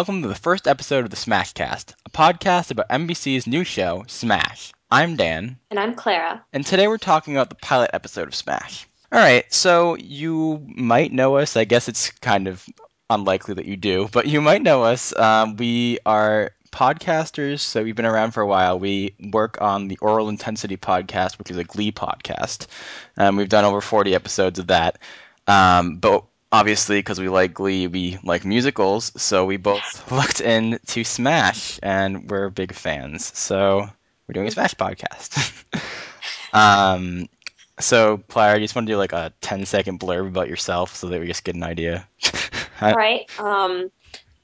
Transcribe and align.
welcome 0.00 0.22
to 0.22 0.28
the 0.28 0.34
first 0.34 0.66
episode 0.66 1.04
of 1.04 1.10
the 1.10 1.16
Smashcast, 1.16 1.92
a 2.06 2.10
podcast 2.10 2.70
about 2.70 2.88
NBC's 2.88 3.46
new 3.46 3.64
show, 3.64 4.02
Smash. 4.06 4.72
I'm 4.90 5.14
Dan, 5.14 5.58
And 5.70 5.78
I'm 5.78 5.94
Clara. 5.94 6.42
and 6.54 6.64
today 6.64 6.88
we're 6.88 6.96
talking 6.96 7.36
about 7.36 7.50
the 7.50 7.56
pilot 7.56 7.90
episode 7.92 8.26
of 8.26 8.34
Smash. 8.34 8.88
Alright, 9.14 9.52
so 9.52 9.96
you 9.96 10.66
might 10.74 11.12
know 11.12 11.36
us. 11.36 11.54
I 11.54 11.64
guess 11.64 11.86
it's 11.86 12.12
kind 12.12 12.48
of 12.48 12.64
unlikely 13.10 13.52
that 13.56 13.66
you 13.66 13.76
do, 13.76 14.08
but 14.10 14.26
you 14.26 14.40
might 14.40 14.62
know 14.62 14.84
us. 14.84 15.14
Um, 15.14 15.56
we 15.56 15.98
are 16.06 16.52
podcasters, 16.72 17.60
so 17.60 17.82
we've 17.82 17.94
been 17.94 18.06
around 18.06 18.30
for 18.30 18.40
a 18.40 18.46
while. 18.46 18.78
We 18.78 19.14
work 19.30 19.60
on 19.60 19.88
the 19.88 19.98
Oral 19.98 20.30
Intensity 20.30 20.78
podcast, 20.78 21.38
which 21.38 21.50
is 21.50 21.58
a 21.58 21.64
Glee 21.64 21.92
podcast. 21.92 22.68
Um, 23.18 23.36
we've 23.36 23.50
done 23.50 23.66
over 23.66 23.82
40 23.82 24.14
episodes 24.14 24.58
of 24.58 24.68
that. 24.68 24.96
Um, 25.46 25.96
but 25.96 26.24
obviously, 26.52 26.98
because 26.98 27.20
we 27.20 27.28
like 27.28 27.54
Glee, 27.54 27.86
we 27.86 28.18
like 28.22 28.44
musicals, 28.44 29.12
so 29.20 29.44
we 29.44 29.56
both 29.56 30.10
looked 30.12 30.40
into 30.40 31.04
Smash, 31.04 31.78
and 31.82 32.30
we're 32.30 32.50
big 32.50 32.74
fans. 32.74 33.36
So 33.38 33.88
we're 34.26 34.32
doing 34.32 34.48
a 34.48 34.50
Smash 34.50 34.74
podcast. 34.74 35.64
um, 36.52 37.28
so, 37.78 38.18
Clara, 38.28 38.58
you 38.58 38.64
just 38.64 38.74
want 38.74 38.86
to 38.86 38.92
do 38.92 38.96
like 38.96 39.12
a 39.12 39.32
10 39.40 39.66
second 39.66 40.00
blurb 40.00 40.28
about 40.28 40.48
yourself 40.48 40.94
so 40.94 41.08
that 41.08 41.20
we 41.20 41.26
just 41.26 41.44
get 41.44 41.54
an 41.54 41.62
idea? 41.62 42.06
All 42.80 42.94
right. 42.94 43.28
Um, 43.38 43.90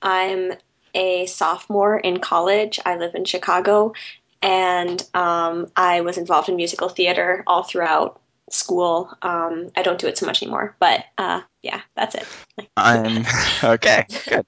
I'm 0.03 0.53
a 0.95 1.27
sophomore 1.27 1.99
in 1.99 2.21
college. 2.21 2.81
I 2.85 2.97
live 2.97 3.15
in 3.15 3.25
Chicago, 3.25 3.93
and 4.43 5.03
um, 5.15 5.71
I 5.77 6.01
was 6.01 6.19
involved 6.19 6.49
in 6.49 6.57
musical 6.57 6.89
theater 6.89 7.43
all 7.47 7.63
throughout 7.63 8.21
school. 8.51 9.13
Um, 9.23 9.71
I 9.77 9.83
don't 9.83 9.99
do 9.99 10.07
it 10.07 10.19
so 10.19 10.27
much 10.27 10.43
anymore, 10.43 10.77
but 10.81 11.05
uh, 11.19 11.43
yeah, 11.63 11.81
that's 11.97 12.15
it. 12.15 12.27
I'm 12.77 13.25
okay, 13.65 14.07
good. 14.29 14.47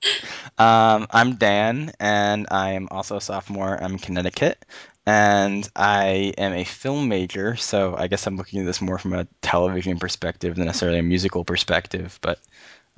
Um, 0.58 1.06
I'm 1.10 1.36
Dan, 1.36 1.92
and 2.00 2.46
I 2.50 2.72
am 2.72 2.88
also 2.90 3.16
a 3.16 3.20
sophomore. 3.20 3.82
I'm 3.82 3.92
in 3.92 3.98
Connecticut, 3.98 4.64
and 5.06 5.68
I 5.76 6.34
am 6.38 6.52
a 6.52 6.64
film 6.64 7.08
major. 7.08 7.56
So 7.56 7.96
I 7.96 8.08
guess 8.08 8.26
I'm 8.26 8.36
looking 8.36 8.60
at 8.60 8.66
this 8.66 8.80
more 8.80 8.98
from 8.98 9.14
a 9.14 9.26
television 9.42 9.98
perspective 9.98 10.56
than 10.56 10.66
necessarily 10.66 10.98
a 10.98 11.02
musical 11.02 11.44
perspective. 11.44 12.18
But 12.22 12.40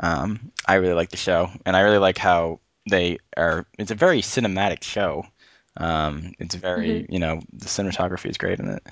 um, 0.00 0.52
I 0.66 0.74
really 0.76 0.94
like 0.94 1.10
the 1.10 1.16
show, 1.16 1.50
and 1.66 1.76
I 1.76 1.80
really 1.80 1.98
like 1.98 2.18
how 2.18 2.60
they 2.88 3.18
are. 3.36 3.66
It's 3.78 3.90
a 3.90 3.94
very 3.96 4.22
cinematic 4.22 4.82
show. 4.82 5.26
Um, 5.76 6.32
it's 6.38 6.54
very, 6.54 7.06
you 7.08 7.18
know, 7.18 7.40
the 7.52 7.66
cinematography 7.66 8.28
is 8.28 8.38
great 8.38 8.58
in 8.58 8.68
it. 8.68 8.86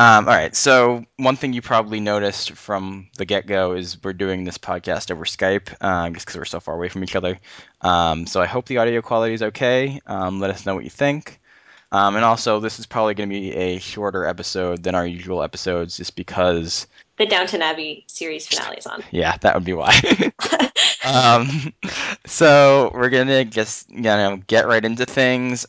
Um, 0.00 0.28
all 0.28 0.34
right. 0.34 0.54
So 0.54 1.04
one 1.16 1.34
thing 1.34 1.52
you 1.52 1.60
probably 1.60 1.98
noticed 1.98 2.52
from 2.52 3.08
the 3.16 3.24
get-go 3.24 3.72
is 3.72 4.02
we're 4.02 4.12
doing 4.12 4.44
this 4.44 4.56
podcast 4.56 5.10
over 5.10 5.24
Skype, 5.24 5.74
um, 5.82 6.14
just 6.14 6.24
because 6.24 6.38
we're 6.38 6.44
so 6.44 6.60
far 6.60 6.76
away 6.76 6.88
from 6.88 7.02
each 7.02 7.16
other. 7.16 7.38
Um, 7.80 8.26
so 8.26 8.40
I 8.40 8.46
hope 8.46 8.66
the 8.66 8.78
audio 8.78 9.02
quality 9.02 9.34
is 9.34 9.42
okay. 9.42 10.00
Um, 10.06 10.38
let 10.38 10.50
us 10.50 10.64
know 10.64 10.76
what 10.76 10.84
you 10.84 10.90
think. 10.90 11.40
Um, 11.90 12.16
and 12.16 12.24
also, 12.24 12.60
this 12.60 12.78
is 12.78 12.86
probably 12.86 13.14
going 13.14 13.28
to 13.28 13.34
be 13.34 13.52
a 13.54 13.78
shorter 13.78 14.24
episode 14.26 14.82
than 14.82 14.94
our 14.94 15.06
usual 15.06 15.42
episodes, 15.42 15.96
just 15.96 16.16
because, 16.16 16.86
The 17.16 17.26
Downton 17.26 17.62
Abbey 17.62 18.04
series 18.06 18.46
finale 18.46 18.76
is 18.76 18.86
on. 18.86 19.02
yeah, 19.10 19.36
that 19.38 19.54
would 19.54 19.64
be 19.64 19.72
why. 19.72 19.98
um, 21.06 21.72
so 22.26 22.90
we're 22.92 23.08
gonna 23.08 23.44
just 23.46 23.90
you 23.90 24.02
know 24.02 24.38
get 24.46 24.68
right 24.68 24.84
into 24.84 25.06
things. 25.06 25.66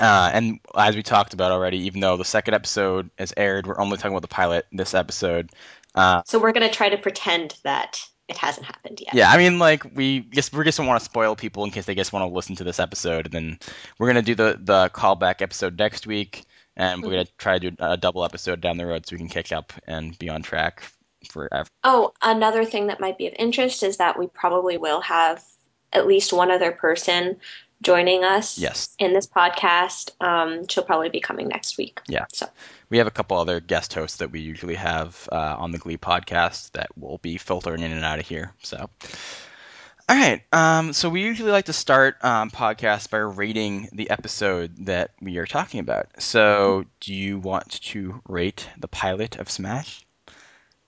Uh, 0.00 0.30
and 0.32 0.58
as 0.74 0.96
we 0.96 1.02
talked 1.02 1.34
about 1.34 1.52
already, 1.52 1.78
even 1.86 2.00
though 2.00 2.16
the 2.16 2.24
second 2.24 2.54
episode 2.54 3.10
is 3.18 3.34
aired, 3.36 3.66
we're 3.66 3.78
only 3.78 3.98
talking 3.98 4.12
about 4.12 4.22
the 4.22 4.28
pilot 4.28 4.66
this 4.72 4.94
episode. 4.94 5.50
Uh, 5.94 6.22
So 6.24 6.38
we're 6.38 6.52
gonna 6.52 6.70
try 6.70 6.88
to 6.88 6.96
pretend 6.96 7.56
that 7.64 8.00
it 8.28 8.36
hasn't 8.38 8.64
happened 8.64 9.00
yet. 9.00 9.12
yeah, 9.12 9.30
I 9.30 9.36
mean, 9.36 9.58
like 9.58 9.84
we 9.94 10.20
just 10.20 10.52
we 10.54 10.64
just 10.64 10.78
don't 10.78 10.86
want 10.86 11.00
to 11.00 11.04
spoil 11.04 11.36
people 11.36 11.64
in 11.64 11.70
case 11.70 11.84
they 11.84 11.94
just 11.94 12.12
want 12.12 12.28
to 12.28 12.34
listen 12.34 12.56
to 12.56 12.64
this 12.64 12.80
episode, 12.80 13.26
and 13.26 13.34
then 13.34 13.58
we're 13.98 14.06
gonna 14.06 14.22
do 14.22 14.34
the 14.34 14.58
the 14.58 14.88
callback 14.94 15.42
episode 15.42 15.78
next 15.78 16.06
week, 16.06 16.44
and 16.76 17.02
we're 17.02 17.10
gonna 17.10 17.26
try 17.38 17.58
to 17.58 17.70
do 17.70 17.76
a 17.78 17.96
double 17.96 18.24
episode 18.24 18.60
down 18.60 18.78
the 18.78 18.86
road 18.86 19.06
so 19.06 19.14
we 19.14 19.18
can 19.18 19.28
catch 19.28 19.52
up 19.52 19.72
and 19.86 20.18
be 20.18 20.30
on 20.30 20.42
track 20.42 20.82
forever. 21.28 21.68
Oh, 21.84 22.12
another 22.22 22.64
thing 22.64 22.86
that 22.86 23.00
might 23.00 23.18
be 23.18 23.26
of 23.26 23.34
interest 23.38 23.82
is 23.82 23.98
that 23.98 24.18
we 24.18 24.28
probably 24.28 24.78
will 24.78 25.02
have 25.02 25.44
at 25.92 26.06
least 26.06 26.32
one 26.32 26.50
other 26.50 26.70
person 26.70 27.36
joining 27.82 28.24
us 28.24 28.58
Yes. 28.58 28.94
in 28.98 29.12
this 29.14 29.26
podcast. 29.26 30.10
Um, 30.20 30.66
she'll 30.68 30.84
probably 30.84 31.08
be 31.08 31.20
coming 31.20 31.48
next 31.48 31.78
week. 31.78 32.00
Yeah. 32.06 32.26
So 32.32 32.46
We 32.90 32.98
have 32.98 33.06
a 33.06 33.10
couple 33.10 33.38
other 33.38 33.60
guest 33.60 33.94
hosts 33.94 34.18
that 34.18 34.30
we 34.30 34.40
usually 34.40 34.74
have 34.74 35.28
uh, 35.32 35.56
on 35.58 35.70
the 35.72 35.78
Glee 35.78 35.96
podcast 35.96 36.72
that 36.72 36.88
will 36.98 37.18
be 37.18 37.38
filtering 37.38 37.82
in 37.82 37.92
and 37.92 38.04
out 38.04 38.18
of 38.18 38.26
here. 38.28 38.52
So, 38.62 38.90
all 40.08 40.16
right. 40.16 40.42
Um, 40.52 40.92
so 40.92 41.08
we 41.08 41.22
usually 41.22 41.52
like 41.52 41.66
to 41.66 41.72
start 41.72 42.16
um, 42.24 42.50
podcasts 42.50 43.08
by 43.08 43.18
rating 43.18 43.88
the 43.92 44.10
episode 44.10 44.86
that 44.86 45.12
we 45.22 45.38
are 45.38 45.46
talking 45.46 45.78
about. 45.80 46.08
So, 46.20 46.84
do 47.00 47.14
you 47.14 47.38
want 47.38 47.80
to 47.82 48.20
rate 48.28 48.68
the 48.78 48.88
pilot 48.88 49.36
of 49.36 49.50
Smash? 49.50 50.04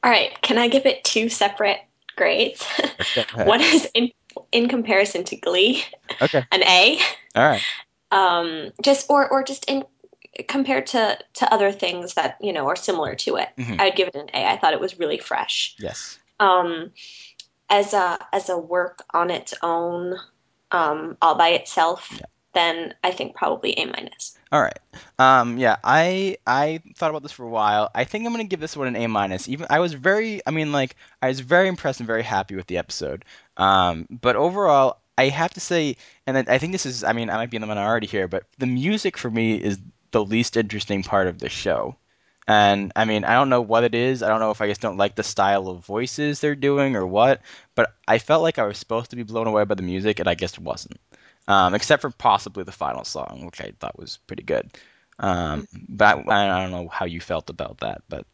all 0.05 0.11
right, 0.11 0.33
can 0.43 0.59
I 0.59 0.67
give 0.67 0.85
it 0.85 1.05
two 1.05 1.29
separate 1.29 1.79
grades? 2.17 2.65
One 3.37 3.61
is 3.61 3.89
in 3.95 4.11
in 4.53 4.69
comparison 4.69 5.25
to 5.25 5.37
Glee, 5.37 5.85
Okay. 6.21 6.45
an 6.53 6.63
A. 6.63 6.99
All 7.35 7.43
right. 7.49 7.63
Um, 8.11 8.73
just 8.83 9.09
or 9.11 9.29
or 9.29 9.43
just 9.43 9.65
in 9.67 9.85
compared 10.49 10.87
to 10.89 11.19
to 11.35 11.53
other 11.53 11.73
things 11.73 12.15
that 12.15 12.37
you 12.41 12.53
know 12.53 12.69
are 12.69 12.77
similar 12.77 13.15
to 13.15 13.37
it. 13.37 13.49
Mhm. 13.59 13.81
I'd 13.81 13.97
give 13.97 14.09
it 14.09 14.15
an 14.15 14.31
A. 14.35 14.47
I 14.47 14.57
thought 14.57 14.73
it 14.73 14.81
was 14.81 14.99
really 14.99 15.19
fresh. 15.19 15.75
Yes. 15.79 16.19
um, 16.41 16.91
as 17.71 17.95
a 17.95 18.19
as 18.33 18.49
a 18.49 18.59
work 18.59 19.03
on 19.15 19.31
its 19.31 19.55
own, 19.63 20.19
um, 20.71 21.17
all 21.23 21.35
by 21.37 21.51
itself, 21.51 22.09
Yeah. 22.13 22.27
Then 22.55 22.95
I 23.03 23.11
think 23.11 23.35
probably 23.35 23.73
A 23.79 23.87
minus. 23.87 24.39
All 24.51 24.61
right. 24.61 24.79
Um, 25.19 25.59
yeah, 25.59 25.77
I 25.83 26.37
I 26.47 26.81
thought 26.97 27.11
about 27.11 27.23
this 27.23 27.33
for 27.33 27.45
a 27.45 27.49
while. 27.49 27.91
I 27.95 28.05
think 28.05 28.27
I'm 28.27 28.33
gonna 28.33 28.45
give 28.45 28.61
this 28.61 28.77
one 28.77 28.89
an 28.89 28.97
A 28.97 29.07
minus. 29.07 29.49
Even 29.49 29.67
I 29.71 29.81
was 29.81 29.95
very, 29.95 30.41
I 30.47 30.51
mean, 30.51 30.73
like 30.73 30.97
I 31.21 31.29
was 31.29 31.41
very 31.41 31.69
impressed 31.69 32.01
and 32.01 32.07
very 32.07 32.23
happy 32.23 32.55
with 32.55 32.67
the 32.67 32.79
episode. 32.79 33.25
Um, 33.57 34.07
but 34.11 34.37
overall, 34.37 34.99
I 35.17 35.29
have 35.29 35.55
to 35.55 35.61
say, 35.61 35.97
and 36.27 36.37
I 36.37 36.59
think 36.59 36.73
this 36.73 36.87
is, 36.87 37.05
I 37.05 37.13
mean, 37.13 37.31
I 37.31 37.37
might 37.37 37.51
be 37.51 37.57
in 37.57 37.61
the 37.61 37.67
minority 37.67 38.07
here, 38.07 38.29
but 38.29 38.45
the 38.59 38.67
music 38.67 39.17
for 39.17 39.31
me 39.31 39.55
is 39.55 39.79
the 40.11 40.25
least 40.25 40.57
interesting 40.57 41.03
part 41.03 41.27
of 41.27 41.39
the 41.39 41.49
show. 41.49 41.97
And 42.49 42.93
I 42.97 43.05
mean, 43.05 43.25
I 43.25 43.35
don't 43.35 43.51
know 43.51 43.61
what 43.61 43.85
it 43.85 43.95
is. 43.95 44.23
I 44.23 44.29
don't 44.29 44.41
know 44.41 44.51
if 44.51 44.61
I 44.61 44.67
just 44.67 44.81
don't 44.81 44.97
like 44.97 45.15
the 45.15 45.23
style 45.23 45.69
of 45.69 45.87
voices 45.87 46.41
they're 46.41 46.57
doing 46.57 46.97
or 46.97 47.07
what. 47.07 47.41
But 47.75 47.95
I 48.09 48.19
felt 48.19 48.43
like 48.43 48.59
I 48.59 48.67
was 48.67 48.79
supposed 48.79 49.11
to 49.11 49.17
be 49.17 49.23
blown 49.23 49.47
away 49.47 49.65
by 49.65 49.77
the 49.77 49.83
music, 49.83 50.19
and 50.19 50.29
I 50.29 50.35
just 50.35 50.59
wasn't 50.59 50.99
um, 51.49 51.75
except 51.75 52.03
for 52.03 52.11
possibly 52.11 52.65
the 52.65 52.73
final 52.73 53.05
song, 53.05 53.43
which 53.45 53.61
I 53.61 53.73
thought 53.81 53.99
was 53.99 54.19
pretty 54.27 54.43
good. 54.43 54.71
Um, 55.19 55.67
but 55.89 56.29
I, 56.29 56.49
I 56.51 56.63
don't 56.63 56.73
know 56.73 56.89
how 56.89 57.07
you 57.07 57.21
felt 57.21 57.51
about 57.51 57.79
that, 57.81 58.03
but 58.09 58.27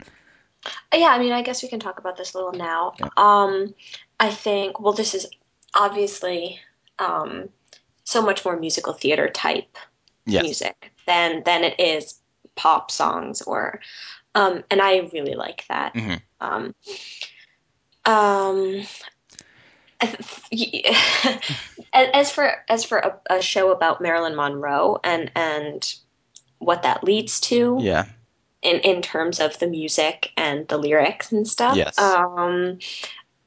Yeah, 0.94 1.08
I 1.08 1.18
mean, 1.18 1.32
I 1.32 1.42
guess 1.42 1.62
we 1.62 1.68
can 1.68 1.80
talk 1.80 1.98
about 1.98 2.16
this 2.16 2.34
a 2.34 2.38
little 2.38 2.52
now. 2.52 2.94
Yeah. 2.98 3.08
Um, 3.16 3.74
I 4.20 4.30
think 4.30 4.80
well, 4.80 4.92
this 4.92 5.14
is 5.14 5.26
obviously 5.74 6.60
um, 6.98 7.48
so 8.04 8.22
much 8.22 8.44
more 8.44 8.58
musical 8.58 8.92
theater 8.92 9.28
type 9.28 9.76
yes, 10.26 10.42
music 10.42 10.92
than 11.06 11.42
than 11.44 11.64
it 11.64 11.78
is 11.78 12.20
pop 12.56 12.90
songs 12.90 13.42
or, 13.42 13.80
um, 14.34 14.64
and 14.70 14.80
I 14.80 15.08
really 15.12 15.34
like 15.34 15.64
that. 15.68 15.94
Mhm. 15.94 16.20
Um, 16.40 16.74
um, 18.04 18.82
as 21.92 22.30
for 22.30 22.52
as 22.68 22.84
for 22.84 22.98
a, 22.98 23.18
a 23.30 23.42
show 23.42 23.72
about 23.72 24.00
Marilyn 24.00 24.36
Monroe 24.36 25.00
and 25.02 25.30
and 25.34 25.94
what 26.58 26.82
that 26.82 27.02
leads 27.04 27.40
to, 27.40 27.78
yeah, 27.80 28.06
in 28.62 28.78
in 28.80 29.02
terms 29.02 29.40
of 29.40 29.58
the 29.58 29.66
music 29.66 30.30
and 30.36 30.68
the 30.68 30.78
lyrics 30.78 31.32
and 31.32 31.48
stuff. 31.48 31.76
Yes. 31.76 31.98
Um, 31.98 32.78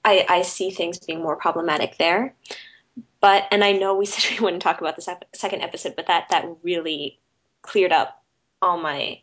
I 0.04 0.26
I 0.28 0.42
see 0.42 0.72
things 0.72 1.00
being 1.00 1.22
more 1.22 1.36
problematic 1.36 1.98
there. 1.98 2.36
But 3.22 3.48
and 3.52 3.64
I 3.64 3.72
know 3.72 3.96
we 3.96 4.06
said 4.08 4.30
we 4.32 4.44
wouldn't 4.44 4.62
talk 4.62 4.82
about 4.82 4.96
the 4.96 5.02
sec- 5.02 5.28
second 5.34 5.62
episode, 5.62 5.96
but 5.96 6.08
that 6.08 6.28
that 6.30 6.46
really 6.64 7.20
cleared 7.62 7.92
up 7.92 8.24
all 8.62 8.78
my 8.78 9.22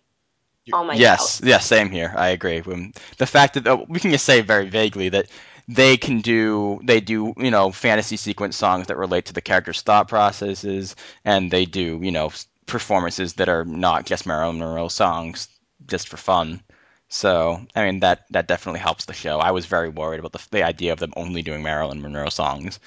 all 0.73 0.85
my 0.85 0.95
yes, 0.95 1.39
doubts. 1.39 1.41
yes, 1.45 1.67
same 1.67 1.91
here. 1.91 2.15
I 2.17 2.29
agree. 2.29 2.61
When 2.61 2.93
the 3.19 3.27
fact 3.27 3.55
that 3.55 3.67
oh, 3.67 3.87
we 3.89 4.01
can 4.01 4.11
just 4.11 4.25
say 4.25 4.41
very 4.41 4.69
vaguely 4.69 5.09
that 5.11 5.27
they 5.69 5.97
can 5.97 6.21
do 6.21 6.81
they 6.85 7.01
do 7.01 7.35
you 7.39 7.51
know 7.51 7.71
fantasy 7.73 8.17
sequence 8.17 8.57
songs 8.57 8.89
that 8.89 8.97
relate 8.97 9.27
to 9.27 9.33
the 9.35 9.41
character's 9.43 9.83
thought 9.83 10.09
processes, 10.09 10.97
and 11.25 11.51
they 11.51 11.65
do 11.67 12.01
you 12.03 12.11
know 12.13 12.31
performances 12.67 13.35
that 13.35 13.49
are 13.49 13.65
not 13.65 14.07
just 14.07 14.27
Marilyn 14.27 14.59
Monroe 14.59 14.89
songs 14.89 15.49
just 15.87 16.09
for 16.09 16.17
fun. 16.17 16.63
So 17.09 17.65
I 17.75 17.85
mean 17.87 18.01
that 18.01 18.27
that 18.31 18.49
definitely 18.49 18.81
helps 18.81 19.05
the 19.07 19.13
show. 19.15 19.39
I 19.41 19.53
was 19.53 19.67
very 19.67 19.89
worried 19.89 20.21
about 20.21 20.33
the 20.33 20.47
the 20.51 20.63
idea 20.65 20.93
of 20.93 20.99
them 21.01 21.13
only 21.17 21.43
doing 21.43 21.63
Marilyn 21.63 22.03
Monroe 22.03 22.31
songs 22.31 22.81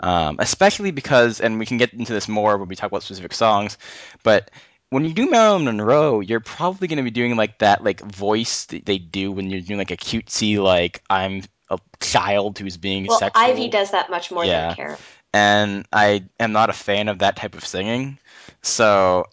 um, 0.00 0.36
especially 0.40 0.90
because, 0.90 1.40
and 1.40 1.58
we 1.58 1.66
can 1.66 1.78
get 1.78 1.92
into 1.94 2.12
this 2.12 2.28
more 2.28 2.58
when 2.58 2.68
we 2.68 2.76
talk 2.76 2.90
about 2.90 3.02
specific 3.02 3.32
songs, 3.32 3.78
but 4.22 4.50
when 4.90 5.04
you 5.04 5.14
do 5.14 5.30
Marilyn 5.30 5.64
Monroe, 5.64 6.20
you're 6.20 6.40
probably 6.40 6.88
going 6.88 6.98
to 6.98 7.02
be 7.02 7.10
doing 7.10 7.36
like 7.36 7.58
that 7.58 7.82
like 7.82 8.00
voice 8.00 8.66
that 8.66 8.86
they 8.86 8.98
do 8.98 9.32
when 9.32 9.50
you're 9.50 9.60
doing 9.60 9.78
like 9.78 9.90
a 9.90 9.96
cutesy 9.96 10.62
like 10.62 11.02
I'm 11.10 11.42
a 11.74 11.78
child 12.00 12.58
who's 12.58 12.76
being 12.76 13.06
Well, 13.06 13.18
sexual. 13.18 13.42
Ivy 13.44 13.68
does 13.68 13.90
that 13.92 14.10
much 14.10 14.30
more 14.30 14.44
Yeah. 14.44 14.68
than 14.68 14.76
Karen. 14.76 14.96
and 15.32 15.86
I 15.92 16.24
am 16.40 16.52
not 16.52 16.70
a 16.70 16.74
fan 16.74 17.08
of 17.08 17.18
that 17.20 17.36
type 17.36 17.54
of 17.54 17.64
singing. 17.66 18.18
So, 18.62 19.26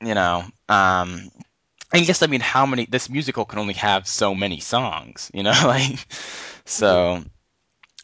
you 0.00 0.14
know, 0.14 0.44
um, 0.68 1.30
I 1.92 2.00
guess 2.00 2.22
I 2.22 2.26
mean 2.26 2.40
how 2.40 2.66
many 2.66 2.84
this 2.86 3.08
musical 3.08 3.44
can 3.44 3.58
only 3.58 3.74
have 3.74 4.06
so 4.06 4.34
many 4.34 4.60
songs, 4.60 5.30
you 5.34 5.42
know, 5.42 5.52
like 5.64 5.98
so. 6.64 7.24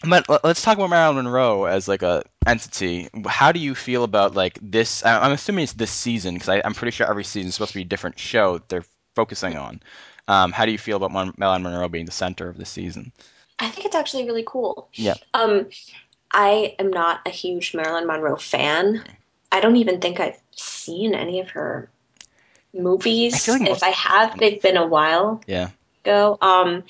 But 0.06 0.28
let- 0.28 0.44
let's 0.44 0.62
talk 0.62 0.76
about 0.76 0.90
Marilyn 0.90 1.24
Monroe 1.24 1.64
as 1.64 1.86
like 1.88 2.02
a 2.02 2.22
entity. 2.46 3.08
How 3.26 3.52
do 3.52 3.60
you 3.60 3.74
feel 3.74 4.04
about 4.04 4.34
like 4.34 4.58
this? 4.60 5.04
I- 5.04 5.20
I'm 5.20 5.32
assuming 5.32 5.64
it's 5.64 5.72
this 5.74 5.90
season 5.90 6.34
because 6.34 6.60
I'm 6.64 6.74
pretty 6.74 6.90
sure 6.90 7.08
every 7.08 7.24
season 7.24 7.48
is 7.48 7.54
supposed 7.54 7.72
to 7.72 7.78
be 7.78 7.82
a 7.82 7.86
different 7.86 8.18
show 8.18 8.54
that 8.58 8.68
they're 8.68 8.84
focusing 9.16 9.56
on. 9.56 9.80
Um, 10.28 10.52
how 10.52 10.64
do 10.66 10.72
you 10.72 10.78
feel 10.78 10.96
about 10.96 11.10
Mon- 11.12 11.34
Marilyn 11.36 11.62
Monroe 11.62 11.88
being 11.88 12.06
the 12.06 12.12
center 12.12 12.48
of 12.48 12.56
the 12.56 12.64
season? 12.64 13.12
I 13.58 13.68
think 13.68 13.86
it's 13.86 13.94
actually 13.94 14.26
really 14.26 14.44
cool. 14.46 14.88
Yeah. 14.94 15.14
Um, 15.32 15.68
I 16.30 16.74
am 16.78 16.90
not 16.90 17.20
a 17.26 17.30
huge 17.30 17.74
Marilyn 17.74 18.06
Monroe 18.06 18.36
fan. 18.36 19.04
I 19.52 19.60
don't 19.60 19.76
even 19.76 20.00
think 20.00 20.18
I've 20.18 20.40
seen 20.50 21.14
any 21.14 21.40
of 21.40 21.50
her 21.50 21.88
movies. 22.72 23.48
I 23.48 23.52
like 23.52 23.70
if 23.70 23.82
I 23.82 23.90
have, 23.90 24.38
they've 24.38 24.60
been 24.60 24.76
a 24.76 24.86
while 24.86 25.40
Yeah. 25.46 25.70
ago. 26.04 26.36
Um, 26.40 26.82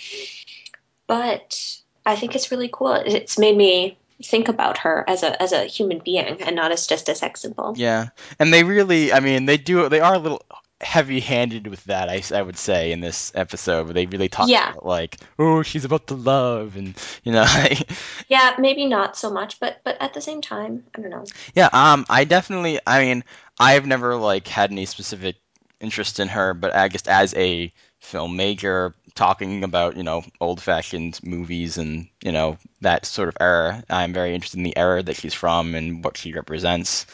but 1.06 1.78
I 2.06 2.16
think 2.16 2.34
it's 2.34 2.50
really 2.50 2.70
cool. 2.72 2.94
It's 2.94 3.38
made 3.38 3.56
me 3.56 3.98
think 4.22 4.48
about 4.48 4.78
her 4.78 5.04
as 5.08 5.22
a 5.22 5.40
as 5.42 5.52
a 5.52 5.64
human 5.64 5.98
being 5.98 6.40
and 6.42 6.56
not 6.56 6.72
as 6.72 6.86
just 6.86 7.08
a 7.08 7.14
sex 7.14 7.40
symbol. 7.42 7.74
Yeah, 7.76 8.08
and 8.38 8.52
they 8.52 8.64
really, 8.64 9.12
I 9.12 9.20
mean, 9.20 9.46
they 9.46 9.58
do, 9.58 9.88
they 9.88 10.00
are 10.00 10.14
a 10.14 10.18
little 10.18 10.42
heavy-handed 10.80 11.66
with 11.66 11.84
that. 11.84 12.08
I, 12.08 12.22
I 12.36 12.42
would 12.42 12.58
say 12.58 12.92
in 12.92 13.00
this 13.00 13.32
episode, 13.34 13.84
where 13.84 13.94
they 13.94 14.06
really 14.06 14.28
talk 14.28 14.48
Yeah. 14.48 14.70
about 14.70 14.84
like, 14.86 15.18
oh, 15.38 15.62
she's 15.62 15.84
about 15.84 16.08
to 16.08 16.14
love, 16.14 16.76
and 16.76 16.94
you 17.24 17.32
know, 17.32 17.44
Yeah, 18.28 18.54
maybe 18.58 18.86
not 18.86 19.16
so 19.16 19.30
much, 19.30 19.60
but 19.60 19.80
but 19.84 19.96
at 20.00 20.14
the 20.14 20.20
same 20.20 20.40
time, 20.40 20.84
I 20.94 21.00
don't 21.00 21.10
know. 21.10 21.24
Yeah, 21.54 21.68
um, 21.72 22.04
I 22.08 22.24
definitely. 22.24 22.80
I 22.86 23.02
mean, 23.04 23.24
I've 23.58 23.86
never 23.86 24.16
like 24.16 24.46
had 24.48 24.70
any 24.70 24.86
specific 24.86 25.36
interest 25.80 26.20
in 26.20 26.28
her, 26.28 26.54
but 26.54 26.74
I 26.74 26.88
guess 26.88 27.06
as 27.06 27.34
a 27.34 27.72
film 28.00 28.36
major, 28.36 28.94
talking 29.14 29.64
about 29.64 29.96
you 29.96 30.02
know 30.02 30.22
old-fashioned 30.40 31.20
movies 31.22 31.78
and 31.78 32.08
you 32.22 32.32
know 32.32 32.58
that 32.80 33.06
sort 33.06 33.28
of 33.28 33.36
era, 33.40 33.82
I'm 33.90 34.12
very 34.12 34.34
interested 34.34 34.58
in 34.58 34.64
the 34.64 34.76
era 34.76 35.02
that 35.02 35.16
she's 35.16 35.34
from 35.34 35.74
and 35.74 36.04
what 36.04 36.16
she 36.16 36.32
represents. 36.32 37.06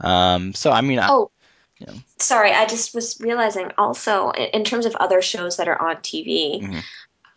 Um, 0.00 0.54
so 0.54 0.70
I 0.70 0.80
mean, 0.82 0.98
I, 0.98 1.08
Oh, 1.08 1.30
yeah. 1.78 1.92
sorry, 2.18 2.52
I 2.52 2.66
just 2.66 2.94
was 2.94 3.20
realizing 3.20 3.70
also 3.78 4.30
in, 4.30 4.64
terms 4.64 4.86
of 4.86 4.94
other 4.96 5.20
shows 5.22 5.56
that 5.56 5.68
are 5.68 5.80
on 5.80 5.96
TV, 5.96 6.62
Mhm. 6.62 6.82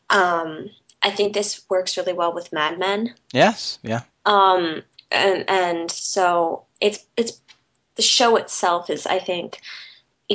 um, 0.09 0.69
I 1.01 1.11
think 1.11 1.33
this 1.33 1.61
works 1.69 1.97
really 1.97 2.13
well 2.13 2.33
with 2.33 2.51
Mad 2.53 2.77
Men. 2.79 3.15
yes, 3.33 3.79
yeah, 3.83 4.01
Um, 4.25 4.83
and 5.11 5.49
and 5.49 5.91
so 5.91 6.65
it's 6.81 7.05
it's 7.17 7.39
the 7.95 8.01
show 8.01 8.35
itself 8.35 8.89
is 8.89 9.05
I 9.05 9.19
think 9.19 9.59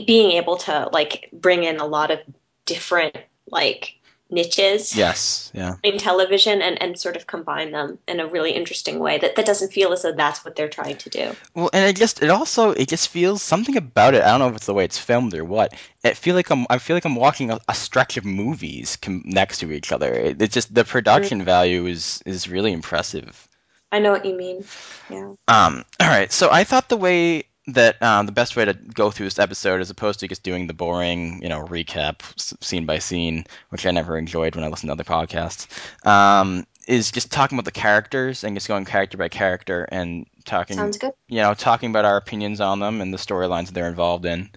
being 0.06 0.32
able 0.32 0.56
to 0.58 0.88
like 0.92 1.28
bring 1.32 1.64
in 1.64 1.78
a 1.78 1.86
lot 1.86 2.10
of 2.10 2.18
different 2.66 3.16
like 3.46 3.94
niches 4.34 4.96
yes, 4.96 5.50
yeah. 5.54 5.76
in 5.82 5.96
television 5.96 6.60
and, 6.60 6.80
and 6.82 6.98
sort 6.98 7.16
of 7.16 7.26
combine 7.26 7.70
them 7.72 7.98
in 8.06 8.20
a 8.20 8.26
really 8.26 8.50
interesting 8.50 8.98
way 8.98 9.16
that, 9.18 9.36
that 9.36 9.46
doesn't 9.46 9.72
feel 9.72 9.92
as 9.92 10.02
though 10.02 10.12
that's 10.12 10.44
what 10.44 10.56
they're 10.56 10.68
trying 10.68 10.96
to 10.96 11.08
do. 11.08 11.32
Well, 11.54 11.70
and 11.72 11.88
it 11.88 11.96
just 11.96 12.22
it 12.22 12.30
also 12.30 12.72
it 12.72 12.88
just 12.88 13.08
feels 13.08 13.42
something 13.42 13.76
about 13.76 14.14
it. 14.14 14.22
I 14.22 14.30
don't 14.30 14.40
know 14.40 14.48
if 14.48 14.56
it's 14.56 14.66
the 14.66 14.74
way 14.74 14.84
it's 14.84 14.98
filmed 14.98 15.34
or 15.34 15.44
what. 15.44 15.74
It 16.02 16.16
feel 16.16 16.34
like 16.34 16.50
I'm 16.50 16.66
I 16.68 16.78
feel 16.78 16.96
like 16.96 17.04
I'm 17.04 17.16
watching 17.16 17.50
a, 17.50 17.58
a 17.68 17.74
stretch 17.74 18.16
of 18.16 18.24
movies 18.24 18.96
com- 18.96 19.22
next 19.24 19.58
to 19.58 19.72
each 19.72 19.92
other. 19.92 20.12
It, 20.12 20.42
it's 20.42 20.54
just 20.54 20.74
the 20.74 20.84
production 20.84 21.44
value 21.44 21.86
is 21.86 22.22
is 22.26 22.48
really 22.48 22.72
impressive. 22.72 23.48
I 23.92 24.00
know 24.00 24.10
what 24.10 24.24
you 24.24 24.36
mean. 24.36 24.64
Yeah. 25.08 25.34
Um, 25.46 25.84
all 26.00 26.08
right, 26.08 26.32
so 26.32 26.50
I 26.50 26.64
thought 26.64 26.88
the 26.88 26.96
way 26.96 27.44
that 27.66 28.02
um, 28.02 28.26
the 28.26 28.32
best 28.32 28.56
way 28.56 28.64
to 28.64 28.74
go 28.74 29.10
through 29.10 29.26
this 29.26 29.38
episode, 29.38 29.80
as 29.80 29.90
opposed 29.90 30.20
to 30.20 30.28
just 30.28 30.42
doing 30.42 30.66
the 30.66 30.74
boring, 30.74 31.42
you 31.42 31.48
know, 31.48 31.64
recap 31.64 32.20
scene 32.62 32.84
by 32.84 32.98
scene, 32.98 33.46
which 33.70 33.86
I 33.86 33.90
never 33.90 34.18
enjoyed 34.18 34.54
when 34.54 34.64
I 34.64 34.68
listened 34.68 34.88
to 34.88 34.92
other 34.92 35.04
podcasts, 35.04 35.66
um, 36.06 36.66
is 36.86 37.10
just 37.10 37.32
talking 37.32 37.56
about 37.56 37.64
the 37.64 37.72
characters 37.72 38.44
and 38.44 38.54
just 38.54 38.68
going 38.68 38.84
character 38.84 39.16
by 39.16 39.28
character 39.28 39.88
and 39.90 40.26
talking 40.44 40.76
Sounds 40.76 40.98
good. 40.98 41.12
you 41.28 41.40
know, 41.40 41.54
talking 41.54 41.90
about 41.90 42.04
our 42.04 42.18
opinions 42.18 42.60
on 42.60 42.80
them 42.80 43.00
and 43.00 43.12
the 43.12 43.18
storylines 43.18 43.66
that 43.66 43.74
they're 43.74 43.88
involved 43.88 44.26
in. 44.26 44.50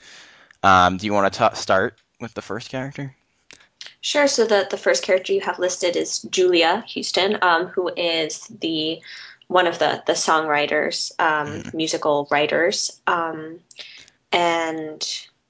Um, 0.63 0.97
do 0.97 1.05
you 1.05 1.13
want 1.13 1.31
to 1.31 1.37
ta 1.37 1.53
start 1.53 1.97
with 2.19 2.33
the 2.33 2.41
first 2.41 2.69
character? 2.69 3.15
Sure. 4.01 4.27
So 4.27 4.45
the, 4.45 4.67
the 4.69 4.77
first 4.77 5.03
character 5.03 5.33
you 5.33 5.41
have 5.41 5.59
listed 5.59 5.95
is 5.95 6.19
Julia 6.23 6.83
Houston, 6.87 7.37
um, 7.41 7.67
who 7.67 7.89
is 7.95 8.47
the 8.47 9.01
one 9.47 9.67
of 9.67 9.79
the 9.79 10.03
the 10.05 10.13
songwriters, 10.13 11.11
um, 11.19 11.63
musical 11.73 12.27
writers, 12.31 12.99
um, 13.07 13.59
and 14.31 15.07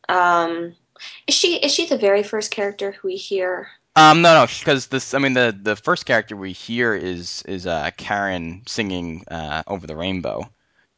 um, 0.10 0.76
is 1.28 1.36
she 1.36 1.56
is 1.58 1.74
she 1.74 1.86
the 1.88 1.98
very 1.98 2.24
first 2.24 2.52
character 2.52 2.92
who 2.92 3.10
we 3.10 3.16
hear? 3.16 3.70
Um, 3.96 4.22
no, 4.22 4.36
no, 4.36 4.46
because 4.46 4.88
this, 4.88 5.16
I 5.16 5.18
mean, 5.18 5.34
the 5.34 5.58
the 5.60 5.76
first 5.76 6.06
character 6.06 6.36
we 6.36 6.52
hear 6.52 6.94
is 6.94 7.42
is 7.48 7.66
uh, 7.66 7.90
Karen 7.98 8.62
singing 8.68 9.26
uh, 9.30 9.64
"Over 9.66 9.88
the 9.88 9.96
Rainbow" 9.96 10.50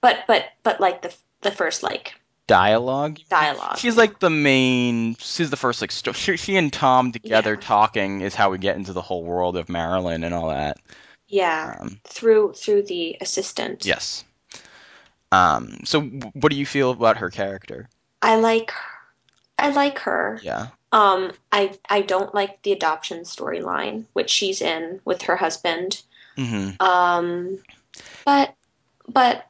But 0.01 0.19
but 0.27 0.45
but 0.63 0.81
like 0.81 1.01
the 1.01 1.13
the 1.41 1.51
first 1.51 1.81
like 1.83 2.19
dialogue. 2.47 3.19
dialogue. 3.29 3.77
She's 3.77 3.95
like 3.95 4.19
the 4.19 4.29
main. 4.29 5.15
She's 5.19 5.49
the 5.49 5.55
first 5.55 5.79
like. 5.79 5.91
Sto- 5.91 6.11
she, 6.11 6.35
she 6.35 6.57
and 6.57 6.73
Tom 6.73 7.13
together 7.13 7.53
Yeah. 7.53 7.59
talking 7.61 8.21
is 8.21 8.35
how 8.35 8.49
we 8.51 8.57
get 8.57 8.75
into 8.75 8.91
the 8.91 9.01
whole 9.01 9.23
world 9.23 9.55
of 9.55 9.69
Marilyn 9.69 10.23
and 10.25 10.33
all 10.33 10.49
that. 10.49 10.77
Yeah 11.29 11.77
Um, 11.79 12.00
through 12.03 12.53
through 12.53 12.83
the 12.83 13.17
assistant. 13.21 13.86
yes. 13.86 14.24
Um. 15.31 15.79
So, 15.86 16.01
w- 16.01 16.31
what 16.33 16.51
do 16.51 16.57
you 16.57 16.65
feel 16.65 16.91
about 16.91 17.17
her 17.17 17.29
character? 17.29 17.88
I 18.21 18.36
like 18.36 18.74
I 19.57 19.69
like 19.69 20.00
her. 20.00 20.39
Yeah. 20.43 20.67
Um, 20.91 21.31
I 21.51 21.77
I 21.89 22.01
don't 22.01 22.33
like 22.33 22.62
the 22.63 22.71
adoption 22.71 23.21
storyline, 23.21 24.05
which 24.13 24.29
she's 24.29 24.62
in 24.62 25.00
with 25.05 25.21
her 25.24 25.36
husband. 25.36 26.01
Mm-hmm. 26.38 26.81
Um, 26.83 27.59
but 28.25 28.55
but 29.07 29.45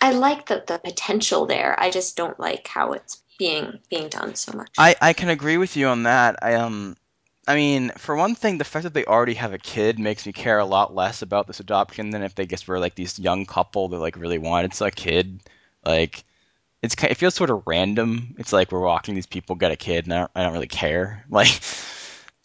I 0.00 0.12
like 0.12 0.46
the 0.46 0.64
the 0.66 0.78
potential 0.78 1.46
there. 1.46 1.78
I 1.78 1.90
just 1.90 2.16
don't 2.16 2.38
like 2.40 2.66
how 2.66 2.92
it's 2.92 3.22
being 3.38 3.78
being 3.90 4.08
done 4.08 4.34
so 4.34 4.52
much. 4.56 4.70
I, 4.78 4.96
I 5.00 5.12
can 5.12 5.28
agree 5.28 5.58
with 5.58 5.76
you 5.76 5.88
on 5.88 6.04
that. 6.04 6.36
I 6.42 6.54
um 6.54 6.96
I 7.46 7.54
mean, 7.54 7.90
for 7.96 8.14
one 8.14 8.34
thing, 8.34 8.58
the 8.58 8.64
fact 8.64 8.84
that 8.84 8.94
they 8.94 9.04
already 9.04 9.34
have 9.34 9.52
a 9.52 9.58
kid 9.58 9.98
makes 9.98 10.26
me 10.26 10.32
care 10.32 10.58
a 10.58 10.64
lot 10.64 10.94
less 10.94 11.22
about 11.22 11.46
this 11.46 11.60
adoption 11.60 12.10
than 12.10 12.22
if 12.22 12.34
they 12.34 12.46
just 12.46 12.68
were 12.68 12.78
like 12.78 12.94
these 12.94 13.18
young 13.18 13.46
couple 13.46 13.88
that 13.88 13.98
like 13.98 14.16
really 14.16 14.38
wanted 14.38 14.78
a 14.80 14.90
kid. 14.90 15.40
Like 15.84 16.24
it's 16.82 16.94
it 17.02 17.16
feels 17.16 17.34
sort 17.34 17.50
of 17.50 17.62
random. 17.66 18.34
It's 18.38 18.52
like 18.52 18.70
we're 18.70 18.80
watching 18.80 19.14
these 19.14 19.26
people 19.26 19.56
get 19.56 19.72
a 19.72 19.76
kid 19.76 20.04
and 20.04 20.14
I 20.14 20.18
don't, 20.18 20.30
I 20.34 20.42
don't 20.42 20.52
really 20.52 20.66
care. 20.66 21.24
Like 21.30 21.60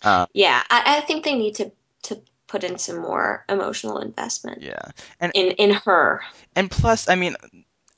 uh, 0.02 0.28
yeah, 0.34 0.62
I, 0.70 0.98
I 0.98 1.02
think 1.02 1.26
they 1.26 1.36
need 1.36 1.56
to 1.56 1.72
to 2.04 2.22
put 2.48 2.64
in 2.64 2.78
some 2.78 2.98
more 2.98 3.44
emotional 3.50 3.98
investment 3.98 4.62
yeah. 4.62 4.92
and 5.20 5.32
in 5.36 5.52
in 5.52 5.72
her. 5.72 6.22
And 6.56 6.70
plus, 6.70 7.10
I 7.10 7.16
mean, 7.16 7.36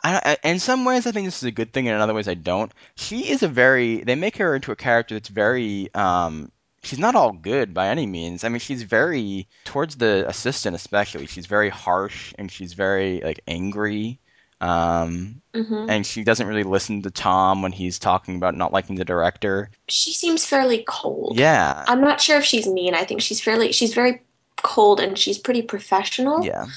I, 0.03 0.37
I, 0.43 0.47
in 0.47 0.59
some 0.59 0.85
ways, 0.85 1.05
I 1.05 1.11
think 1.11 1.27
this 1.27 1.37
is 1.37 1.43
a 1.43 1.51
good 1.51 1.73
thing, 1.73 1.87
and 1.87 1.95
in 1.95 2.01
other 2.01 2.13
ways, 2.13 2.27
I 2.27 2.35
don't. 2.35 2.71
She 2.95 3.29
is 3.29 3.43
a 3.43 3.47
very. 3.47 4.03
They 4.03 4.15
make 4.15 4.37
her 4.37 4.55
into 4.55 4.71
a 4.71 4.75
character 4.75 5.15
that's 5.15 5.29
very. 5.29 5.93
Um, 5.93 6.51
she's 6.88 7.00
not 7.00 7.15
all 7.15 7.34
good 7.34 7.74
by 7.74 7.89
any 7.89 8.06
means. 8.08 8.44
I 8.44 8.50
mean, 8.50 8.60
she's 8.60 8.84
very 8.84 9.48
towards 9.65 9.98
the 9.98 10.25
assistant, 10.27 10.75
especially. 10.75 11.27
She's 11.27 11.46
very 11.46 11.70
harsh 11.70 12.34
and 12.38 12.51
she's 12.51 12.74
very 12.74 13.22
like 13.22 13.39
angry. 13.48 14.20
Um, 14.62 15.41
hmm 15.53 15.88
and 15.88 16.06
she 16.06 16.24
doesn't 16.24 16.48
really 16.48 16.63
listen 16.63 17.01
to 17.03 17.12
Tom 17.12 17.62
when 17.62 17.72
he's 17.72 18.00
talking 18.00 18.36
about 18.36 18.56
not 18.56 18.74
liking 18.74 18.96
the 18.96 19.06
director. 19.06 19.72
She 19.89 20.13
seems 20.13 20.46
fairly 20.46 20.84
cold. 20.88 21.38
Yeah, 21.38 21.88
I'm 21.88 22.01
not 22.01 22.22
sure 22.22 22.38
if 22.38 22.46
she's 22.46 22.67
mean. 22.67 22.94
I 22.94 23.03
think 23.06 23.22
she's 23.22 23.41
fairly 23.41 23.72
she's 23.72 23.94
very 23.94 24.22
cold 24.58 25.00
and 25.00 25.17
she's 25.17 25.38
pretty 25.38 25.62
professional. 25.62 26.44
yeah, 26.44 26.67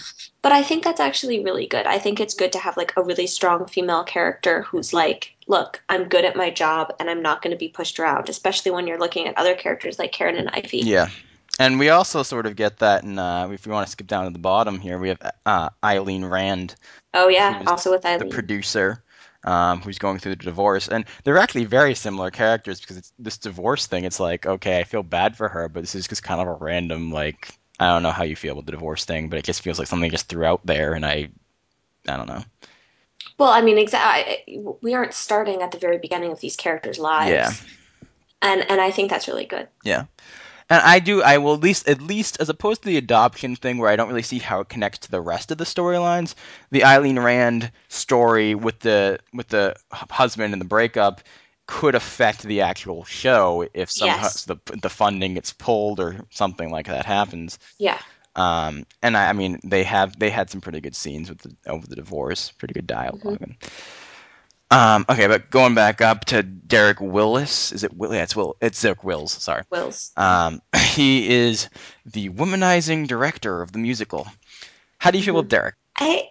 But 0.42 0.52
I 0.52 0.62
think 0.62 0.84
that's 0.84 1.00
actually 1.00 1.44
really 1.44 1.66
good. 1.66 1.86
I 1.86 1.98
think 1.98 2.20
it's 2.20 2.34
good 2.34 2.52
to 2.52 2.58
have 2.58 2.76
like 2.76 2.94
a 2.96 3.02
really 3.02 3.26
strong 3.26 3.66
female 3.66 4.04
character 4.04 4.62
who's 4.62 4.92
like, 4.92 5.34
look, 5.50 5.82
I'm 5.88 6.04
good 6.04 6.24
at 6.24 6.36
my 6.36 6.48
job 6.48 6.94
and 7.00 7.10
I'm 7.10 7.22
not 7.22 7.42
going 7.42 7.50
to 7.50 7.58
be 7.58 7.68
pushed 7.68 7.98
around, 7.98 8.28
especially 8.28 8.70
when 8.70 8.86
you're 8.86 9.00
looking 9.00 9.26
at 9.26 9.36
other 9.36 9.56
characters 9.56 9.98
like 9.98 10.12
Karen 10.12 10.36
and 10.36 10.48
Ivy. 10.48 10.78
yeah. 10.78 11.08
And 11.58 11.78
we 11.78 11.90
also 11.90 12.22
sort 12.22 12.46
of 12.46 12.56
get 12.56 12.78
that 12.78 13.02
in, 13.02 13.18
uh, 13.18 13.48
if 13.50 13.66
we 13.66 13.72
want 13.72 13.86
to 13.86 13.90
skip 13.90 14.06
down 14.06 14.24
to 14.24 14.30
the 14.30 14.38
bottom 14.38 14.78
here, 14.78 14.96
we 14.96 15.08
have 15.08 15.32
uh, 15.44 15.68
Eileen 15.84 16.24
Rand, 16.24 16.76
Oh 17.12 17.28
yeah, 17.28 17.62
also 17.66 17.90
with 17.90 18.06
Eileen. 18.06 18.28
the 18.28 18.34
producer, 18.34 19.02
um, 19.44 19.80
who's 19.80 19.98
going 19.98 20.20
through 20.20 20.36
the 20.36 20.44
divorce. 20.44 20.88
And 20.88 21.04
they're 21.24 21.36
actually 21.36 21.64
very 21.64 21.94
similar 21.96 22.30
characters 22.30 22.80
because 22.80 22.96
it's 22.96 23.12
this 23.18 23.36
divorce 23.36 23.88
thing. 23.88 24.04
It's 24.04 24.20
like, 24.20 24.46
okay, 24.46 24.78
I 24.78 24.84
feel 24.84 25.02
bad 25.02 25.36
for 25.36 25.48
her, 25.48 25.68
but 25.68 25.80
this 25.80 25.96
is 25.96 26.06
just 26.06 26.22
kind 26.22 26.40
of 26.40 26.46
a 26.46 26.54
random, 26.54 27.10
like, 27.10 27.58
I 27.80 27.88
don't 27.88 28.04
know 28.04 28.12
how 28.12 28.22
you 28.22 28.36
feel 28.36 28.52
about 28.52 28.66
the 28.66 28.72
divorce 28.72 29.04
thing, 29.04 29.28
but 29.28 29.38
it 29.38 29.44
just 29.44 29.62
feels 29.62 29.78
like 29.78 29.88
something 29.88 30.10
just 30.10 30.28
threw 30.28 30.44
out 30.44 30.64
there, 30.64 30.94
and 30.94 31.04
I, 31.04 31.30
I 32.08 32.16
don't 32.16 32.28
know. 32.28 32.44
Well, 33.38 33.50
I 33.50 33.62
mean, 33.62 33.78
exactly. 33.78 34.64
We 34.82 34.94
aren't 34.94 35.14
starting 35.14 35.62
at 35.62 35.72
the 35.72 35.78
very 35.78 35.98
beginning 35.98 36.32
of 36.32 36.40
these 36.40 36.56
characters' 36.56 36.98
lives. 36.98 37.30
Yeah. 37.30 37.52
And 38.42 38.70
and 38.70 38.80
I 38.80 38.90
think 38.90 39.10
that's 39.10 39.28
really 39.28 39.46
good. 39.46 39.68
Yeah. 39.84 40.04
And 40.68 40.80
I 40.82 41.00
do, 41.00 41.20
I 41.20 41.38
will 41.38 41.54
at 41.54 41.60
least, 41.60 41.88
at 41.88 42.00
least 42.00 42.36
as 42.38 42.48
opposed 42.48 42.82
to 42.82 42.88
the 42.88 42.96
adoption 42.96 43.56
thing 43.56 43.78
where 43.78 43.90
I 43.90 43.96
don't 43.96 44.08
really 44.08 44.22
see 44.22 44.38
how 44.38 44.60
it 44.60 44.68
connects 44.68 45.00
to 45.00 45.10
the 45.10 45.20
rest 45.20 45.50
of 45.50 45.58
the 45.58 45.64
storylines, 45.64 46.34
the 46.70 46.84
Eileen 46.84 47.18
Rand 47.18 47.72
story 47.88 48.54
with 48.54 48.78
the 48.78 49.18
with 49.34 49.48
the 49.48 49.74
husband 49.90 50.52
and 50.52 50.60
the 50.60 50.66
breakup 50.66 51.22
could 51.66 51.94
affect 51.96 52.42
the 52.42 52.60
actual 52.60 53.04
show 53.04 53.66
if 53.74 53.90
somehow 53.90 54.22
Yes. 54.22 54.44
the 54.44 54.56
the 54.80 54.88
funding 54.90 55.34
gets 55.34 55.52
pulled 55.52 55.98
or 55.98 56.24
something 56.30 56.70
like 56.70 56.86
that 56.86 57.04
happens. 57.04 57.58
Yeah. 57.78 57.98
Um, 58.36 58.86
and 59.02 59.16
I, 59.16 59.30
I 59.30 59.32
mean, 59.32 59.58
they 59.64 59.84
have 59.84 60.18
they 60.18 60.30
had 60.30 60.50
some 60.50 60.60
pretty 60.60 60.80
good 60.80 60.96
scenes 60.96 61.28
with 61.28 61.38
the 61.40 61.56
over 61.66 61.86
the 61.86 61.96
divorce, 61.96 62.50
pretty 62.52 62.74
good 62.74 62.86
dialog 62.86 63.38
And, 63.40 63.56
um, 64.70 65.04
okay, 65.08 65.26
but 65.26 65.50
going 65.50 65.74
back 65.74 66.00
up 66.00 66.26
to 66.26 66.42
Derek 66.44 67.00
Willis, 67.00 67.72
is 67.72 67.82
it 67.82 67.96
Will? 67.96 68.14
Yeah, 68.14 68.22
it's 68.22 68.36
Will. 68.36 68.56
It's 68.60 68.80
Derek 68.80 69.02
Wills. 69.02 69.32
Sorry. 69.32 69.64
Wills. 69.70 70.16
Um, 70.16 70.60
he 70.76 71.28
is 71.28 71.68
the 72.06 72.28
womanizing 72.30 73.08
director 73.08 73.62
of 73.62 73.72
the 73.72 73.78
musical. 73.78 74.28
How 74.98 75.10
do 75.10 75.18
you 75.18 75.24
feel 75.24 75.34
Mhm. 75.34 75.38
about 75.38 75.48
Derek? 75.48 75.74
I 75.96 76.30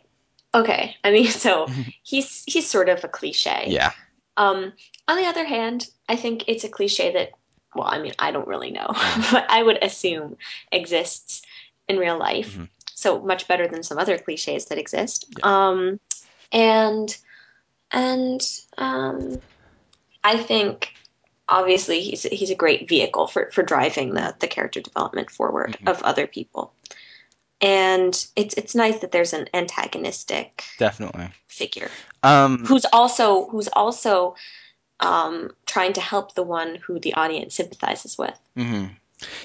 okay. 0.56 0.98
I 1.04 1.12
mean, 1.12 1.28
so 1.30 1.68
he's 2.04 2.44
he's 2.48 2.70
sort 2.70 2.90
of 2.90 3.04
a 3.04 3.08
cliche. 3.10 3.72
Yeah, 3.72 3.92
Um, 4.38 4.74
on 5.08 5.18
the 5.18 5.26
other 5.28 5.46
hand, 5.46 5.90
I 6.08 6.16
think 6.16 6.46
it's 6.48 6.64
a 6.64 6.70
cliche 6.70 7.14
that, 7.14 7.32
well, 7.76 7.88
I 7.88 8.00
mean, 8.00 8.14
I 8.20 8.32
don't 8.32 8.48
really 8.48 8.72
know, 8.72 8.88
but 9.32 9.46
I 9.50 9.62
would 9.64 9.84
assume 9.84 10.38
exists 10.72 11.42
in 11.90 11.98
real 11.98 12.18
life. 12.18 12.56
Mhm. 12.56 12.70
So 12.96 13.20
much 13.20 13.48
better 13.48 13.68
than 13.68 13.84
some 13.84 13.98
other 13.98 14.18
cliches 14.18 14.66
that 14.66 14.78
exist. 14.78 15.26
Yeah. 15.38 15.68
Um, 15.70 16.00
and 16.52 17.18
and 17.92 18.42
um, 18.78 19.42
I 20.24 20.38
think 20.38 20.94
obviously 21.48 22.02
he's 22.02 22.24
he's 22.24 22.52
a 22.52 22.56
great 22.56 22.88
vehicle 22.88 23.28
for 23.28 23.50
for 23.52 23.64
driving 23.64 24.14
the 24.14 24.36
the 24.40 24.48
character 24.48 24.82
development 24.82 25.32
forward 25.32 25.78
Mhm. 25.82 25.90
of 25.90 26.02
other 26.04 26.28
people. 26.28 26.74
And 27.62 28.14
it's 28.36 28.54
it's 28.56 28.76
nice 28.76 29.00
that 29.00 29.12
there's 29.12 29.34
an 29.34 29.50
antagonistic 29.54 30.64
definitely. 30.78 31.30
figure 31.48 31.90
Um, 32.24 32.66
who's 32.66 32.86
also 32.94 33.48
who's 33.50 33.68
also 33.70 34.36
um, 35.02 35.52
trying 35.66 35.94
to 35.94 36.02
help 36.02 36.36
the 36.36 36.44
one 36.44 36.76
who 36.76 37.00
the 37.00 37.14
audience 37.14 37.56
sympathizes 37.56 38.18
with. 38.18 38.38
hmm 38.56 38.86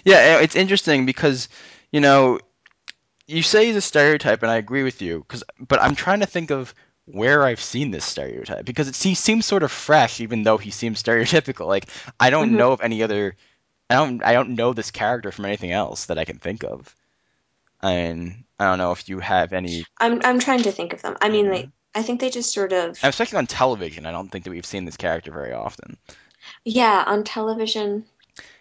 Yeah, 0.04 0.40
it's 0.40 0.56
interesting 0.56 1.06
because 1.06 1.48
you 1.94 2.00
know 2.00 2.40
you 3.26 3.42
say 3.42 3.66
he's 3.66 3.76
a 3.76 3.80
stereotype, 3.80 4.42
and 4.42 4.50
I 4.52 4.56
agree 4.56 4.82
with 4.82 5.00
you. 5.00 5.24
Cause, 5.28 5.42
but 5.58 5.80
I'm 5.82 5.94
trying 5.94 6.20
to 6.20 6.26
think 6.26 6.50
of 6.50 6.74
where 7.06 7.44
I've 7.44 7.60
seen 7.60 7.90
this 7.90 8.04
stereotype 8.04 8.64
because 8.64 8.88
it 8.88 8.96
he 8.96 9.14
seems 9.14 9.46
sort 9.46 9.62
of 9.62 9.72
fresh, 9.72 10.20
even 10.20 10.42
though 10.42 10.58
he 10.58 10.70
seems 10.70 11.02
stereotypical. 11.06 11.66
Like 11.66 11.86
I 12.20 12.30
don't 12.30 12.50
Mhm. 12.50 12.58
know 12.58 12.72
of 12.72 12.80
any 12.82 13.02
other. 13.02 13.36
I 13.90 13.94
don't. 13.94 14.22
I 14.24 14.32
don't 14.32 14.56
know 14.56 14.72
this 14.72 14.90
character 14.90 15.30
from 15.32 15.44
anything 15.46 15.70
else 15.72 16.06
that 16.06 16.18
I 16.18 16.24
can 16.24 16.38
think 16.38 16.64
of. 16.64 16.94
I 17.80 17.94
mean, 17.96 18.44
I 18.58 18.64
don't 18.66 18.78
know 18.78 18.92
if 18.92 19.08
you 19.08 19.20
have 19.20 19.52
any, 19.52 19.84
I'm 20.00 20.20
I'm 20.24 20.38
trying 20.38 20.62
to 20.62 20.72
think 20.72 20.92
of 20.94 21.02
them. 21.02 21.16
I 21.20 21.28
mean, 21.28 21.46
Yeah. 21.46 21.52
they 21.52 21.68
I 21.94 22.02
think 22.02 22.20
they 22.20 22.30
just 22.30 22.52
sort 22.52 22.72
of 22.72 22.98
I'm 23.02 23.10
especially 23.10 23.38
on 23.38 23.46
television. 23.46 24.06
I 24.06 24.12
don't 24.12 24.30
think 24.30 24.44
that 24.44 24.50
we've 24.50 24.66
seen 24.66 24.84
this 24.86 24.96
character 24.96 25.30
very 25.32 25.52
often. 25.52 25.96
yeah 26.64 27.04
on 27.06 27.24
television. 27.24 28.04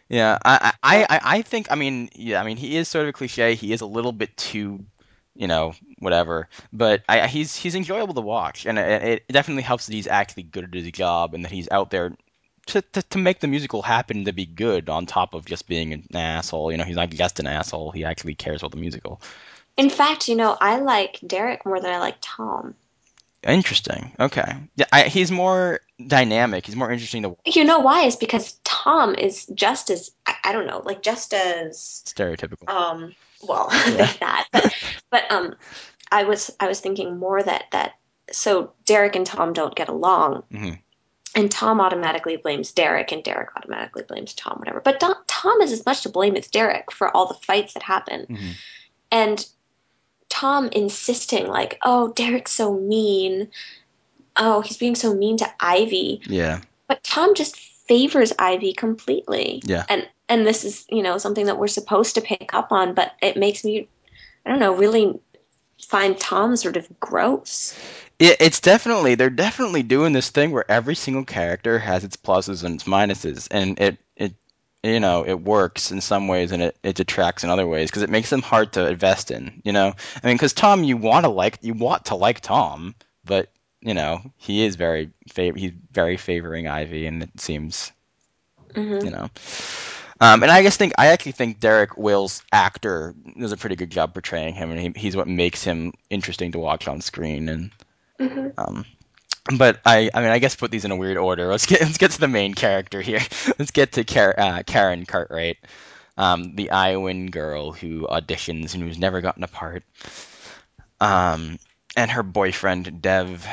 Yeah, 0.10 0.38
I, 0.44 0.74
I, 0.84 1.04
I, 1.04 1.20
I 1.24 1.42
think. 1.42 1.72
I 1.72 1.76
mean, 1.76 2.10
yeah, 2.14 2.42
I 2.42 2.46
mean, 2.46 2.58
he 2.58 2.78
is 2.78 2.88
sort 2.88 3.04
of 3.04 3.10
a 3.10 3.14
cliche. 3.14 3.56
He 3.56 3.74
is 3.74 3.82
a 3.82 3.86
little 3.86 4.12
bit 4.12 4.36
too, 4.38 4.86
you 5.36 5.48
know, 5.48 5.74
whatever. 6.00 6.50
But 6.72 7.04
I, 7.10 7.28
he's 7.28 7.56
he's 7.56 7.76
enjoyable 7.76 8.14
to 8.14 8.22
watch, 8.22 8.66
and 8.66 8.78
it, 8.78 9.24
it 9.28 9.34
definitely 9.34 9.64
helps 9.64 9.88
that 9.88 9.94
he's 9.94 10.08
actually 10.08 10.44
good 10.44 10.66
at 10.66 10.74
his 10.74 10.92
job 10.92 11.34
and 11.34 11.44
that 11.46 11.52
he's 11.52 11.70
out 11.72 11.90
there 11.90 12.16
to, 12.68 12.82
to 12.82 13.02
to 13.02 13.18
make 13.18 13.40
the 13.40 13.48
musical 13.48 13.82
happen 13.82 14.26
to 14.26 14.34
be 14.34 14.46
good. 14.46 14.90
On 14.90 15.06
top 15.06 15.34
of 15.34 15.46
just 15.46 15.68
being 15.68 15.94
an 15.94 16.08
asshole, 16.14 16.72
you 16.72 16.78
know, 16.78 16.84
he's 16.84 16.96
not 16.96 17.10
just 17.10 17.40
an 17.40 17.48
asshole. 17.48 17.92
He 17.92 18.06
actually 18.06 18.36
cares 18.36 18.62
about 18.62 18.72
the 18.72 18.78
musical. 18.78 19.22
In 19.78 19.90
fact, 19.90 20.28
you 20.28 20.36
know, 20.36 20.56
I 20.60 20.80
like 20.80 21.20
Derek 21.26 21.66
more 21.66 21.80
than 21.80 21.92
I 21.92 22.00
like 22.00 22.18
Tom. 22.22 22.76
Interesting. 23.46 24.14
Okay. 24.20 24.56
Yeah, 24.76 24.86
I, 24.92 25.04
he's 25.04 25.32
more 25.32 25.82
dynamic. 26.06 26.66
He's 26.66 26.76
more 26.76 26.92
interesting 26.92 27.24
to 27.24 27.36
You 27.46 27.66
know 27.66 27.80
why? 27.80 28.06
Is 28.06 28.16
because 28.16 28.54
Tom 28.84 29.16
is 29.16 29.46
just 29.54 29.90
as 29.90 30.12
I, 30.26 30.36
I 30.46 30.52
don't 30.52 30.68
know, 30.68 30.82
like 30.84 31.02
just 31.02 31.34
as 31.34 31.78
stereotypical. 32.06 32.68
um 32.70 33.16
well 33.48 33.68
Yeah. 33.72 34.12
that 34.20 34.48
but 34.52 34.74
but 35.10 35.32
um 35.32 35.56
i 36.12 36.24
was 36.24 36.52
i 36.60 36.68
was 36.68 36.80
thinking 36.80 37.18
more 37.18 37.42
that 37.42 37.66
that 37.72 37.94
so 38.32 38.72
derek 38.86 39.16
and 39.16 39.26
tom 39.26 39.54
don't 39.54 39.76
get 39.76 39.90
along 39.90 40.44
Mhm. 40.52 40.80
and 41.36 41.52
tom 41.52 41.82
automatically 41.82 42.38
blames 42.38 42.72
derek 42.72 43.12
and 43.12 43.24
derek 43.24 43.50
automatically 43.58 44.04
blames 44.04 44.34
tom 44.34 44.58
whatever 44.60 44.80
but 44.82 45.00
Don, 45.00 45.16
tom 45.28 45.62
is 45.62 45.72
as 45.72 45.86
much 45.86 46.04
to 46.04 46.10
blame 46.10 46.36
as 46.38 46.48
derek 46.48 46.92
for 46.92 47.16
all 47.16 47.26
the 47.28 47.34
fights 47.46 47.74
that 47.74 47.84
happen 47.84 48.28
Mhm. 48.30 48.52
and 49.12 49.46
tom 50.30 50.70
insisting 50.72 51.48
like 51.48 51.78
oh 51.84 52.14
derek's 52.14 52.52
so 52.52 52.78
mean 52.78 53.50
oh 54.38 54.62
he's 54.62 54.78
being 54.78 54.96
so 54.96 55.14
mean 55.14 55.38
to 55.38 55.50
ivy 55.60 56.22
Yeah. 56.28 56.62
but 56.88 57.04
Tom 57.04 57.36
just 57.36 57.56
favors 57.88 58.34
Ivy 58.40 58.74
completely. 58.74 59.62
Yeah. 59.66 59.86
And 59.90 60.08
and 60.30 60.48
this 60.48 60.64
is, 60.64 60.86
you 60.90 61.04
know, 61.04 61.18
something 61.18 61.46
that 61.48 61.58
we're 61.58 61.68
supposed 61.68 62.16
to 62.16 62.22
pick 62.22 62.54
up 62.54 62.72
on, 62.72 62.94
but 62.94 63.14
it 63.22 63.38
makes 63.38 63.64
me 63.64 63.88
I 64.46 64.50
don't 64.50 64.60
know, 64.60 64.76
really 64.76 65.20
find 65.82 66.18
Tom 66.18 66.56
sort 66.56 66.78
of 66.78 66.88
gross. 67.00 67.78
It, 68.20 68.38
it's 68.40 68.60
definitely 68.60 69.16
they're 69.16 69.30
definitely 69.30 69.84
doing 69.84 70.14
this 70.14 70.30
thing 70.30 70.52
where 70.52 70.70
every 70.70 70.96
single 70.96 71.26
character 71.26 71.80
has 71.80 72.04
its 72.04 72.18
pluses 72.18 72.64
and 72.64 72.76
its 72.76 72.86
minuses, 72.86 73.48
and 73.52 73.80
it 73.80 73.98
it 74.16 74.34
you 74.84 75.00
know 75.00 75.26
it 75.26 75.42
works 75.42 75.92
in 75.92 76.02
some 76.02 76.28
ways 76.28 76.52
and 76.52 76.62
it, 76.62 76.78
it 76.84 76.96
detracts 76.96 77.44
in 77.44 77.50
other 77.50 77.68
ways 77.68 77.90
because 77.90 78.04
it 78.04 78.10
makes 78.10 78.30
them 78.30 78.42
hard 78.42 78.74
to 78.74 78.88
invest 78.88 79.32
in. 79.32 79.62
You 79.64 79.74
know, 79.74 79.94
I 80.24 80.28
mean, 80.28 80.36
because 80.36 80.54
Tom, 80.54 80.84
you 80.84 80.98
want 80.98 81.26
to 81.26 81.30
like 81.30 81.60
you 81.62 81.74
want 81.74 82.06
to 82.06 82.16
like 82.16 82.42
Tom, 82.42 82.96
but 83.26 83.50
you 83.84 83.94
know 83.94 84.22
he 84.38 84.66
is 84.66 84.76
very 84.76 85.12
fav- 85.30 85.58
he's 85.58 85.74
very 85.92 86.18
favoring 86.18 86.68
Ivy, 86.68 87.08
and 87.08 87.24
it 87.24 87.40
seems 87.40 87.92
hmm 88.76 89.04
you 89.04 89.12
know. 89.12 89.30
Um, 90.22 90.44
and 90.44 90.52
I 90.52 90.64
just 90.64 90.78
think 90.80 90.94
I 90.98 91.08
actually 91.08 91.34
think 91.34 91.60
Derek 91.60 91.98
Will's 91.98 92.44
actor 92.52 93.16
does 93.40 93.52
a 93.52 93.58
pretty 93.58 93.76
good 93.76 93.92
job 93.92 94.14
portraying 94.14 94.56
him, 94.56 94.72
and 94.72 94.80
he, 94.80 94.94
he's 95.00 95.16
what 95.16 95.28
makes 95.28 95.64
him 95.64 95.94
interesting 96.10 96.52
to 96.54 96.60
watch 96.60 96.88
on 96.88 97.02
screen. 97.02 97.50
And 97.50 97.72
hmm 98.20 98.52
um, 98.58 98.86
but 99.58 99.80
I, 99.86 100.10
I 100.14 100.22
mean, 100.22 100.30
I 100.32 100.40
guess 100.40 100.56
put 100.56 100.72
these 100.72 100.86
in 100.86 100.92
a 100.92 100.96
weird 100.96 101.18
order. 101.18 101.48
Let's 101.48 101.66
get 101.66 101.82
let's 101.84 101.98
get 101.98 102.12
to 102.12 102.20
the 102.20 102.28
main 102.28 102.54
character 102.54 103.02
here. 103.02 103.22
Let's 103.60 103.72
get 103.72 103.94
to 103.94 104.04
Car- 104.04 104.36
uh, 104.38 104.64
Karen 104.66 105.06
Cartwright, 105.06 105.58
um, 106.18 106.56
the 106.56 106.72
Iowan 106.72 107.28
girl 107.28 107.72
who 107.74 108.08
auditions 108.08 108.74
and 108.74 108.84
who's 108.84 109.00
never 109.00 109.22
gotten 109.22 109.44
a 109.44 109.48
part, 109.48 109.84
um, 111.00 111.60
and 111.96 112.12
her 112.12 112.24
boyfriend 112.24 113.02
Dev 113.02 113.46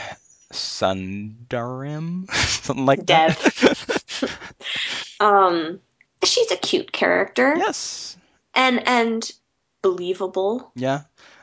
Sundaram, 0.52 2.30
something 2.32 2.86
like 2.86 3.06
that. 3.06 3.38
Um 5.20 5.80
she's 6.24 6.50
a 6.50 6.56
cute 6.56 6.92
character 6.92 7.54
yes. 7.56 8.16
and 8.54 8.86
and 8.88 9.30
believable. 9.82 10.72
Yeah. 10.74 11.02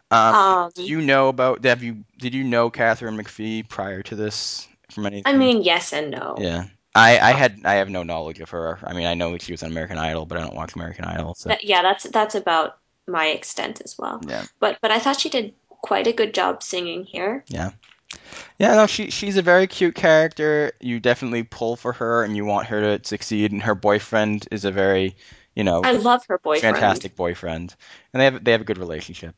Um, 0.10 0.36
Um 0.36 0.72
do 0.76 0.84
you 0.84 1.02
know 1.02 1.28
about? 1.28 1.64
Have 1.64 1.84
you? 1.84 2.04
Did 2.18 2.34
you 2.34 2.44
know 2.44 2.70
Katharine 2.70 3.18
McPhee 3.18 3.68
prior 3.68 4.02
to 4.04 4.16
this 4.16 4.68
from 4.92 5.06
anything? 5.06 5.32
I 5.32 5.38
mean, 5.38 5.62
yes 5.62 5.94
and 5.94 6.12
no. 6.12 6.36
Yeah. 6.40 6.66
I, 6.96 7.20
I 7.20 7.32
had 7.32 7.60
I 7.64 7.76
have 7.76 7.90
no 7.90 8.02
knowledge 8.02 8.40
of 8.40 8.50
her. 8.50 8.80
I 8.84 8.94
mean, 8.94 9.06
I 9.06 9.14
know 9.14 9.32
that 9.32 9.44
she 9.44 9.54
was 9.54 9.62
on 9.62 9.70
American 9.70 10.00
Idol, 10.00 10.26
but 10.26 10.40
I 10.40 10.42
don't 10.42 10.56
watch 10.56 10.74
American 10.74 11.06
Idol. 11.06 11.36
So 11.36 11.56
yeah, 11.62 11.84
that's 11.84 12.06
that's 12.06 12.34
about 12.34 12.80
my 13.08 13.28
extent 13.28 13.82
as 13.86 13.98
well. 13.98 14.20
yeah, 14.28 14.46
But 14.60 14.80
but 14.82 14.90
I 14.90 14.98
thought 14.98 15.20
she 15.20 15.30
did 15.30 15.54
quite 15.70 16.08
a 16.08 16.14
good 16.14 16.34
job 16.34 16.64
singing 16.64 17.04
here. 17.04 17.44
Yeah. 17.50 17.72
Yeah, 18.60 18.76
no, 18.76 18.88
she 18.88 19.10
she's 19.12 19.38
a 19.38 19.42
very 19.42 19.68
cute 19.68 19.96
character. 19.96 20.72
You 20.80 21.00
definitely 21.00 21.44
pull 21.44 21.76
for 21.76 21.94
her 21.94 22.24
and 22.24 22.36
you 22.36 22.46
want 22.46 22.68
her 22.68 22.98
to 22.98 23.08
succeed. 23.08 23.52
And 23.52 23.62
her 23.64 23.76
boyfriend 23.76 24.48
is 24.52 24.66
a 24.66 24.72
very, 24.72 25.16
you 25.56 25.64
know, 25.64 25.90
I 25.90 25.94
love 25.94 26.26
her 26.28 26.38
boyfriend. 26.38 26.60
fantastic 26.60 27.16
boyfriend, 27.16 27.76
and 28.14 28.20
they 28.22 28.26
have 28.26 28.44
they 28.44 28.52
have 28.52 28.62
a 28.62 28.66
good 28.66 28.78
relationship. 28.78 29.36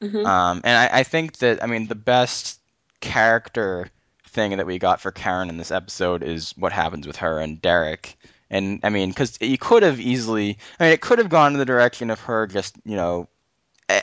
hmm 0.00 0.24
Um, 0.24 0.62
and 0.64 0.76
I, 0.92 1.00
I 1.00 1.02
think 1.04 1.38
that 1.38 1.62
I 1.62 1.66
mean 1.66 1.88
the 1.88 1.94
best 1.94 2.60
character 3.00 3.88
thing 4.26 4.56
that 4.58 4.66
we 4.66 4.78
got 4.78 5.00
for 5.00 5.10
Karen 5.12 5.48
in 5.50 5.56
this 5.58 5.70
episode 5.72 6.22
is 6.22 6.52
what 6.56 6.72
happens 6.72 7.06
with 7.06 7.16
her 7.18 7.40
and 7.40 7.60
Derek. 7.60 8.16
And 8.50 8.80
I 8.84 8.90
mean, 8.90 9.10
because 9.10 9.38
you 9.40 9.58
could 9.58 9.82
have 9.82 10.00
easily, 10.00 10.58
I 10.80 10.84
mean, 10.84 10.92
it 10.92 11.00
could 11.02 11.18
have 11.18 11.28
gone 11.30 11.52
in 11.52 11.58
the 11.58 11.64
direction 11.66 12.10
of 12.10 12.20
her 12.22 12.46
just, 12.46 12.76
you 12.84 12.96
know, 12.96 13.28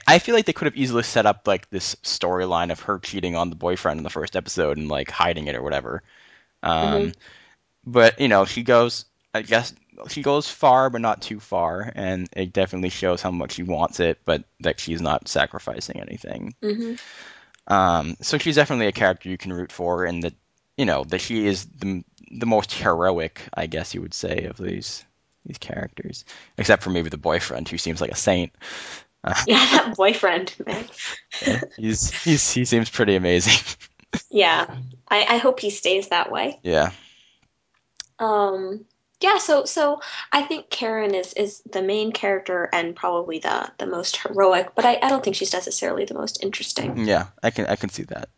I 0.08 0.20
feel 0.20 0.34
like 0.36 0.46
they 0.46 0.54
could 0.54 0.66
have 0.66 0.78
easily 0.78 1.04
set 1.04 1.26
up 1.26 1.48
like 1.48 1.70
this 1.70 1.96
storyline 1.96 2.72
of 2.72 2.82
her 2.82 3.00
cheating 3.00 3.36
on 3.36 3.50
the 3.50 3.56
boyfriend 3.56 4.00
in 4.00 4.04
the 4.04 4.10
first 4.10 4.36
episode 4.36 4.78
and 4.78 4.90
like 4.90 5.12
hiding 5.12 5.48
it 5.48 5.56
or 5.56 5.62
whatever. 5.62 6.02
Um, 6.64 7.14
but 7.86 8.20
you 8.20 8.28
know, 8.30 8.46
she 8.46 8.64
goes, 8.64 9.06
I 9.34 9.44
guess 9.44 9.74
she 10.10 10.24
goes 10.24 10.50
far, 10.50 10.90
but 10.90 11.02
not 11.02 11.22
too 11.22 11.40
far, 11.40 11.92
and 11.96 12.30
it 12.34 12.54
definitely 12.54 12.90
shows 12.90 13.22
how 13.22 13.32
much 13.32 13.54
she 13.54 13.64
wants 13.64 14.00
it, 14.00 14.20
but 14.26 14.44
that 14.62 14.80
she's 14.80 15.02
not 15.02 15.28
sacrificing 15.30 16.00
anything. 16.02 16.56
hmm 16.62 16.96
Um, 17.68 18.16
so 18.22 18.38
she's 18.38 18.56
definitely 18.56 18.88
a 18.88 18.92
character 18.92 19.30
you 19.30 19.38
can 19.38 19.54
root 19.54 19.72
for, 19.72 20.06
and 20.06 20.24
that 20.24 20.34
you 20.78 20.86
know 20.86 21.04
that 21.06 21.20
she 21.20 21.46
is 21.48 21.66
the 21.66 22.04
the 22.32 22.46
most 22.46 22.74
heroic, 22.74 23.42
I 23.54 23.66
guess 23.68 23.94
you 23.94 24.02
would 24.02 24.14
say, 24.14 24.46
of 24.46 24.58
these 24.58 25.04
these 25.46 25.58
characters, 25.58 26.26
except 26.58 26.84
for 26.84 26.90
maybe 26.90 27.10
the 27.10 27.18
boyfriend, 27.18 27.68
who 27.70 27.78
seems 27.78 28.02
like 28.02 28.12
a 28.12 28.16
saint. 28.16 28.52
Yeah, 29.48 29.66
that 29.72 29.96
boyfriend, 29.96 30.56
man. 30.66 30.86
yeah, 31.46 31.62
he's 31.78 32.12
he's 32.24 32.52
he 32.52 32.66
seems 32.66 32.90
pretty 32.90 33.16
amazing. 33.16 33.54
Yeah, 34.30 34.78
I, 35.10 35.26
I 35.30 35.38
hope 35.38 35.60
he 35.60 35.70
stays 35.70 36.08
that 36.08 36.32
way. 36.32 36.60
yeah, 36.64 36.92
Um, 38.20 38.86
yeah, 39.22 39.38
so 39.38 39.66
so 39.66 40.02
I 40.32 40.42
think 40.44 40.70
Karen 40.70 41.14
is 41.14 41.34
is 41.34 41.62
the 41.72 41.82
main 41.82 42.12
character 42.12 42.70
and 42.72 42.96
probably 42.96 43.40
the 43.40 43.72
the 43.78 43.86
most 43.86 44.18
heroic, 44.18 44.72
but 44.76 44.86
I, 44.86 45.00
I 45.02 45.10
don't 45.10 45.24
think 45.24 45.36
she's 45.36 45.54
necessarily 45.54 46.06
the 46.06 46.14
most 46.14 46.44
interesting. 46.44 47.06
yeah, 47.06 47.28
I 47.44 47.50
can 47.52 47.66
I 47.68 47.76
can 47.76 47.90
see 47.90 48.04
that. 48.04 48.30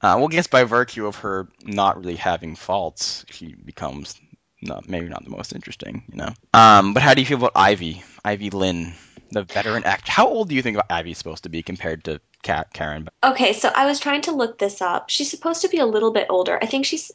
Uh, 0.00 0.14
well, 0.16 0.26
I 0.26 0.28
guess 0.28 0.46
by 0.46 0.64
virtue 0.64 1.06
of 1.06 1.16
her 1.16 1.48
not 1.64 1.98
really 1.98 2.16
having 2.16 2.54
faults, 2.54 3.24
she 3.30 3.54
becomes 3.54 4.20
not 4.62 4.88
maybe 4.88 5.08
not 5.08 5.24
the 5.24 5.30
most 5.30 5.52
interesting, 5.52 6.04
you 6.10 6.16
know. 6.16 6.32
Um, 6.54 6.94
but 6.94 7.02
how 7.02 7.14
do 7.14 7.20
you 7.20 7.26
feel 7.26 7.38
about 7.38 7.52
Ivy, 7.54 8.02
Ivy 8.24 8.50
Lynn, 8.50 8.94
the 9.30 9.44
veteran 9.44 9.84
actor? 9.84 10.10
How 10.12 10.26
old 10.28 10.48
do 10.48 10.54
you 10.54 10.62
think 10.62 10.78
Ivy's 10.90 11.18
supposed 11.18 11.42
to 11.44 11.48
be 11.48 11.62
compared 11.62 12.04
to 12.04 12.20
Ka 12.42 12.64
Karen? 12.72 13.08
Okay, 13.22 13.52
so 13.52 13.70
I 13.74 13.86
was 13.86 14.00
trying 14.00 14.22
to 14.22 14.32
look 14.32 14.58
this 14.58 14.80
up. 14.80 15.10
She's 15.10 15.30
supposed 15.30 15.62
to 15.62 15.68
be 15.68 15.78
a 15.78 15.86
little 15.86 16.10
bit 16.10 16.26
older. 16.30 16.58
I 16.62 16.66
think 16.66 16.86
she's 16.86 17.12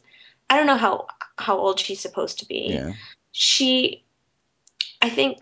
I 0.50 0.56
don't 0.56 0.66
know 0.66 0.76
how 0.76 1.06
how 1.38 1.56
old 1.58 1.80
she's 1.80 2.00
supposed 2.00 2.40
to 2.40 2.46
be. 2.46 2.68
Yeah, 2.74 2.92
She 3.32 4.04
I 5.02 5.08
think 5.10 5.38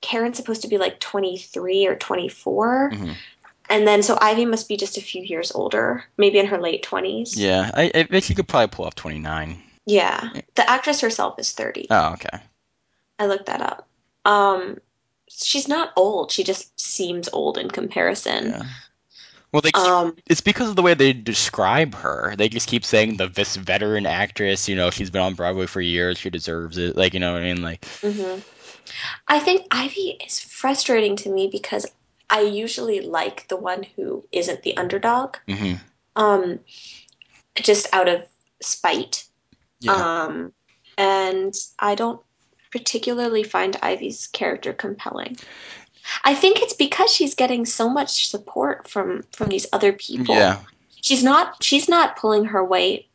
Karen's 0.00 0.36
supposed 0.36 0.62
to 0.62 0.68
be 0.68 0.78
like 0.78 1.00
23 1.00 1.86
or 1.86 1.96
24. 1.96 2.90
Mm-hmm. 2.92 3.12
And 3.70 3.86
then 3.88 4.02
so 4.02 4.18
Ivy 4.20 4.44
must 4.44 4.68
be 4.68 4.76
just 4.76 4.98
a 4.98 5.00
few 5.00 5.22
years 5.22 5.50
older, 5.52 6.04
maybe 6.18 6.38
in 6.38 6.46
her 6.46 6.60
late 6.60 6.84
20s. 6.84 7.32
yeah. 7.36 7.70
I, 7.72 7.90
I 7.94 8.02
bet 8.02 8.24
she 8.24 8.34
could 8.34 8.46
probably 8.46 8.68
pull 8.68 8.84
off 8.84 8.94
29. 8.94 9.62
Yeah. 9.86 10.30
The 10.54 10.68
actress 10.68 11.00
herself 11.00 11.38
is 11.38 11.52
30. 11.52 11.86
Oh, 11.90 12.12
okay. 12.14 12.38
I 13.18 13.26
looked 13.26 13.46
that 13.46 13.62
up. 13.62 13.88
Um, 14.24 14.78
she's 15.42 15.68
not 15.68 15.92
old. 15.96 16.30
She 16.30 16.44
just 16.44 16.78
seems 16.78 17.28
old 17.32 17.58
in 17.58 17.70
comparison. 17.70 18.50
Yeah. 18.50 18.62
Well, 19.52 19.60
they 19.60 19.70
keep, 19.70 19.82
Um, 19.84 20.16
it's 20.26 20.40
because 20.40 20.68
of 20.68 20.76
the 20.76 20.82
way 20.82 20.94
they 20.94 21.12
describe 21.12 21.94
her. 21.94 22.34
They 22.36 22.48
just 22.48 22.68
keep 22.68 22.84
saying 22.84 23.18
the 23.18 23.28
this 23.28 23.54
veteran 23.54 24.04
actress. 24.04 24.68
You 24.68 24.74
know, 24.74 24.90
she's 24.90 25.10
been 25.10 25.22
on 25.22 25.34
Broadway 25.34 25.66
for 25.66 25.80
years. 25.80 26.18
She 26.18 26.28
deserves 26.28 26.76
it. 26.76 26.96
Like, 26.96 27.14
you 27.14 27.20
know 27.20 27.32
what 27.32 27.42
I 27.42 27.44
mean? 27.44 27.62
Like, 27.62 27.82
mhm. 28.02 28.42
I 29.28 29.38
think 29.38 29.66
Ivy 29.70 30.18
is 30.26 30.40
frustrating 30.40 31.16
to 31.16 31.30
me 31.30 31.48
because 31.50 31.86
I 32.28 32.40
usually 32.40 33.00
like 33.00 33.46
the 33.48 33.56
one 33.56 33.84
who 33.96 34.24
isn't 34.32 34.62
the 34.62 34.76
underdog. 34.76 35.36
hmm 35.46 35.74
Um, 36.16 36.58
just 37.54 37.86
out 37.92 38.08
of 38.08 38.22
spite. 38.60 39.24
yeah, 39.80 40.24
Um, 40.24 40.52
and 40.98 41.54
I 41.78 41.94
don't 41.94 42.20
particularly 42.74 43.44
find 43.44 43.76
Ivy's 43.80 44.26
character 44.26 44.72
compelling. 44.72 45.36
I 46.24 46.34
think 46.34 46.60
it's 46.60 46.74
because 46.74 47.10
she's 47.14 47.34
getting 47.36 47.64
so 47.64 47.88
much 47.88 48.28
support 48.28 48.88
from 48.88 49.22
from 49.32 49.48
these 49.48 49.66
other 49.72 49.92
people. 49.92 50.34
yeah. 50.34 50.58
She's 51.00 51.22
not 51.22 51.62
she's 51.62 51.88
not 51.88 52.16
pulling 52.16 52.46
her 52.46 52.64
weight, 52.64 53.08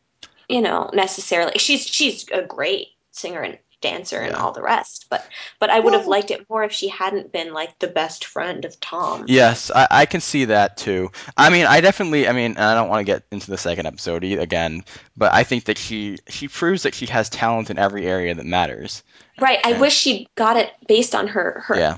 you 0.47 0.61
know, 0.61 0.89
necessarily. 0.93 1.59
She's 1.59 1.85
she's 1.85 2.25
a 2.31 2.41
great 2.41 2.87
singer 3.11 3.41
and 3.41 3.57
dancer 3.81 4.19
and 4.19 4.33
Yeah. 4.33 4.41
all 4.41 4.51
the 4.51 4.61
rest, 4.61 5.05
but 5.09 5.25
but 5.59 5.69
I 5.69 5.79
would 5.79 5.93
have 5.93 6.05
liked 6.07 6.31
it 6.31 6.45
more 6.49 6.63
if 6.63 6.71
she 6.73 6.87
hadn't 6.89 7.31
been 7.31 7.53
like 7.53 7.79
the 7.79 7.87
best 7.87 8.25
friend 8.25 8.65
of 8.65 8.77
Tom. 8.79 9.23
Yes, 9.27 9.71
I, 9.73 9.87
I 9.89 10.05
can 10.05 10.19
see 10.21 10.45
that 10.45 10.75
too. 10.77 11.11
I 11.37 11.49
mean, 11.49 11.65
I 11.65 11.79
definitely. 11.81 12.27
I 12.27 12.33
mean, 12.33 12.57
I 12.57 12.73
don't 12.75 12.89
want 12.89 12.99
to 13.01 13.11
get 13.13 13.23
into 13.31 13.49
the 13.51 13.57
second 13.57 13.85
episode 13.85 14.23
e- 14.23 14.33
again, 14.35 14.83
but 15.15 15.33
I 15.33 15.43
think 15.43 15.65
that 15.65 15.77
she 15.77 16.17
she 16.27 16.47
proves 16.47 16.83
that 16.83 16.93
she 16.95 17.05
has 17.07 17.29
talent 17.29 17.69
in 17.69 17.77
every 17.79 18.05
area 18.05 18.33
that 18.35 18.45
matters. 18.45 19.03
Right. 19.41 19.59
I 19.65 19.71
Yeah. 19.71 19.79
wish 19.79 19.95
she 19.95 20.27
got 20.35 20.57
it 20.57 20.71
based 20.87 21.15
on 21.15 21.27
her 21.27 21.63
her 21.67 21.77
Yeah, 21.77 21.97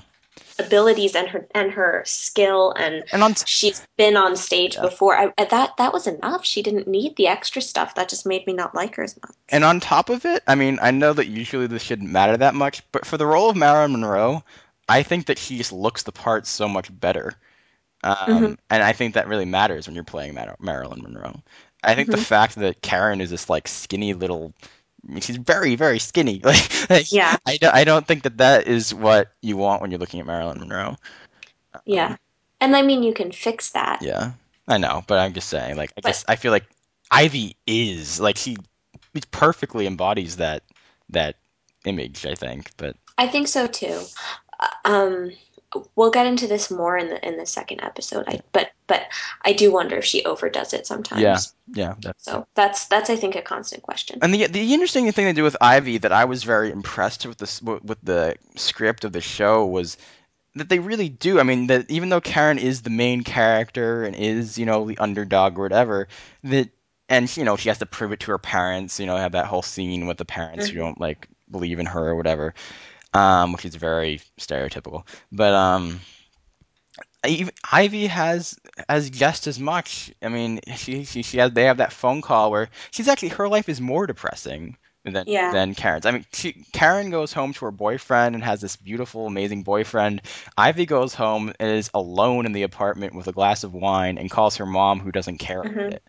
abilities 0.59 1.15
and 1.15 1.27
her 1.29 1.47
and 1.55 1.71
her 1.71 2.03
skill 2.05 2.71
and 2.77 3.03
and 3.11 3.23
on 3.23 3.33
t- 3.33 3.43
she's 3.45 3.81
been 3.97 4.15
on 4.17 4.35
stage 4.35 4.75
Yeah. 4.75 4.81
before. 4.81 5.17
I, 5.17 5.33
that 5.43 5.77
that 5.77 5.93
was 5.93 6.07
enough. 6.07 6.45
She 6.45 6.61
didn't 6.61 6.87
need 6.87 7.15
the 7.15 7.27
extra 7.27 7.61
stuff. 7.61 7.95
That 7.95 8.09
just 8.09 8.25
made 8.25 8.45
me 8.47 8.53
not 8.53 8.75
like 8.75 8.95
her 8.95 9.03
as 9.03 9.15
much. 9.21 9.35
and 9.49 9.63
on 9.63 9.79
top 9.79 10.09
of 10.09 10.25
it, 10.25 10.43
I 10.47 10.55
mean, 10.55 10.79
I 10.81 10.91
know 10.91 11.13
that 11.13 11.27
usually 11.27 11.67
this 11.67 11.83
shouldn't 11.83 12.09
matter 12.09 12.37
that 12.37 12.55
much, 12.55 12.81
but 12.91 13.05
for 13.05 13.17
the 13.17 13.25
role 13.25 13.49
of 13.49 13.55
Marilyn 13.57 13.91
Monroe, 13.93 14.43
I 14.87 15.03
think 15.03 15.25
that 15.27 15.37
she 15.39 15.57
just 15.57 15.71
looks 15.73 16.03
the 16.03 16.11
part 16.11 16.47
so 16.47 16.67
much 16.67 16.89
better. 16.99 17.33
Um, 18.03 18.17
Mhm. 18.17 18.57
and 18.69 18.83
I 18.83 18.93
think 18.93 19.13
that 19.13 19.27
really 19.27 19.45
matters 19.45 19.87
when 19.87 19.95
you're 19.95 20.03
playing 20.03 20.33
Mar- 20.33 20.55
Marilyn 20.59 21.01
Monroe. 21.03 21.41
I 21.83 21.93
think 21.95 22.09
the 22.09 22.17
Mhm. 22.17 22.25
fact 22.25 22.55
that 22.55 22.81
Karen 22.81 23.21
is 23.21 23.29
this 23.29 23.49
like 23.49 23.67
skinny 23.67 24.13
little, 24.13 24.53
she's 25.19 25.37
very 25.37 25.75
very 25.75 25.99
skinny. 25.99 26.39
Like, 26.43 26.89
like 26.89 27.11
Yeah. 27.11 27.35
I 27.45 27.57
don't, 27.57 27.73
I 27.75 27.83
don't 27.83 28.05
think 28.07 28.23
that 28.23 28.37
that 28.37 28.67
is 28.67 28.93
what 28.93 29.31
you 29.41 29.57
want 29.57 29.81
when 29.81 29.91
you're 29.91 29.99
looking 29.99 30.19
at 30.19 30.25
Marilyn 30.25 30.59
Monroe. 30.59 30.95
Yeah. 31.85 32.17
And 32.59 32.75
I 32.75 32.81
mean, 32.83 33.01
you 33.03 33.13
can 33.13 33.31
fix 33.31 33.71
that. 33.71 34.01
Yeah, 34.01 34.33
I 34.67 34.77
know, 34.77 35.03
but 35.07 35.17
I'm 35.19 35.33
just 35.33 35.49
saying, 35.49 35.77
like, 35.77 35.91
I 35.97 36.01
But- 36.01 36.09
just 36.09 36.25
I 36.29 36.35
feel 36.35 36.51
like 36.51 36.65
Ivy 37.09 37.55
is 37.65 38.19
like 38.19 38.37
she, 38.37 38.55
she 39.15 39.21
perfectly 39.31 39.87
embodies 39.87 40.37
that 40.37 40.63
that 41.09 41.35
image. 41.85 42.25
I 42.25 42.35
think, 42.35 42.71
but 42.77 42.95
I 43.17 43.27
think 43.27 43.47
so 43.47 43.67
too. 43.67 44.01
Uh, 44.59 44.67
Um, 44.85 45.31
we'll 45.95 46.11
get 46.11 46.25
into 46.25 46.47
this 46.47 46.69
more 46.71 46.97
in 46.97 47.09
the 47.09 47.27
in 47.27 47.37
the 47.37 47.45
second 47.45 47.81
episode. 47.81 48.25
I 48.27 48.41
but 48.51 48.71
but 48.87 49.03
I 49.45 49.53
do 49.53 49.71
wonder 49.71 49.97
if 49.97 50.05
she 50.05 50.23
overdoes 50.25 50.73
it 50.73 50.85
sometimes. 50.85 51.21
Yeah. 51.21 51.37
yeah, 51.73 51.95
that's 52.01 52.23
So 52.25 52.45
that's 52.55 52.87
that's 52.87 53.09
I 53.09 53.15
think 53.15 53.35
a 53.35 53.41
constant 53.41 53.83
question. 53.83 54.19
And 54.21 54.33
the 54.33 54.47
the 54.47 54.73
interesting 54.73 55.11
thing 55.11 55.25
they 55.25 55.33
do 55.33 55.43
with 55.43 55.57
Ivy 55.61 55.99
that 55.99 56.11
I 56.11 56.25
was 56.25 56.43
very 56.43 56.71
impressed 56.71 57.25
with 57.25 57.37
this 57.37 57.61
with 57.61 57.99
the 58.03 58.35
script 58.55 59.05
of 59.05 59.11
the 59.13 59.21
show 59.21 59.65
was 59.65 59.97
that 60.55 60.67
they 60.67 60.79
really 60.79 61.07
do. 61.09 61.39
I 61.39 61.43
mean, 61.43 61.67
that 61.67 61.89
even 61.89 62.09
though 62.09 62.19
Karen 62.21 62.59
is 62.59 62.81
the 62.81 62.89
main 62.89 63.23
character 63.23 64.03
and 64.03 64.15
is 64.15 64.57
you 64.57 64.65
know 64.65 64.85
the 64.85 64.97
underdog 64.97 65.57
or 65.57 65.61
whatever, 65.63 66.07
that 66.43 66.69
and 67.07 67.37
you 67.37 67.45
know 67.45 67.55
she 67.55 67.69
has 67.69 67.79
to 67.79 67.85
prove 67.85 68.11
it 68.11 68.19
to 68.21 68.31
her 68.31 68.37
parents. 68.37 68.99
You 68.99 69.05
know, 69.05 69.15
have 69.15 69.31
that 69.33 69.45
whole 69.45 69.61
scene 69.61 70.07
with 70.07 70.17
the 70.17 70.25
parents 70.25 70.67
who 70.67 70.75
Mhm. 70.75 70.79
don't 70.79 70.99
like 70.99 71.27
believe 71.49 71.79
in 71.79 71.85
her 71.85 72.09
or 72.09 72.15
whatever, 72.15 72.53
um, 73.13 73.53
which 73.53 73.65
is 73.65 73.75
very 73.75 74.21
stereotypical. 74.39 75.05
But 75.31 75.53
um. 75.53 76.01
Ivy 77.23 78.07
has 78.07 78.57
has 78.89 79.09
just 79.09 79.47
as 79.47 79.59
much. 79.59 80.11
I 80.21 80.29
mean, 80.29 80.59
she, 80.75 81.03
she 81.03 81.21
she 81.21 81.37
has 81.37 81.51
they 81.51 81.65
have 81.65 81.77
that 81.77 81.93
phone 81.93 82.21
call 82.21 82.51
where 82.51 82.69
she's 82.91 83.07
actually 83.07 83.29
her 83.29 83.47
life 83.47 83.69
is 83.69 83.79
more 83.79 84.07
depressing 84.07 84.77
than 85.03 85.25
Yeah. 85.27 85.51
than 85.51 85.75
Karen's. 85.75 86.05
I 86.05 86.11
mean, 86.11 86.25
she, 86.33 86.53
Karen 86.73 87.11
goes 87.11 87.31
home 87.33 87.53
to 87.53 87.65
her 87.65 87.71
boyfriend 87.71 88.35
and 88.35 88.43
has 88.43 88.59
this 88.61 88.75
beautiful, 88.75 89.27
amazing 89.27 89.63
boyfriend. 89.63 90.21
Ivy 90.57 90.85
goes 90.85 91.13
home 91.13 91.53
and 91.59 91.71
is 91.71 91.91
alone 91.93 92.45
in 92.45 92.53
the 92.53 92.63
apartment 92.63 93.13
with 93.15 93.27
a 93.27 93.31
glass 93.33 93.63
of 93.63 93.73
wine 93.73 94.17
and 94.17 94.29
calls 94.29 94.57
her 94.57 94.65
mom, 94.65 94.99
who 94.99 95.11
doesn't 95.11 95.37
care 95.37 95.61
about 95.61 95.71
Mhm. 95.71 95.93
it. 95.93 96.03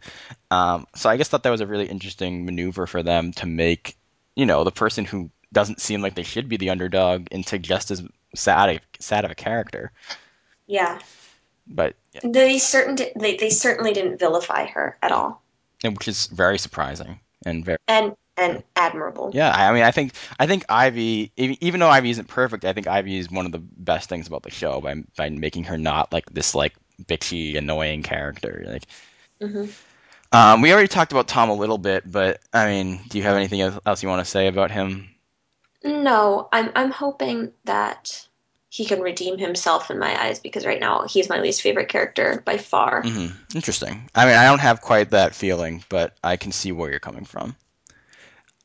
Um, 0.50 0.86
so 0.94 1.10
I 1.10 1.16
just 1.16 1.30
thought 1.30 1.42
that 1.42 1.50
was 1.50 1.60
a 1.60 1.66
really 1.66 1.86
interesting 1.86 2.44
maneuver 2.44 2.86
for 2.86 3.02
them 3.02 3.32
to 3.34 3.46
make, 3.46 3.96
you 4.34 4.46
know, 4.46 4.64
the 4.64 4.70
person 4.72 5.04
who 5.04 5.30
doesn't 5.52 5.80
seem 5.80 6.02
like 6.02 6.14
they 6.14 6.22
should 6.22 6.48
be 6.48 6.56
the 6.56 6.70
underdog 6.70 7.28
into 7.30 7.58
just 7.58 7.90
as 7.90 8.02
sad 8.34 8.70
a, 8.70 8.80
sad 9.02 9.24
of 9.24 9.30
a 9.30 9.34
character. 9.34 9.92
Yeah. 10.66 10.98
But 11.66 11.94
yeah, 12.12 12.22
They 12.24 12.58
certain 12.58 12.96
they, 13.16 13.36
they 13.36 13.50
certainly 13.50 13.92
didn't 13.92 14.18
vilify 14.18 14.66
her 14.66 14.98
at 15.02 15.12
all. 15.12 15.42
and 15.84 15.96
which 15.96 16.08
is 16.08 16.26
very 16.28 16.58
surprising 16.58 17.20
and 17.44 17.64
very 17.64 17.78
And 17.88 18.16
and 18.36 18.62
admirable. 18.76 19.30
yeah. 19.34 19.50
I 19.50 19.68
I 19.68 19.72
mean, 19.72 19.82
I 19.82 19.90
think 19.90 20.14
I 20.38 20.46
think 20.46 20.64
Ivy, 20.68 21.32
even 21.36 21.80
though 21.80 21.88
Ivy 21.88 22.10
isn't 22.10 22.28
perfect, 22.28 22.64
I 22.64 22.72
think 22.72 22.86
Ivy 22.86 23.18
is 23.18 23.30
one 23.30 23.46
of 23.46 23.52
the 23.52 23.58
best 23.60 24.08
things 24.08 24.26
about 24.26 24.42
the 24.42 24.50
show 24.50 24.80
by 24.80 24.94
by 25.16 25.30
making 25.30 25.64
her 25.64 25.78
not 25.78 26.12
like 26.12 26.30
this 26.30 26.54
like 26.54 26.74
bitchy, 27.04 27.56
annoying 27.56 28.02
character. 28.02 28.64
Like, 28.66 28.84
hmm 29.40 29.66
Um, 30.32 30.62
we 30.62 30.72
already 30.72 30.88
talked 30.88 31.12
about 31.12 31.28
Tom 31.28 31.50
a 31.50 31.54
little 31.54 31.78
bit, 31.78 32.10
but 32.10 32.40
I 32.52 32.66
mean, 32.66 33.00
do 33.08 33.18
you 33.18 33.24
have 33.24 33.36
anything 33.36 33.60
else 33.60 34.02
you 34.02 34.08
want 34.08 34.24
to 34.24 34.30
say 34.30 34.46
about 34.48 34.70
him? 34.70 35.11
No, 35.84 36.48
I'm 36.52 36.70
I'm 36.74 36.90
hoping 36.90 37.52
that 37.64 38.26
he 38.68 38.84
can 38.84 39.00
redeem 39.00 39.38
himself 39.38 39.90
in 39.90 39.98
my 39.98 40.20
eyes 40.24 40.38
because 40.40 40.64
right 40.66 40.80
now 40.80 41.06
he's 41.06 41.28
my 41.28 41.40
least 41.40 41.62
favorite 41.62 41.88
character 41.88 42.42
by 42.46 42.58
far. 42.58 43.02
hmm 43.02 43.26
Interesting. 43.54 44.08
I 44.14 44.24
mean, 44.26 44.34
I 44.36 44.46
don't 44.46 44.60
have 44.60 44.80
quite 44.80 45.10
that 45.10 45.34
feeling, 45.34 45.84
but 45.88 46.16
I 46.24 46.36
can 46.36 46.52
see 46.52 46.72
where 46.72 46.90
you're 46.90 47.00
coming 47.00 47.24
from. 47.24 47.54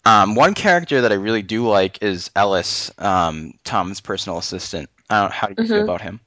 Um, 0.05 0.35
one 0.35 0.53
character 0.53 1.01
that 1.01 1.11
I 1.11 1.15
really 1.15 1.41
do 1.41 1.67
like 1.67 2.01
is 2.01 2.31
Ellis, 2.35 2.91
um, 2.97 3.53
Tom's 3.63 3.99
personal 3.99 4.37
assistant. 4.37 4.89
I 5.09 5.21
don't, 5.21 5.33
how 5.33 5.47
do 5.47 5.55
you 5.57 5.65
feel 5.65 5.81
Mhm. 5.81 5.81
about 5.81 6.01
him? 6.01 6.21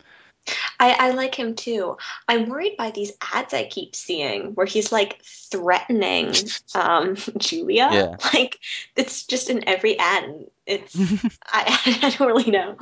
I, 0.78 0.92
I 0.92 1.10
like 1.12 1.34
him 1.34 1.54
too. 1.54 1.96
I'm 2.28 2.48
worried 2.48 2.76
by 2.76 2.90
these 2.90 3.12
ads 3.34 3.54
I 3.54 3.64
keep 3.64 3.94
seeing 3.94 4.54
where 4.54 4.66
he's 4.66 4.92
like 4.92 5.22
threatening 5.24 6.34
um, 6.74 7.16
Julia. 7.38 7.88
Yeah. 7.92 8.16
Like 8.32 8.58
it's 8.96 9.26
just 9.26 9.50
in 9.50 9.68
every 9.68 9.98
ad. 9.98 10.24
And 10.24 10.46
it's 10.66 10.96
I, 11.46 11.78
I 12.02 12.10
don't 12.10 12.28
really 12.28 12.50
know 12.50 12.76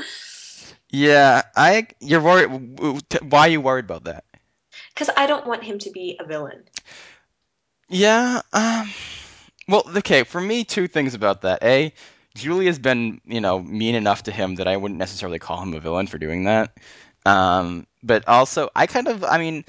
Yeah, 0.90 1.42
I. 1.57 1.88
You're 2.00 2.20
worried. 2.20 2.50
w- 2.50 2.74
w- 2.74 3.00
t- 3.09 3.18
Why 3.28 3.40
are 3.40 3.48
you 3.48 3.61
worried 3.61 3.85
about 3.85 4.04
that? 4.04 4.24
because 4.94 5.11
I 5.16 5.26
don't 5.26 5.46
want 5.46 5.64
him 5.64 5.78
to 5.81 5.90
be 5.90 6.16
a 6.20 6.24
villain. 6.24 6.62
Yeah. 7.88 8.42
Um. 8.52 8.90
Well, 9.68 9.85
okay. 9.98 10.24
For 10.24 10.40
me, 10.40 10.64
two 10.64 10.88
things 10.88 11.14
about 11.14 11.42
that. 11.42 11.62
A, 11.62 11.92
Julia's 12.35 12.78
been, 12.78 13.20
you 13.24 13.40
know, 13.40 13.61
mean 13.61 13.94
enough 13.94 14.24
to 14.24 14.33
him 14.33 14.57
that 14.57 14.68
I 14.68 14.76
wouldn't 14.76 14.98
necessarily 14.98 15.38
call 15.38 15.61
him 15.62 15.74
a 15.74 15.81
villain 15.81 16.07
for 16.07 16.18
doing 16.18 16.44
that. 16.44 16.76
Um. 17.28 17.86
But 18.02 18.28
also, 18.28 18.70
I 18.76 18.86
kind 18.86 19.08
of. 19.08 19.24
I 19.24 19.38
mean, 19.38 19.64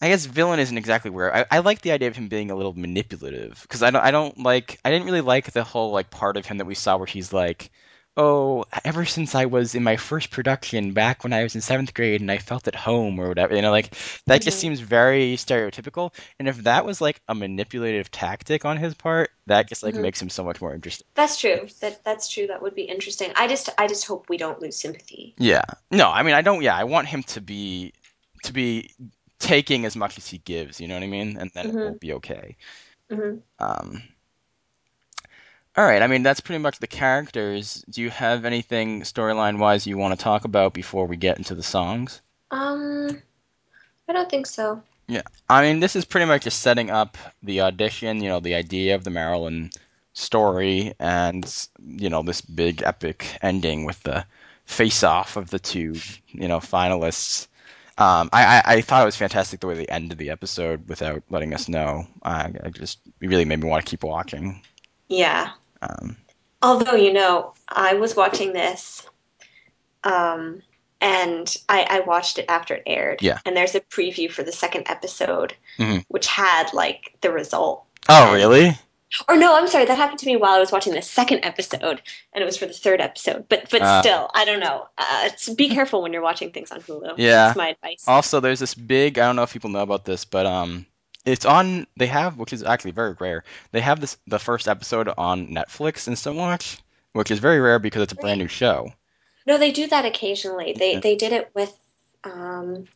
I 0.00 0.08
guess 0.08 0.26
villain 0.26 0.60
isn't 0.60 0.78
exactly 0.78 1.10
where 1.10 1.34
I, 1.34 1.46
I 1.50 1.58
like 1.60 1.80
the 1.82 1.92
idea 1.92 2.08
of 2.08 2.16
him 2.16 2.28
being 2.28 2.50
a 2.50 2.56
little 2.56 2.74
manipulative 2.74 3.58
because 3.62 3.82
I 3.82 3.90
don't 3.90 4.02
I 4.02 4.10
don't 4.10 4.38
like 4.38 4.78
I 4.84 4.90
didn't 4.90 5.06
really 5.06 5.22
like 5.22 5.52
the 5.52 5.64
whole 5.64 5.92
like 5.92 6.10
part 6.10 6.36
of 6.36 6.46
him 6.46 6.58
that 6.58 6.66
we 6.66 6.74
saw 6.74 6.96
where 6.98 7.06
he's 7.06 7.32
like, 7.32 7.70
oh, 8.16 8.64
ever 8.84 9.04
since 9.04 9.34
I 9.34 9.46
was 9.46 9.74
in 9.74 9.82
my 9.82 9.96
first 9.96 10.30
production 10.30 10.92
back 10.92 11.22
when 11.24 11.32
I 11.32 11.42
was 11.42 11.54
in 11.54 11.60
seventh 11.60 11.94
grade 11.94 12.20
and 12.20 12.30
I 12.30 12.38
felt 12.38 12.68
at 12.68 12.74
home 12.74 13.18
or 13.20 13.28
whatever, 13.28 13.54
you 13.54 13.62
know, 13.62 13.70
like 13.70 13.94
that 14.26 14.42
just 14.42 14.58
Mhm. 14.58 14.60
seems 14.60 14.80
very 14.80 15.36
stereotypical. 15.36 16.12
And 16.38 16.48
if 16.48 16.58
that 16.64 16.84
was 16.86 17.00
like 17.00 17.20
a 17.28 17.34
manipulative 17.34 18.10
tactic 18.10 18.64
on 18.64 18.76
his 18.78 18.94
part, 18.94 19.30
that 19.46 19.68
just 19.68 19.82
like 19.82 19.94
Mhm. 19.94 20.02
makes 20.02 20.20
him 20.20 20.30
so 20.30 20.44
much 20.44 20.60
more 20.60 20.74
interesting. 20.74 21.06
That's 21.14 21.38
true. 21.38 21.68
That 21.80 22.04
that's 22.04 22.28
true. 22.28 22.46
That 22.48 22.62
would 22.62 22.74
be 22.74 22.82
interesting. 22.84 23.32
I 23.36 23.48
just 23.48 23.68
I 23.78 23.86
just 23.86 24.06
hope 24.06 24.28
we 24.28 24.36
don't 24.36 24.60
lose 24.60 24.76
sympathy. 24.76 25.34
Yeah. 25.38 25.64
No, 25.90 26.10
I 26.10 26.22
mean 26.22 26.34
I 26.34 26.42
don't. 26.42 26.62
Yeah, 26.62 26.76
I 26.76 26.84
want 26.84 27.08
him 27.08 27.22
to 27.24 27.40
be 27.40 27.92
to 28.44 28.52
be 28.52 28.90
taking 29.38 29.84
as 29.84 29.96
much 29.96 30.18
as 30.18 30.26
he 30.26 30.38
gives. 30.38 30.80
You 30.80 30.88
know 30.88 30.94
what 30.94 31.02
I 31.02 31.08
mean? 31.08 31.36
And 31.38 31.50
then 31.54 31.66
it 31.66 31.76
will 31.82 31.94
be 32.00 32.14
okay. 32.14 32.56
hmm 33.10 33.36
Um, 33.58 34.02
all 35.76 35.84
right. 35.84 36.02
I 36.02 36.06
mean, 36.06 36.22
that's 36.22 36.40
pretty 36.40 36.62
much 36.62 36.78
the 36.78 36.86
characters. 36.86 37.84
Do 37.90 38.02
you 38.02 38.10
have 38.10 38.44
anything 38.44 39.02
storyline 39.02 39.58
wise 39.58 39.86
you 39.86 39.98
want 39.98 40.18
to 40.18 40.22
talk 40.22 40.44
about 40.44 40.74
before 40.74 41.06
we 41.06 41.16
get 41.16 41.38
into 41.38 41.54
the 41.54 41.62
songs? 41.62 42.20
Um, 42.50 43.22
I 44.08 44.12
don't 44.12 44.30
think 44.30 44.46
so. 44.46 44.82
Yeah. 45.08 45.22
I 45.48 45.62
mean, 45.62 45.80
this 45.80 45.96
is 45.96 46.04
pretty 46.04 46.26
much 46.26 46.44
just 46.44 46.60
setting 46.60 46.90
up 46.90 47.16
the 47.42 47.60
audition, 47.60 48.22
you 48.22 48.28
know, 48.28 48.40
the 48.40 48.54
idea 48.54 48.94
of 48.94 49.04
the 49.04 49.10
Marilyn 49.10 49.70
story, 50.14 50.94
and, 50.98 51.68
you 51.84 52.08
know, 52.08 52.22
this 52.22 52.40
big 52.40 52.82
epic 52.82 53.38
ending 53.42 53.84
with 53.84 54.02
the 54.02 54.24
face 54.64 55.04
off 55.04 55.36
of 55.36 55.50
the 55.50 55.58
two, 55.58 55.94
you 56.28 56.48
know, 56.48 56.58
finalists. 56.58 57.46
Um, 57.98 58.28
I, 58.32 58.44
I, 58.44 58.62
I 58.66 58.80
thought 58.80 59.02
it 59.02 59.06
was 59.06 59.16
fantastic 59.16 59.60
the 59.60 59.66
way 59.66 59.74
they 59.74 59.86
ended 59.86 60.18
the 60.18 60.30
episode 60.30 60.88
without 60.88 61.22
letting 61.30 61.54
us 61.54 61.68
know. 61.68 62.06
I, 62.22 62.50
I 62.64 62.70
just, 62.70 62.98
it 63.20 63.28
really 63.28 63.44
made 63.44 63.60
me 63.60 63.68
want 63.68 63.84
to 63.84 63.90
keep 63.90 64.02
watching. 64.02 64.62
Yeah. 65.08 65.50
Um, 65.88 66.16
Although, 66.62 66.94
you 66.96 67.12
know, 67.12 67.54
I 67.68 67.94
was 67.94 68.16
watching 68.16 68.52
this, 68.52 69.06
um, 70.04 70.62
and 71.00 71.54
I, 71.68 71.86
I 71.88 72.00
watched 72.00 72.38
it 72.38 72.46
after 72.48 72.74
it 72.74 72.82
aired. 72.86 73.20
Yeah. 73.22 73.38
And 73.44 73.56
there's 73.56 73.74
a 73.74 73.80
preview 73.80 74.30
for 74.30 74.42
the 74.42 74.52
second 74.52 74.84
episode, 74.88 75.54
Mhm. 75.78 76.04
which 76.08 76.26
had 76.26 76.72
like 76.72 77.14
the 77.20 77.30
result. 77.30 77.84
oh, 78.08 78.32
really? 78.32 78.72
Or 79.28 79.36
no, 79.36 79.56
I'm 79.56 79.68
sorry, 79.68 79.84
that 79.84 79.96
happened 79.96 80.18
to 80.20 80.26
me 80.26 80.36
while 80.36 80.52
I 80.54 80.58
was 80.58 80.72
watching 80.72 80.92
the 80.92 81.02
second 81.02 81.40
episode, 81.44 82.02
and 82.32 82.42
it 82.42 82.44
was 82.44 82.56
for 82.56 82.66
the 82.66 82.72
third 82.72 83.00
episode. 83.00 83.46
But 83.48 83.70
but 83.70 83.82
Uh. 83.82 84.02
still, 84.02 84.30
I 84.34 84.44
don't 84.44 84.60
know. 84.60 84.88
Uh, 84.98 85.28
be 85.56 85.68
careful 85.68 86.02
when 86.02 86.12
you're 86.12 86.22
watching 86.22 86.50
things 86.50 86.72
on 86.72 86.80
Hulu. 86.80 87.14
Yeah. 87.16 87.46
That's 87.48 87.56
my 87.56 87.68
advice. 87.68 88.04
Also, 88.08 88.40
there's 88.40 88.60
this 88.60 88.74
big. 88.74 89.18
I 89.18 89.26
don't 89.26 89.36
know 89.36 89.42
if 89.44 89.52
people 89.52 89.70
know 89.70 89.80
about 89.80 90.04
this, 90.04 90.24
but 90.24 90.46
um, 90.46 90.86
it's 91.26 91.44
on. 91.44 91.86
They 91.96 92.06
have, 92.06 92.38
which 92.38 92.52
is 92.52 92.62
actually 92.62 92.92
very 92.92 93.14
rare. 93.18 93.44
They 93.72 93.80
have 93.80 94.00
this 94.00 94.16
the 94.26 94.38
first 94.38 94.68
episode 94.68 95.08
on 95.18 95.48
Netflix 95.48 96.08
Instant 96.08 96.36
Watch, 96.36 96.78
which 97.12 97.30
is 97.30 97.40
very 97.40 97.60
rare 97.60 97.78
because 97.78 98.02
it's 98.02 98.12
a 98.12 98.16
brand 98.16 98.38
new 98.38 98.48
show. 98.48 98.90
No, 99.46 99.58
they 99.58 99.72
do 99.72 99.86
that 99.88 100.04
occasionally. 100.04 100.74
They 100.78 100.94
Yeah. 100.94 101.00
they 101.00 101.16
did 101.16 101.32
it 101.32 101.50
with 101.54 101.72
um, 102.24 102.86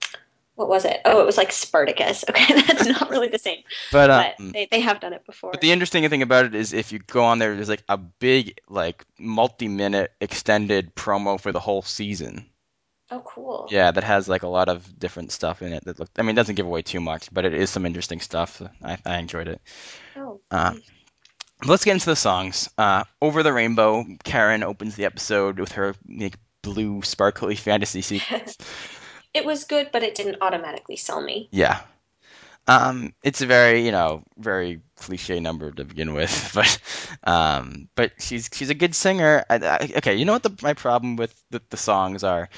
what 0.57 0.69
was 0.69 0.85
it? 0.85 1.01
Oh, 1.05 1.21
it 1.21 1.27
was 1.27 1.37
like 1.37 1.53
Spartacus. 1.53 2.25
Okay, 2.31 2.61
that's 2.61 2.87
not 2.87 3.11
really 3.11 3.29
the 3.29 3.39
same, 3.39 3.63
But 3.93 4.09
but 4.09 4.41
um, 4.41 4.53
they, 4.53 4.69
they 4.71 4.81
have 4.81 5.01
done 5.01 5.13
it 5.13 5.25
before. 5.25 5.53
but 5.53 5.61
the 5.61 5.73
interesting 5.73 6.09
thing 6.09 6.23
about 6.23 6.45
it 6.45 6.55
is 6.55 6.73
if 6.73 6.93
you 6.93 6.99
go 6.99 7.25
on 7.25 7.39
there, 7.39 7.55
there's 7.55 7.69
like 7.69 7.85
a 7.89 7.97
big 7.97 8.61
like 8.69 9.05
multi-minute 9.19 10.13
extended 10.21 10.95
promo 10.95 11.41
for 11.41 11.53
the 11.53 11.61
whole 11.61 11.83
season. 11.83 12.47
Oh, 13.11 13.21
cool. 13.25 13.67
Yeah, 13.71 13.91
that 13.91 14.05
has 14.05 14.29
like 14.29 14.43
a 14.43 14.49
lot 14.49 14.69
of 14.69 14.99
different 14.99 15.33
stuff 15.33 15.63
in 15.63 15.73
it. 15.73 15.85
That 15.85 15.99
look, 15.99 16.11
I 16.19 16.23
mean, 16.23 16.31
it 16.31 16.37
doesn't 16.37 16.55
give 16.55 16.67
away 16.67 16.83
too 16.83 17.01
much, 17.01 17.33
but 17.33 17.45
it 17.45 17.55
is 17.55 17.71
some 17.71 17.87
interesting 17.87 18.21
stuff. 18.21 18.63
I, 18.83 18.99
I 19.05 19.19
enjoyed 19.19 19.49
it. 19.49 19.61
Oh, 20.17 20.41
Uh. 20.51 20.75
Let's 21.65 21.85
get 21.85 21.93
into 21.93 22.07
the 22.07 22.17
songs. 22.17 22.71
Uh, 22.79 23.05
Over 23.21 23.43
the 23.43 23.53
Rainbow, 23.53 24.05
Karen 24.25 24.63
opens 24.63 24.97
the 24.97 25.05
episode 25.05 25.59
with 25.59 25.73
her 25.73 25.95
like, 26.09 26.37
blue, 26.63 27.03
sparkly 27.03 27.55
fantasy 27.55 28.01
sequence. 28.03 28.57
it 29.35 29.45
was 29.45 29.65
good, 29.65 29.91
but 29.93 30.03
it 30.03 30.15
didn't 30.15 30.39
automatically 30.41 30.97
sell 30.97 31.21
me. 31.21 31.49
yeah. 31.53 31.81
Um, 32.67 33.15
it's 33.25 33.41
a 33.41 33.47
very, 33.47 33.85
you 33.85 33.91
know, 33.91 34.23
very 34.39 34.81
cliche 34.97 35.41
number 35.41 35.73
to 35.73 35.85
begin 35.85 36.15
with, 36.15 36.53
but 36.55 36.81
um, 37.25 37.89
but 37.97 38.13
she's 38.21 38.49
she's 38.53 38.71
a 38.71 38.75
good 38.75 38.95
singer. 38.95 39.45
I, 39.51 39.57
I, 39.57 39.91
okay, 39.97 40.15
you 40.17 40.25
know 40.25 40.33
what 40.35 40.43
the, 40.45 40.57
my 40.63 40.75
problem 40.75 41.17
with 41.17 41.35
the, 41.51 41.61
the 41.71 41.77
songs 41.77 42.23
are? 42.23 42.49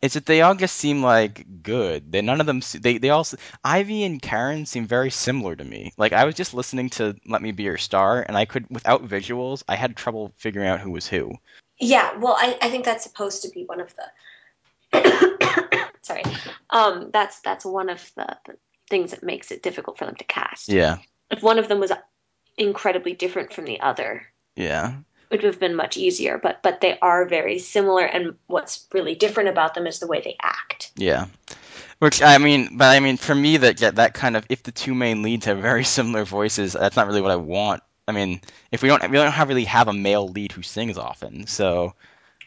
Is 0.00 0.12
that 0.12 0.26
they 0.26 0.42
all 0.42 0.54
just 0.54 0.76
seem 0.76 1.02
like 1.02 1.44
good. 1.62 2.12
They 2.12 2.20
none 2.22 2.40
of 2.40 2.46
them. 2.46 2.62
se- 2.62 2.78
They 2.78 2.98
they 2.98 3.10
all. 3.10 3.26
Ivy 3.64 4.04
and 4.04 4.22
Karen 4.22 4.64
seem 4.64 4.86
very 4.86 5.10
similar 5.10 5.56
to 5.56 5.64
me. 5.64 5.92
Like 5.96 6.12
I 6.12 6.24
was 6.24 6.36
just 6.36 6.54
listening 6.54 6.90
to 6.90 7.16
"Let 7.26 7.42
Me 7.42 7.50
Be 7.50 7.64
Your 7.64 7.78
Star," 7.78 8.22
and 8.26 8.36
I 8.36 8.44
could, 8.44 8.66
without 8.70 9.06
visuals, 9.08 9.64
I 9.68 9.74
had 9.74 9.96
trouble 9.96 10.32
figuring 10.36 10.68
out 10.68 10.78
who 10.80 10.92
was 10.92 11.08
who. 11.08 11.32
Yeah, 11.80 12.16
well, 12.18 12.36
I, 12.38 12.56
I 12.62 12.70
think 12.70 12.84
that's 12.84 13.02
supposed 13.02 13.42
to 13.42 13.48
be 13.50 13.64
one 13.64 13.80
of 13.80 13.92
the. 14.92 15.88
Sorry, 16.02 16.22
um, 16.70 17.10
that's 17.12 17.40
that's 17.40 17.64
one 17.64 17.88
of 17.88 18.10
the, 18.16 18.36
the 18.46 18.56
things 18.88 19.10
that 19.10 19.22
makes 19.22 19.50
it 19.50 19.62
difficult 19.62 19.98
for 19.98 20.06
them 20.06 20.14
to 20.16 20.24
cast. 20.24 20.68
Yeah, 20.68 20.98
If 21.30 21.42
one 21.42 21.58
of 21.58 21.68
them 21.68 21.80
was 21.80 21.92
incredibly 22.56 23.14
different 23.14 23.52
from 23.52 23.64
the 23.64 23.80
other, 23.80 24.26
yeah. 24.56 24.94
Would 25.30 25.42
have 25.44 25.58
been 25.60 25.74
much 25.74 25.96
easier. 25.96 26.38
But 26.38 26.62
but 26.62 26.80
they 26.80 26.98
are 27.00 27.24
very 27.26 27.58
similar, 27.58 28.04
and 28.04 28.34
what's 28.46 28.86
really 28.92 29.14
different 29.14 29.48
about 29.48 29.74
them 29.74 29.86
is 29.86 29.98
the 29.98 30.06
way 30.06 30.20
they 30.20 30.36
act. 30.42 30.92
Yeah. 30.96 31.26
Which 31.98 32.22
I 32.22 32.38
mean, 32.38 32.76
but 32.76 32.94
I 32.94 33.00
mean, 33.00 33.16
for 33.16 33.34
me, 33.34 33.56
that 33.56 33.78
that 33.96 34.14
kind 34.14 34.36
of 34.36 34.46
if 34.48 34.62
the 34.62 34.72
two 34.72 34.94
main 34.94 35.22
leads 35.22 35.46
have 35.46 35.58
very 35.58 35.84
similar 35.96 36.24
voices, 36.24 36.72
that's 36.74 36.96
not 36.96 37.06
really 37.06 37.20
what 37.22 37.32
I 37.32 37.36
want. 37.36 37.82
I 38.06 38.12
mean, 38.12 38.40
if 38.72 38.82
we 38.82 38.88
don't, 38.88 39.02
we 39.02 39.16
don't 39.16 39.32
have 39.32 39.48
really 39.48 39.64
have 39.64 39.88
a 39.88 39.92
male 39.92 40.28
lead 40.28 40.52
who 40.52 40.62
sings 40.62 40.96
often, 40.96 41.46
so 41.46 41.94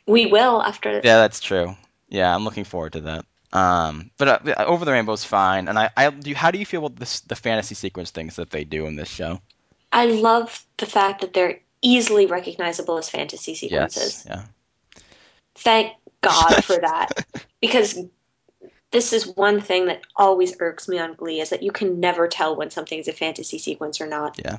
We 0.07 0.25
will 0.25 0.61
after. 0.61 0.93
yeah, 1.03 1.17
that's 1.17 1.39
true. 1.39 1.75
Yeah, 2.09 2.33
I'm 2.33 2.43
looking 2.43 2.63
forward 2.63 2.93
to 2.93 3.01
that. 3.01 3.25
Um, 3.53 4.09
but 4.17 4.27
uh, 4.47 4.63
Over 4.65 4.85
the 4.85 4.91
Rainbow's 4.91 5.23
fine, 5.25 5.67
and 5.67 5.77
I, 5.77 5.89
I 5.95 6.09
do. 6.09 6.33
How 6.33 6.51
do 6.51 6.57
you 6.57 6.65
feel 6.65 6.85
about 6.85 6.97
this, 6.97 7.19
the 7.21 7.35
fantasy 7.35 7.75
sequence 7.75 8.09
things 8.11 8.37
that 8.37 8.49
they 8.49 8.63
do 8.63 8.85
in 8.87 8.95
this 8.95 9.09
show? 9.09 9.39
I 9.91 10.05
love 10.05 10.65
the 10.77 10.85
fact 10.85 11.21
that 11.21 11.33
they're 11.33 11.59
easily 11.81 12.25
recognizable 12.25 12.97
as 12.97 13.09
fantasy 13.09 13.55
sequences. 13.55 14.25
Yes, 14.27 14.45
yeah, 14.95 15.01
Thank 15.55 15.93
God 16.21 16.63
for 16.63 16.77
that. 16.81 17.25
because 17.61 17.97
this 18.91 19.13
is 19.13 19.25
one 19.25 19.61
thing 19.61 19.85
that 19.85 20.01
always 20.15 20.55
irks 20.59 20.87
me 20.87 20.99
on 20.99 21.15
Glee 21.15 21.39
is 21.39 21.49
that 21.49 21.63
you 21.63 21.71
can 21.71 21.99
never 21.99 22.27
tell 22.27 22.55
when 22.55 22.69
something's 22.69 23.07
a 23.07 23.13
fantasy 23.13 23.57
sequence 23.57 24.01
or 24.01 24.07
not. 24.07 24.39
Yeah. 24.43 24.57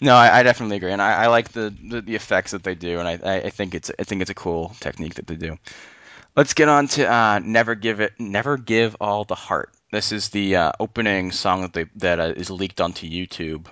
No, 0.00 0.14
I, 0.14 0.38
I 0.38 0.42
definitely 0.42 0.78
agree, 0.78 0.92
and 0.92 1.02
I, 1.02 1.24
I 1.24 1.26
like 1.26 1.50
the, 1.50 1.74
the, 1.88 2.00
the 2.00 2.14
effects 2.14 2.52
that 2.52 2.62
they 2.62 2.74
do, 2.74 3.00
and 3.00 3.06
I, 3.06 3.42
I, 3.44 3.50
think 3.50 3.74
it's 3.74 3.90
I 3.98 4.04
think 4.04 4.22
it's 4.22 4.30
a 4.30 4.34
cool 4.34 4.74
technique 4.80 5.14
that 5.14 5.26
they 5.26 5.36
do. 5.36 5.58
Let's 6.34 6.54
get 6.54 6.70
on 6.70 6.88
to 6.88 7.06
uh, 7.06 7.40
"Never 7.40 7.74
Give 7.74 8.00
It, 8.00 8.14
Never 8.18 8.56
Give 8.56 8.96
All 8.98 9.24
the 9.24 9.34
Heart." 9.34 9.74
This 9.92 10.10
is 10.10 10.30
the 10.30 10.56
uh, 10.56 10.72
opening 10.80 11.32
song 11.32 11.62
that 11.62 11.74
they 11.74 11.84
that 11.96 12.18
uh, 12.18 12.32
is 12.34 12.50
leaked 12.50 12.80
onto 12.80 13.06
YouTube. 13.06 13.66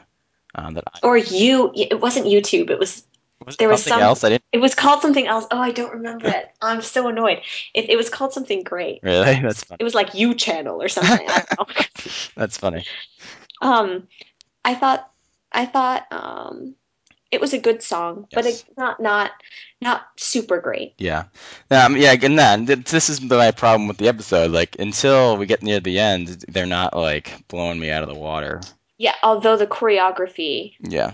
Um, 0.55 0.75
that 0.75 0.85
I, 0.95 0.99
Or 1.03 1.17
you, 1.17 1.73
it 1.75 2.01
wasn't 2.01 2.27
YouTube. 2.27 2.71
It 2.71 2.79
was 2.79 3.05
was 3.47 3.57
There 3.57 3.69
was 3.69 3.83
something 3.83 4.01
some- 4.01 4.03
else. 4.03 4.25
I 4.25 4.31
didn't 4.31 4.45
it 4.53 4.59
was 4.59 4.75
called 4.75 5.01
something 5.03 5.27
else. 5.27 5.47
Oh, 5.51 5.59
I 5.61 5.71
don't 5.71 5.93
remember 5.93 6.27
it. 6.29 6.51
I'm 6.63 6.83
so 6.83 7.07
annoyed. 7.09 7.41
It, 7.75 7.89
it 7.91 7.97
was 7.97 8.09
called 8.09 8.33
something 8.33 8.63
great. 8.65 9.01
really. 9.03 9.41
That's 9.43 9.63
funny. 9.65 9.77
It 9.81 9.85
was 9.85 9.95
like 9.95 10.15
you 10.15 10.35
Channel 10.35 10.83
or 10.83 10.89
something. 10.89 11.29
I 11.29 11.45
don't 11.57 11.69
know. 11.77 11.85
That's 12.37 12.57
funny. 12.59 12.85
Um, 13.63 14.09
I 14.65 14.75
thought 14.75 15.11
I 15.53 15.67
thought 15.67 16.07
um, 16.11 16.75
it 17.31 17.41
was 17.41 17.53
a 17.53 17.59
good 17.59 17.83
song, 17.83 18.27
but 18.33 18.45
Yes. 18.45 18.61
it's 18.67 18.77
not 18.77 19.01
not 19.01 19.31
not 19.81 20.07
super 20.17 20.61
great. 20.61 20.95
Yeah, 20.99 21.25
um, 21.71 21.97
yeah. 21.97 22.13
Again, 22.13 22.37
that 22.37 22.67
th- 22.67 22.85
this 22.91 23.09
is 23.09 23.21
my 23.21 23.51
problem 23.53 23.87
with 23.89 23.99
the 23.99 24.09
episode. 24.09 24.51
Like 24.51 24.77
until 24.79 25.37
we 25.37 25.47
get 25.47 25.63
near 25.63 25.81
the 25.81 25.99
end, 25.99 26.45
they're 26.49 26.67
not 26.67 26.97
like 26.97 27.47
blowing 27.49 27.79
me 27.79 27.91
out 27.91 28.03
of 28.03 28.09
the 28.09 28.15
water. 28.19 28.61
Yeah, 28.99 29.15
although 29.23 29.57
the 29.57 29.67
choreography 29.67 30.75
Yeah. 30.81 31.13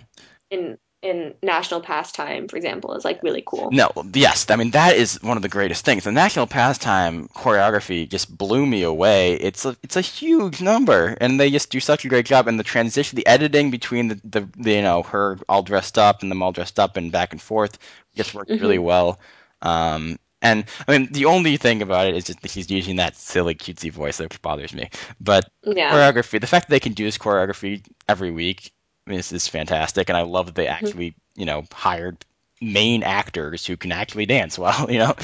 in 0.50 0.78
in 1.02 1.34
National 1.42 1.82
Pastime, 1.82 2.48
for 2.48 2.56
example, 2.56 2.94
is 2.94 3.04
like 3.04 3.22
really 3.22 3.42
cool. 3.44 3.70
No, 3.70 3.90
yes, 4.14 4.46
I 4.48 4.56
mean 4.56 4.70
that 4.70 4.96
is 4.96 5.22
one 5.22 5.36
of 5.36 5.42
the 5.42 5.50
greatest 5.50 5.84
things. 5.84 6.04
The 6.04 6.12
national 6.12 6.46
pastime 6.46 7.28
choreography 7.28 8.08
just 8.08 8.34
blew 8.34 8.64
me 8.64 8.82
away. 8.84 9.34
It's 9.34 9.66
a 9.66 9.76
it's 9.82 9.96
a 9.96 10.00
huge 10.00 10.62
number, 10.62 11.14
and 11.20 11.38
they 11.38 11.50
just 11.50 11.68
do 11.70 11.78
such 11.78 12.06
a 12.06 12.08
great 12.08 12.24
job. 12.24 12.48
And 12.48 12.58
the 12.58 12.64
transition, 12.64 13.16
the 13.16 13.26
editing 13.26 13.70
between 13.70 14.08
the, 14.08 14.20
the, 14.24 14.48
the 14.56 14.72
you 14.72 14.82
know 14.82 15.02
her 15.02 15.38
all 15.46 15.62
dressed 15.62 15.98
up 15.98 16.22
and 16.22 16.30
them 16.30 16.42
all 16.42 16.52
dressed 16.52 16.78
up 16.80 16.96
and 16.96 17.12
back 17.12 17.32
and 17.32 17.42
forth 17.42 17.78
just 18.16 18.32
worked 18.32 18.50
really 18.50 18.78
well. 18.78 19.20
Um, 19.60 20.18
and 20.44 20.64
I 20.86 20.92
mean 20.98 21.08
the 21.12 21.24
only 21.24 21.56
thing 21.56 21.82
about 21.82 22.06
it 22.06 22.14
is 22.16 22.24
just 22.24 22.40
that 22.42 22.50
he's 22.52 22.70
using 22.70 22.96
that 22.96 23.16
silly 23.16 23.54
cutesy 23.56 23.90
voice, 23.90 24.18
that 24.18 24.40
bothers 24.42 24.72
me. 24.72 24.90
But 25.20 25.50
Yeah. 25.64 25.90
choreography, 25.90 26.40
the 26.40 26.46
fact 26.46 26.68
that 26.68 26.70
they 26.70 26.80
can 26.80 26.92
do 26.92 27.04
this 27.04 27.18
choreography 27.18 27.82
every 28.08 28.30
week 28.30 28.72
is 29.08 29.32
is 29.32 29.48
fantastic, 29.48 30.08
and 30.08 30.16
I 30.16 30.22
love 30.22 30.46
that 30.46 30.54
they 30.54 30.66
Mm-hmm. 30.66 30.86
actually 30.86 31.14
you 31.34 31.46
know 31.46 31.64
hired 31.72 32.24
main 32.60 33.02
actors 33.02 33.66
who 33.66 33.76
can 33.76 33.90
actually 33.92 34.26
dance 34.26 34.58
well. 34.64 34.90
You 34.90 34.98
know, 34.98 35.14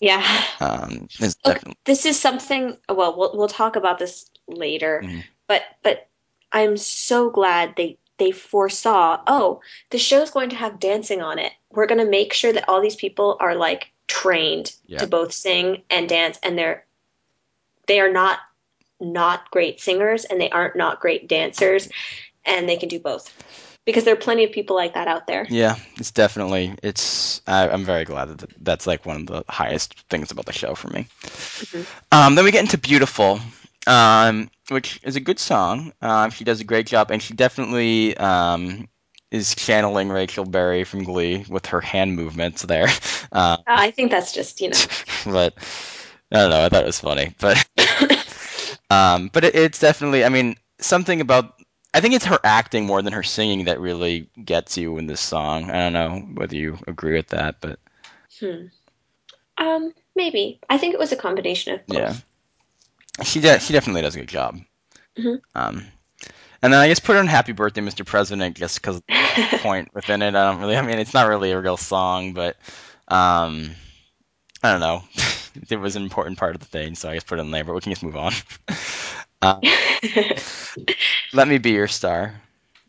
Yeah. 0.00 0.22
um, 0.60 1.08
Okay. 1.20 1.32
definitely- 1.44 1.76
This 1.84 2.06
is 2.06 2.18
something, 2.18 2.76
well, 2.88 3.16
we'll 3.18 3.36
we'll 3.36 3.48
talk 3.48 3.76
about 3.76 3.98
this 3.98 4.30
later, 4.46 5.02
Mhm. 5.04 5.24
but 5.48 5.62
but 5.82 6.06
I'm 6.52 6.76
so 6.76 7.30
glad 7.30 7.74
they 7.76 7.98
they 8.18 8.32
foresaw, 8.32 9.18
oh, 9.26 9.60
the 9.90 9.98
show's 9.98 10.30
going 10.30 10.50
to 10.50 10.56
have 10.56 10.78
dancing 10.78 11.22
on 11.22 11.38
it. 11.38 11.52
We're 11.70 11.86
going 11.86 12.04
to 12.04 12.10
make 12.10 12.34
sure 12.34 12.52
that 12.52 12.68
all 12.68 12.82
these 12.82 12.96
people 12.96 13.38
are 13.40 13.54
like 13.54 13.90
trained 14.10 14.74
Yeah. 14.86 14.98
to 14.98 15.06
both 15.06 15.32
sing 15.32 15.82
and 15.88 16.08
dance 16.08 16.38
and 16.42 16.58
they're 16.58 16.84
they 17.86 18.00
are 18.00 18.10
not 18.12 18.38
not 19.00 19.50
great 19.50 19.80
singers 19.80 20.24
and 20.24 20.40
they 20.40 20.50
aren't 20.50 20.76
not 20.76 21.00
great 21.00 21.28
dancers 21.28 21.88
and 22.44 22.68
they 22.68 22.76
can 22.76 22.88
do 22.88 22.98
both. 22.98 23.30
Because 23.86 24.04
there 24.04 24.12
are 24.14 24.24
plenty 24.28 24.44
of 24.44 24.52
people 24.52 24.76
like 24.76 24.94
that 24.94 25.08
out 25.08 25.26
there. 25.26 25.46
yeah, 25.48 25.76
it's 25.96 26.10
definitely 26.10 26.74
it's. 26.82 27.40
I, 27.46 27.68
I'm 27.68 27.84
very 27.84 28.04
glad 28.04 28.28
that 28.28 28.50
that's 28.62 28.86
like 28.86 29.06
one 29.06 29.16
of 29.22 29.26
the 29.26 29.44
highest 29.48 29.98
things 30.10 30.30
about 30.30 30.46
the 30.46 30.52
show 30.52 30.74
for 30.74 30.88
me. 30.88 31.06
Mhm. 31.22 31.86
Um, 32.12 32.34
then 32.34 32.44
we 32.44 32.50
get 32.50 32.60
into 32.60 32.78
Beautiful, 32.78 33.40
um, 33.86 34.50
which 34.68 35.00
is 35.02 35.16
a 35.16 35.20
good 35.20 35.38
song. 35.38 35.92
Um, 36.02 36.30
she 36.30 36.44
does 36.44 36.60
a 36.60 36.64
great 36.64 36.86
job, 36.86 37.10
and 37.10 37.22
she 37.22 37.34
definitely 37.34 38.16
um, 38.16 38.88
is 39.30 39.54
channeling 39.54 40.08
Rachel 40.08 40.44
Berry 40.44 40.84
from 40.84 41.04
Glee 41.04 41.44
with 41.48 41.66
her 41.66 41.80
hand 41.80 42.14
movements 42.16 42.62
there. 42.62 42.88
Uh, 43.32 43.58
I 43.66 43.92
think 43.92 44.10
that's 44.10 44.32
just, 44.32 44.60
you 44.60 44.70
know. 44.70 44.76
but 45.24 45.54
I 46.32 46.36
don't 46.38 46.50
know. 46.50 46.64
I 46.64 46.68
thought 46.68 46.82
it 46.82 46.86
was 46.86 46.98
funny, 46.98 47.32
but 47.38 47.64
um, 48.90 49.30
but 49.32 49.44
it, 49.44 49.54
it's 49.54 49.78
definitely. 49.78 50.24
I 50.24 50.28
mean, 50.30 50.56
something 50.80 51.20
about. 51.20 51.54
I 51.94 52.00
think 52.00 52.14
it's 52.14 52.24
her 52.24 52.38
acting 52.42 52.86
more 52.86 53.02
than 53.02 53.12
her 53.12 53.22
singing 53.22 53.66
that 53.66 53.80
really 53.80 54.28
gets 54.44 54.76
you 54.76 54.98
in 54.98 55.06
this 55.06 55.20
song. 55.20 55.70
I 55.70 55.74
don't 55.78 55.92
know 55.92 56.18
whether 56.34 56.56
you 56.56 56.78
agree 56.88 57.14
with 57.14 57.28
that, 57.28 57.60
but 57.60 57.78
Hmm. 58.40 58.66
Um, 59.58 59.92
maybe. 60.16 60.60
I 60.68 60.78
think 60.78 60.94
it 60.94 61.00
was 61.00 61.12
a 61.12 61.16
combination 61.16 61.74
of 61.74 61.86
both. 61.86 61.98
yeah, 61.98 62.14
she 63.24 63.40
de- 63.40 63.60
she 63.60 63.72
definitely 63.72 64.02
does 64.02 64.16
a 64.16 64.20
good 64.20 64.28
job. 64.28 64.58
Mhm. 65.18 65.40
Um, 65.54 65.84
and 66.62 66.72
then 66.72 66.80
I 66.80 66.88
just 66.88 67.04
put 67.04 67.16
on 67.16 67.26
"Happy 67.26 67.52
Birthday, 67.52 67.80
Mr. 67.80 68.04
President" 68.04 68.56
just 68.56 68.80
because 68.80 69.02
point 69.62 69.94
within 69.94 70.22
it. 70.22 70.34
I 70.34 70.50
don't 70.50 70.60
really. 70.60 70.76
I 70.76 70.82
mean, 70.82 70.98
it's 70.98 71.14
not 71.14 71.28
really 71.28 71.52
a 71.52 71.60
real 71.60 71.76
song, 71.76 72.32
but 72.32 72.56
um, 73.08 73.70
I 74.62 74.70
don't 74.70 74.80
know. 74.80 75.02
it 75.68 75.76
was 75.76 75.96
an 75.96 76.02
important 76.02 76.38
part 76.38 76.54
of 76.54 76.60
the 76.60 76.66
thing, 76.66 76.94
so 76.94 77.08
I 77.08 77.14
just 77.14 77.26
put 77.26 77.38
it 77.38 77.42
in 77.42 77.50
there. 77.50 77.64
But 77.64 77.74
we 77.74 77.80
can 77.80 77.92
just 77.92 78.02
move 78.02 78.16
on. 78.16 78.32
um, 79.42 79.60
Let 81.32 81.48
me 81.48 81.58
be 81.58 81.70
your 81.70 81.88
star. 81.88 82.40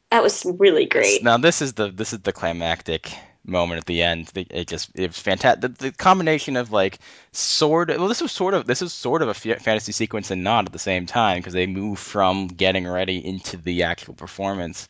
that 0.10 0.22
was 0.24 0.46
really 0.46 0.86
great. 0.86 1.24
Now 1.24 1.38
this 1.38 1.62
is 1.62 1.74
the 1.74 1.90
this 1.90 2.14
is 2.14 2.20
the 2.20 2.34
climactic 2.34 3.12
moment 3.46 3.80
at 3.80 3.86
the 3.86 4.04
end. 4.04 4.32
It 4.36 4.68
just 4.68 4.92
it 4.96 5.08
was 5.08 5.20
fantastic. 5.20 5.62
The, 5.62 5.86
the 5.86 5.92
combination 5.92 6.56
of 6.58 6.72
like 6.72 7.00
sort 7.32 7.90
of 7.90 7.98
well, 7.98 8.08
this 8.08 8.22
was 8.22 8.32
sort 8.32 8.54
of 8.54 8.68
this 8.68 8.82
is 8.82 8.94
sort 8.94 9.22
of 9.22 9.30
a 9.30 9.34
fantasy 9.34 9.92
sequence 9.92 10.32
and 10.32 10.44
not 10.44 10.66
at 10.66 10.74
the 10.74 10.80
same 10.80 11.06
time 11.06 11.40
because 11.40 11.54
they 11.54 11.68
move 11.68 12.00
from 12.00 12.48
getting 12.48 12.88
ready 12.88 13.26
into 13.26 13.58
the 13.58 13.84
actual 13.84 14.14
performance. 14.14 14.90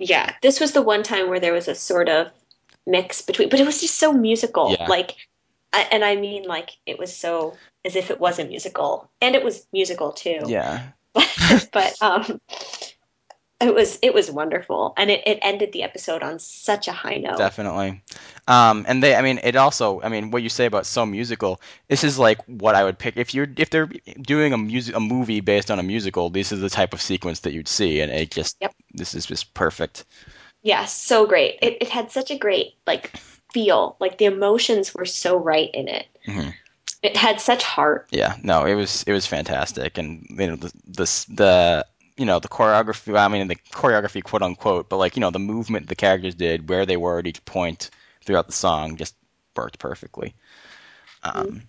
Yeah, 0.00 0.34
this 0.42 0.60
was 0.60 0.72
the 0.72 0.82
one 0.82 1.02
time 1.02 1.28
where 1.28 1.40
there 1.40 1.52
was 1.52 1.68
a 1.68 1.74
sort 1.74 2.08
of 2.08 2.30
mix 2.86 3.22
between, 3.22 3.48
but 3.48 3.60
it 3.60 3.66
was 3.66 3.80
just 3.80 3.96
so 3.96 4.12
musical. 4.12 4.76
Yeah. 4.78 4.86
Like, 4.86 5.14
I, 5.72 5.86
and 5.92 6.04
I 6.04 6.16
mean, 6.16 6.44
like, 6.44 6.70
it 6.86 6.98
was 6.98 7.14
so 7.14 7.56
as 7.84 7.94
if 7.94 8.10
it 8.10 8.18
was 8.18 8.38
a 8.38 8.44
musical, 8.44 9.08
and 9.20 9.36
it 9.36 9.44
was 9.44 9.66
musical 9.72 10.12
too. 10.12 10.40
Yeah, 10.46 10.88
but 11.72 11.94
um, 12.00 12.40
it 13.60 13.74
was 13.74 13.98
it 14.02 14.14
was 14.14 14.30
wonderful, 14.30 14.94
and 14.96 15.10
it, 15.10 15.22
it 15.26 15.38
ended 15.42 15.72
the 15.72 15.82
episode 15.82 16.22
on 16.22 16.38
such 16.38 16.88
a 16.88 16.92
high 16.92 17.16
note. 17.16 17.36
definitely. 17.36 18.02
Um, 18.46 18.84
and 18.88 19.02
they, 19.02 19.14
I 19.14 19.22
mean, 19.22 19.40
it 19.42 19.56
also, 19.56 20.00
I 20.02 20.08
mean, 20.08 20.30
what 20.30 20.42
you 20.42 20.48
say 20.48 20.66
about 20.66 20.86
so 20.86 21.04
musical. 21.04 21.60
This 21.88 22.04
is 22.04 22.18
like 22.18 22.38
what 22.46 22.74
I 22.74 22.84
would 22.84 22.98
pick 22.98 23.16
if 23.16 23.34
you're 23.34 23.48
if 23.56 23.70
they're 23.70 23.90
doing 24.22 24.52
a 24.52 24.58
music 24.58 24.94
a 24.94 25.00
movie 25.00 25.40
based 25.40 25.70
on 25.70 25.78
a 25.78 25.82
musical. 25.82 26.30
This 26.30 26.52
is 26.52 26.60
the 26.60 26.70
type 26.70 26.92
of 26.94 27.02
sequence 27.02 27.40
that 27.40 27.52
you'd 27.52 27.68
see, 27.68 28.00
and 28.00 28.10
it 28.12 28.30
just 28.30 28.56
Yep. 28.60 28.74
this 28.94 29.14
is 29.14 29.26
just 29.26 29.54
perfect. 29.54 30.04
Yeah, 30.62 30.84
so 30.86 31.26
great. 31.26 31.58
It 31.62 31.78
it 31.80 31.88
had 31.88 32.10
such 32.10 32.30
a 32.30 32.38
great 32.38 32.74
like 32.86 33.12
feel. 33.52 33.96
Like 34.00 34.18
the 34.18 34.26
emotions 34.26 34.94
were 34.94 35.04
so 35.06 35.36
right 35.36 35.70
in 35.74 35.88
it. 35.88 36.06
Mhm. 36.26 36.54
It 37.02 37.16
had 37.16 37.40
such 37.40 37.62
heart. 37.62 38.08
Yeah, 38.10 38.36
no, 38.42 38.64
it 38.64 38.74
was 38.74 39.04
it 39.06 39.12
was 39.12 39.26
fantastic, 39.26 39.98
and 39.98 40.26
you 40.30 40.46
know 40.48 40.56
the 40.56 40.72
the, 40.86 41.26
the 41.28 41.86
you 42.18 42.26
know 42.26 42.38
the 42.38 42.48
choreography. 42.48 43.18
I 43.18 43.28
mean 43.28 43.48
the 43.48 43.56
choreography, 43.56 44.22
quote 44.22 44.42
unquote, 44.42 44.88
but 44.88 44.96
like 44.96 45.16
you 45.16 45.20
know 45.20 45.30
the 45.30 45.38
movement 45.38 45.88
the 45.88 45.96
characters 45.96 46.34
did, 46.34 46.68
where 46.68 46.84
they 46.84 46.96
were 46.96 47.18
at 47.18 47.26
each 47.26 47.44
point 47.44 47.90
throughout 48.24 48.46
the 48.46 48.52
song, 48.52 48.96
just 48.96 49.14
worked 49.56 49.78
perfectly. 49.78 50.34
Um, 51.22 51.62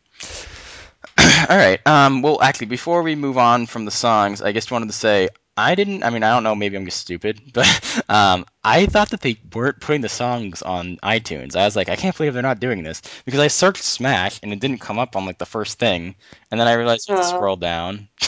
all 1.18 1.58
right. 1.58 1.80
Um, 1.86 2.22
well, 2.22 2.42
actually, 2.42 2.68
before 2.68 3.02
we 3.02 3.16
move 3.16 3.38
on 3.38 3.66
from 3.66 3.86
the 3.86 3.92
songs, 3.92 4.42
I 4.42 4.52
just 4.52 4.72
wanted 4.72 4.88
to 4.88 4.94
say 4.94 5.30
I 5.60 5.76
didn't. 5.76 6.04
I 6.04 6.10
mean, 6.10 6.24
I 6.24 6.34
don't 6.34 6.43
know. 6.43 6.56
Maybe 6.56 6.76
I'm 6.78 6.86
just 6.86 7.00
stupid, 7.00 7.41
but 7.54 7.67
um, 8.10 8.45
I 8.63 8.86
thought 8.86 9.10
that 9.12 9.22
they 9.22 9.39
weren't 9.54 9.80
putting 9.82 10.02
the 10.02 10.10
songs 10.10 10.62
on 10.62 10.98
iTunes. 11.04 11.56
I 11.56 11.65
was 11.65 11.76
like, 11.76 11.89
I 11.89 11.95
can't 11.95 12.15
believe 12.15 12.34
they're 12.34 12.43
not 12.43 12.60
doing 12.60 12.84
this 12.84 13.02
because 13.26 13.39
I 13.39 13.48
searched 13.48 13.84
Smash 13.84 14.39
and 14.43 14.54
it 14.54 14.60
didn't 14.60 14.80
come 14.80 15.00
up 15.00 15.15
on 15.15 15.26
like 15.26 15.38
the 15.38 15.45
first 15.45 15.80
thing, 15.80 16.15
and 16.52 16.60
then 16.60 16.67
I 16.67 16.74
realized 16.74 17.10
I 17.10 17.13
had 17.13 17.17
to 17.17 17.24
Oh. 17.24 17.28
scroll 17.28 17.56
down 17.58 18.10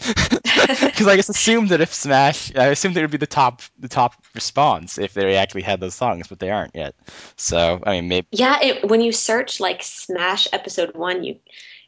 because 0.43 1.07
I 1.07 1.15
just 1.15 1.29
assumed 1.29 1.69
that 1.69 1.81
if 1.81 1.93
Smash, 1.93 2.55
I 2.55 2.67
assumed 2.67 2.97
it 2.97 3.01
would 3.01 3.11
be 3.11 3.17
the 3.17 3.27
top 3.27 3.61
the 3.79 3.89
top 3.89 4.15
response 4.35 4.97
if 4.97 5.13
they 5.13 5.35
actually 5.35 5.63
had 5.63 5.79
those 5.79 5.95
songs, 5.95 6.27
but 6.27 6.39
they 6.39 6.51
aren't 6.51 6.75
yet. 6.75 6.95
So 7.37 7.81
I 7.85 7.91
mean, 7.91 8.07
maybe 8.09 8.27
Yeah, 8.31 8.59
it, 8.61 8.87
when 8.89 9.01
you 9.01 9.11
search 9.11 9.59
like 9.59 9.83
Smash 9.83 10.47
Episode 10.53 10.95
One, 10.95 11.23
you 11.23 11.39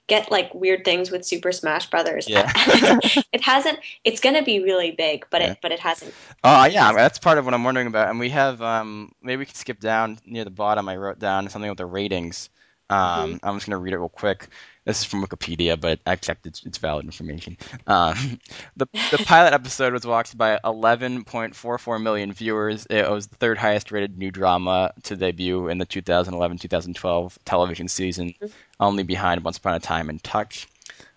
get 0.07 0.31
like 0.31 0.53
weird 0.53 0.83
things 0.85 1.11
with 1.11 1.25
Super 1.25 1.51
Smash 1.51 1.89
Brothers. 1.89 2.27
Yeah. 2.27 2.51
it 2.55 3.41
hasn't. 3.41 3.79
It's 4.03 4.19
gonna 4.19 4.43
be 4.43 4.61
really 4.61 4.91
big, 4.91 5.25
but 5.29 5.41
Yeah. 5.41 5.51
it 5.51 5.57
but 5.61 5.71
it 5.71 5.79
hasn't. 5.79 6.13
Oh 6.43 6.65
yeah, 6.65 6.91
that's 6.93 7.19
part 7.19 7.37
of 7.37 7.45
what 7.45 7.53
I'm 7.53 7.63
wondering 7.63 7.87
about. 7.87 8.09
And 8.09 8.19
we 8.19 8.29
have 8.29 8.61
um, 8.61 9.11
maybe 9.21 9.39
we 9.39 9.45
can 9.45 9.55
skip 9.55 9.79
down 9.79 10.19
near 10.25 10.43
the 10.43 10.51
bottom. 10.51 10.89
I 10.89 10.97
wrote 10.97 11.19
down 11.19 11.49
something 11.49 11.69
with 11.69 11.77
the 11.77 11.85
ratings. 11.85 12.49
Um, 12.89 13.39
I'm 13.43 13.55
just 13.55 13.65
gonna 13.67 13.79
read 13.79 13.93
it 13.93 13.99
real 13.99 14.09
quick. 14.09 14.49
This 14.85 14.99
is 14.99 15.05
from 15.05 15.23
Wikipedia, 15.23 15.79
but 15.79 15.99
I 16.05 16.17
checked 16.17 16.45
it's, 16.45 16.63
it's 16.65 16.77
valid 16.77 17.05
information. 17.05 17.57
Um, 17.87 18.39
the 18.77 18.87
the 19.11 19.23
pilot 19.25 19.53
episode 19.53 19.93
was 19.93 20.05
watched 20.05 20.37
by 20.37 20.59
11.44 20.63 22.01
million 22.01 22.33
viewers. 22.33 22.85
It 22.89 23.09
was 23.09 23.27
the 23.27 23.35
third 23.35 23.57
highest 23.57 23.91
rated 23.91 24.17
new 24.17 24.31
drama 24.31 24.93
to 25.03 25.15
debut 25.15 25.69
in 25.69 25.77
the 25.77 25.85
2011-2012 25.85 27.37
television 27.45 27.87
season, 27.87 28.33
only 28.79 29.03
behind 29.03 29.43
Once 29.43 29.57
Upon 29.57 29.75
a 29.75 29.79
Time 29.79 30.09
and 30.09 30.21
Touch. 30.21 30.67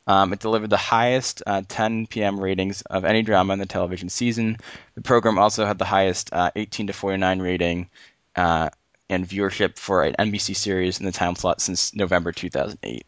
Um, 0.06 0.32
it 0.32 0.38
delivered 0.38 0.70
the 0.70 0.76
highest 0.76 1.42
uh, 1.46 1.62
10 1.68 2.06
p.m. 2.06 2.38
ratings 2.38 2.82
of 2.82 3.04
any 3.04 3.22
drama 3.22 3.52
in 3.54 3.58
the 3.58 3.66
television 3.66 4.08
season. 4.08 4.58
The 4.94 5.00
program 5.00 5.38
also 5.38 5.66
had 5.66 5.78
the 5.78 5.84
highest 5.84 6.32
uh, 6.32 6.52
18 6.54 6.86
to 6.86 6.92
49 6.92 7.40
rating 7.40 7.90
uh, 8.36 8.70
and 9.08 9.28
viewership 9.28 9.78
for 9.78 10.04
an 10.04 10.14
NBC 10.18 10.54
series 10.54 11.00
in 11.00 11.06
the 11.06 11.12
time 11.12 11.34
slot 11.34 11.60
since 11.60 11.94
November 11.94 12.30
2008. 12.30 13.04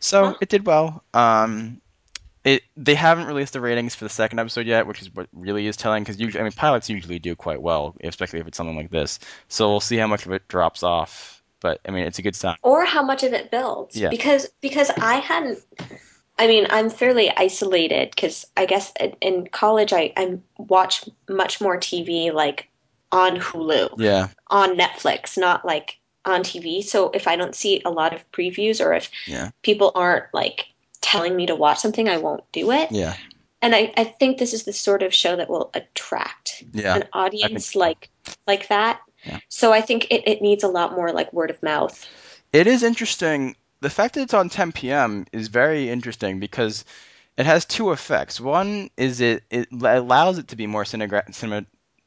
So 0.00 0.26
Huh. 0.26 0.34
it 0.40 0.48
did 0.48 0.66
well. 0.66 1.02
Um, 1.14 1.80
it 2.44 2.62
they 2.76 2.94
haven't 2.94 3.26
released 3.26 3.52
the 3.54 3.60
ratings 3.60 3.94
for 3.94 4.04
the 4.04 4.08
second 4.10 4.38
episode 4.38 4.66
yet, 4.66 4.86
which 4.86 5.02
is 5.02 5.12
what 5.14 5.28
really 5.32 5.66
is 5.66 5.76
telling 5.76 6.02
because 6.04 6.20
usually 6.20 6.40
I 6.40 6.44
mean 6.44 6.52
pilots 6.52 6.88
usually 6.88 7.18
do 7.18 7.34
quite 7.34 7.60
well, 7.60 7.96
especially 8.04 8.38
if 8.38 8.46
it's 8.46 8.56
something 8.56 8.76
like 8.76 8.90
this. 8.90 9.18
So 9.48 9.68
we'll 9.68 9.80
see 9.80 9.96
how 9.96 10.06
much 10.06 10.26
of 10.26 10.32
it 10.32 10.46
drops 10.48 10.82
off. 10.82 11.42
But 11.60 11.80
I 11.88 11.90
mean, 11.90 12.04
it's 12.06 12.18
a 12.18 12.22
good 12.22 12.36
sign. 12.36 12.56
Or 12.62 12.84
how 12.84 13.02
much 13.02 13.24
of 13.24 13.32
it 13.32 13.50
builds. 13.50 13.96
Yeah. 13.96 14.10
Because 14.10 14.48
because 14.60 14.90
I 14.90 15.14
hadn't 15.16 15.58
I 16.38 16.46
mean, 16.46 16.66
I'm 16.70 16.90
fairly 16.90 17.32
isolated 17.36 18.10
because 18.10 18.44
I 18.56 18.66
guess 18.66 18.92
in- 19.00 19.16
in 19.22 19.46
college 19.48 19.92
I, 19.92 20.12
I 20.16 20.38
watch 20.58 21.08
much 21.28 21.60
more 21.60 21.78
TV 21.78 22.30
like 22.32 22.68
on 23.10 23.36
Hulu, 23.38 23.94
Yeah, 23.98 24.28
on 24.48 24.76
Netflix, 24.76 25.38
not 25.38 25.64
like 25.64 25.98
on 26.26 26.42
TV. 26.42 26.82
So 26.82 27.10
if 27.10 27.26
I 27.28 27.36
don't 27.36 27.54
see 27.54 27.80
a 27.84 27.90
lot 27.90 28.12
of 28.12 28.30
previews 28.32 28.84
or 28.84 28.92
if 28.92 29.10
yeah, 29.26 29.50
people 29.62 29.92
aren't 29.94 30.26
like 30.34 30.66
telling 31.00 31.36
me 31.36 31.46
to 31.46 31.54
watch 31.54 31.78
something, 31.78 32.08
I 32.08 32.18
won't 32.18 32.44
do 32.52 32.72
it. 32.72 32.90
yeah, 32.90 33.14
And 33.62 33.74
I, 33.74 33.92
I 33.96 34.04
think 34.04 34.38
this 34.38 34.52
is 34.52 34.64
the 34.64 34.72
sort 34.72 35.02
of 35.02 35.14
show 35.14 35.36
that 35.36 35.48
will 35.48 35.70
attract 35.74 36.64
yeah. 36.72 36.96
an 36.96 37.04
audience 37.12 37.72
so. 37.72 37.78
like 37.78 38.10
like 38.46 38.68
that. 38.68 39.00
Yeah. 39.24 39.38
So 39.48 39.72
I 39.72 39.80
think 39.80 40.08
it, 40.10 40.26
it 40.26 40.42
needs 40.42 40.64
a 40.64 40.68
lot 40.68 40.92
more 40.92 41.12
like 41.12 41.32
word 41.32 41.50
of 41.50 41.62
mouth. 41.62 42.06
It 42.52 42.66
is 42.66 42.82
interesting. 42.82 43.56
The 43.80 43.90
fact 43.90 44.14
that 44.14 44.22
it's 44.22 44.34
on 44.34 44.48
10 44.48 44.72
p.m. 44.72 45.26
is 45.32 45.48
very 45.48 45.90
interesting 45.90 46.40
because 46.40 46.84
it 47.36 47.46
has 47.46 47.64
two 47.64 47.92
effects. 47.92 48.40
One 48.40 48.90
is 48.96 49.20
it 49.20 49.44
it 49.50 49.68
allows 49.70 50.38
it 50.38 50.48
to 50.48 50.56
be 50.56 50.66
more 50.66 50.84
cinema, 50.84 51.66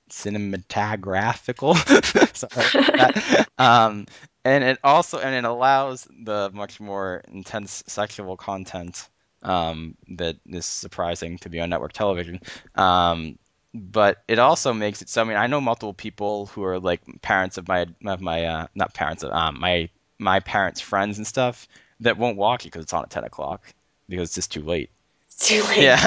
cinematographical. 0.09 1.75
Sorry. 2.35 2.85
That. 2.97 3.47
Um, 3.59 4.05
and 4.45 4.63
it 4.63 4.79
also 4.85 5.19
and 5.19 5.35
it 5.35 5.43
allows 5.43 6.07
the 6.23 6.49
much 6.53 6.79
more 6.79 7.21
intense 7.27 7.83
sexual 7.87 8.37
content 8.37 9.09
um, 9.43 9.95
that 10.15 10.37
is 10.45 10.65
surprising 10.65 11.37
to 11.39 11.49
be 11.49 11.59
on 11.59 11.69
network 11.69 11.91
television. 11.93 12.39
Um, 12.75 13.37
but 13.73 14.23
it 14.27 14.39
also 14.39 14.73
makes 14.73 15.01
it 15.01 15.09
so. 15.09 15.21
I 15.21 15.25
mean, 15.25 15.37
I 15.37 15.47
know 15.47 15.61
multiple 15.61 15.93
people 15.93 16.47
who 16.47 16.63
are 16.63 16.79
like 16.79 17.01
parents 17.21 17.57
of 17.57 17.67
my 17.67 17.85
of 18.05 18.21
my 18.21 18.45
uh, 18.45 18.67
not 18.75 18.93
parents 18.93 19.23
of 19.23 19.31
um, 19.31 19.59
my 19.59 19.89
my 20.17 20.39
parents' 20.39 20.81
friends 20.81 21.17
and 21.17 21.27
stuff 21.27 21.67
that 21.99 22.17
won't 22.17 22.37
watch 22.37 22.65
it 22.65 22.69
because 22.69 22.83
it's 22.83 22.93
on 22.93 23.03
at 23.03 23.09
ten 23.09 23.23
o'clock 23.25 23.61
because 24.07 24.29
it's 24.29 24.35
just 24.35 24.51
too 24.51 24.63
late. 24.63 24.89
It's 25.27 25.47
too 25.47 25.63
late. 25.63 25.83
Yeah. 25.83 26.05